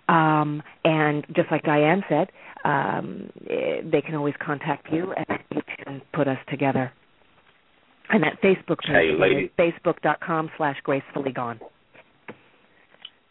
Um, 0.09 0.62
and 0.84 1.26
just 1.34 1.51
like 1.51 1.64
Dianne 1.64 2.03
said, 2.09 2.30
um, 2.64 3.30
they 3.47 4.01
can 4.01 4.14
always 4.14 4.34
contact 4.45 4.89
you 4.93 5.12
and 5.12 5.39
you 5.55 5.62
can 5.84 6.03
put 6.12 6.28
us 6.28 6.39
together. 6.49 6.93
And 8.09 8.22
that 8.22 8.41
Facebook 8.41 8.78
page 8.78 9.18
hey, 9.18 9.45
is 9.45 9.51
facebook.com 9.59 10.51
slash 10.57 10.76
gracefully 10.84 11.32
gone. 11.32 11.61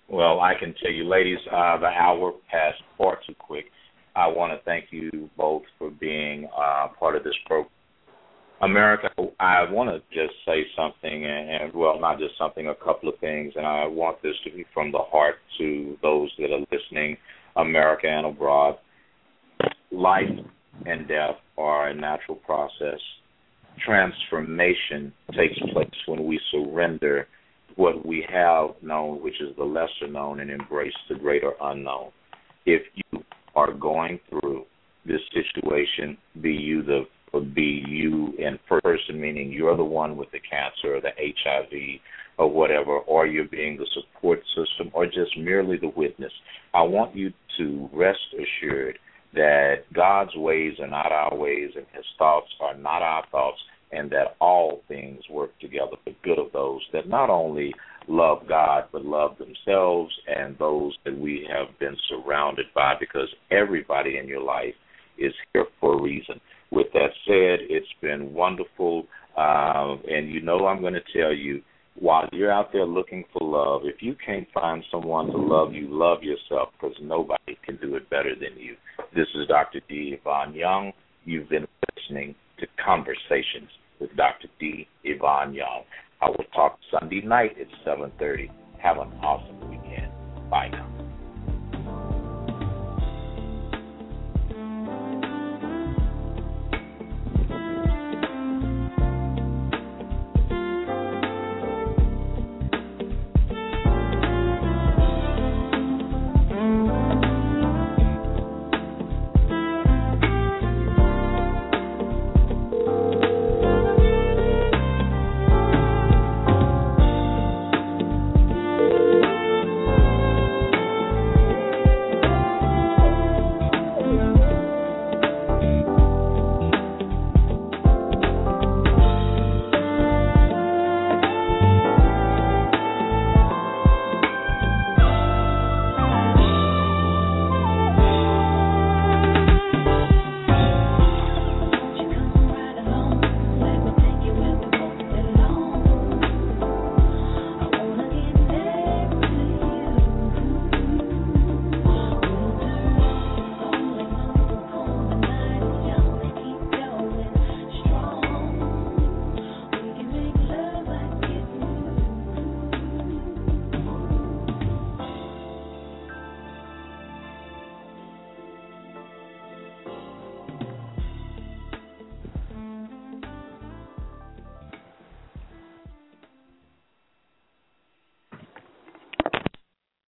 Well, 0.07 0.39
I 0.39 0.53
can 0.59 0.75
tell 0.81 0.91
you, 0.91 1.07
ladies, 1.07 1.39
uh, 1.51 1.77
the 1.79 1.87
hour 1.87 2.33
passed 2.51 2.81
far 2.97 3.17
too 3.25 3.33
quick. 3.39 3.65
I 4.15 4.27
want 4.27 4.53
to 4.53 4.63
thank 4.63 4.85
you 4.91 5.29
both 5.35 5.63
for 5.77 5.89
being 5.89 6.47
uh, 6.55 6.87
part 6.99 7.15
of 7.15 7.23
this 7.23 7.35
program. 7.45 7.71
America, 8.61 9.09
I 9.39 9.69
want 9.69 9.89
to 9.89 9.99
just 10.13 10.33
say 10.45 10.63
something, 10.77 11.25
and, 11.25 11.63
and 11.63 11.73
well, 11.73 11.99
not 11.99 12.19
just 12.19 12.37
something, 12.37 12.67
a 12.67 12.75
couple 12.75 13.09
of 13.09 13.19
things, 13.19 13.53
and 13.55 13.65
I 13.65 13.85
want 13.85 14.21
this 14.21 14.35
to 14.45 14.51
be 14.51 14.65
from 14.73 14.91
the 14.93 14.99
heart 14.99 15.35
to 15.57 15.97
those 16.01 16.31
that 16.39 16.51
are 16.51 16.65
listening, 16.71 17.17
America 17.57 18.07
and 18.07 18.27
abroad. 18.27 18.77
Life 19.91 20.29
and 20.85 21.07
death 21.07 21.35
are 21.57 21.89
a 21.89 21.93
natural 21.93 22.37
process. 22.37 22.99
Transformation 23.85 25.11
takes 25.31 25.59
place 25.73 25.89
when 26.05 26.25
we 26.25 26.39
surrender 26.51 27.27
what 27.75 28.05
we 28.05 28.25
have 28.31 28.69
known, 28.81 29.21
which 29.21 29.41
is 29.41 29.55
the 29.57 29.63
lesser 29.63 30.07
known, 30.09 30.39
and 30.39 30.49
embrace 30.49 30.93
the 31.09 31.15
greater 31.15 31.51
unknown. 31.61 32.11
If 32.65 32.81
you 32.95 33.23
are 33.55 33.73
going 33.73 34.19
through 34.29 34.65
this 35.05 35.21
situation, 35.33 36.17
be 36.41 36.51
you 36.51 36.83
the 36.83 37.05
be 37.53 37.83
you 37.87 38.33
in 38.37 38.57
person, 38.67 39.19
meaning 39.19 39.51
you're 39.51 39.75
the 39.75 39.83
one 39.83 40.15
with 40.15 40.31
the 40.31 40.39
cancer 40.39 40.95
or 40.95 41.01
the 41.01 41.11
HIV 41.17 41.99
or 42.37 42.49
whatever, 42.49 42.99
or 42.99 43.27
you're 43.27 43.47
being 43.47 43.77
the 43.77 43.87
support 43.93 44.39
system 44.55 44.89
or 44.93 45.05
just 45.05 45.37
merely 45.37 45.77
the 45.77 45.91
witness. 45.95 46.31
I 46.73 46.81
want 46.83 47.15
you 47.15 47.33
to 47.57 47.89
rest 47.93 48.19
assured 48.33 48.97
that 49.33 49.83
God's 49.93 50.35
ways 50.35 50.73
are 50.79 50.87
not 50.87 51.11
our 51.11 51.35
ways 51.35 51.71
and 51.75 51.85
his 51.93 52.05
thoughts 52.17 52.47
are 52.61 52.77
not 52.77 53.01
our 53.01 53.25
thoughts 53.31 53.57
and 53.91 54.09
that 54.11 54.35
all 54.39 54.81
things 54.87 55.21
work 55.29 55.57
together 55.59 55.95
for 56.03 56.13
good 56.23 56.39
of 56.39 56.51
those 56.51 56.81
that 56.93 57.07
not 57.07 57.29
only 57.29 57.73
love 58.07 58.47
God 58.47 58.85
but 58.91 59.05
love 59.05 59.37
themselves 59.37 60.13
and 60.27 60.57
those 60.57 60.95
that 61.05 61.17
we 61.17 61.47
have 61.51 61.77
been 61.79 61.95
surrounded 62.09 62.65
by 62.73 62.93
because 62.99 63.29
everybody 63.51 64.17
in 64.17 64.27
your 64.27 64.41
life 64.41 64.75
is 65.17 65.33
here 65.53 65.65
for 65.79 65.97
a 65.97 66.01
reason. 66.01 66.39
With 66.71 66.87
that 66.93 67.09
said, 67.25 67.67
it's 67.69 67.87
been 68.01 68.33
wonderful. 68.33 69.05
Uh, 69.37 69.95
and 70.07 70.29
you 70.29 70.41
know, 70.41 70.65
I'm 70.67 70.81
going 70.81 70.93
to 70.93 71.19
tell 71.19 71.33
you, 71.33 71.61
while 71.97 72.27
you're 72.33 72.51
out 72.51 72.73
there 72.73 72.85
looking 72.85 73.23
for 73.31 73.47
love, 73.47 73.81
if 73.85 74.01
you 74.01 74.15
can't 74.25 74.47
find 74.53 74.83
someone 74.91 75.27
to 75.27 75.37
love 75.37 75.73
you, 75.73 75.87
love 75.89 76.23
yourself 76.23 76.69
because 76.73 76.95
nobody 77.01 77.57
can 77.63 77.77
do 77.77 77.95
it 77.95 78.09
better 78.09 78.35
than 78.35 78.59
you. 78.59 78.75
This 79.15 79.27
is 79.35 79.47
Dr. 79.47 79.79
D. 79.87 80.17
Yvonne 80.19 80.53
Young. 80.53 80.91
You've 81.23 81.49
been 81.49 81.65
listening 81.95 82.35
to 82.59 82.67
Conversations 82.83 83.69
with 83.99 84.15
Dr. 84.15 84.47
D. 84.59 84.87
Yvonne 85.03 85.53
Young. 85.53 85.83
I 86.21 86.29
will 86.29 86.45
talk 86.53 86.79
Sunday 86.91 87.21
night 87.21 87.57
at 87.59 87.67
7:30. 87.85 88.49
Have 88.79 88.97
an 88.97 89.11
awesome 89.21 89.69
weekend. 89.69 90.11
Bye 90.49 90.69
now. 90.69 91.04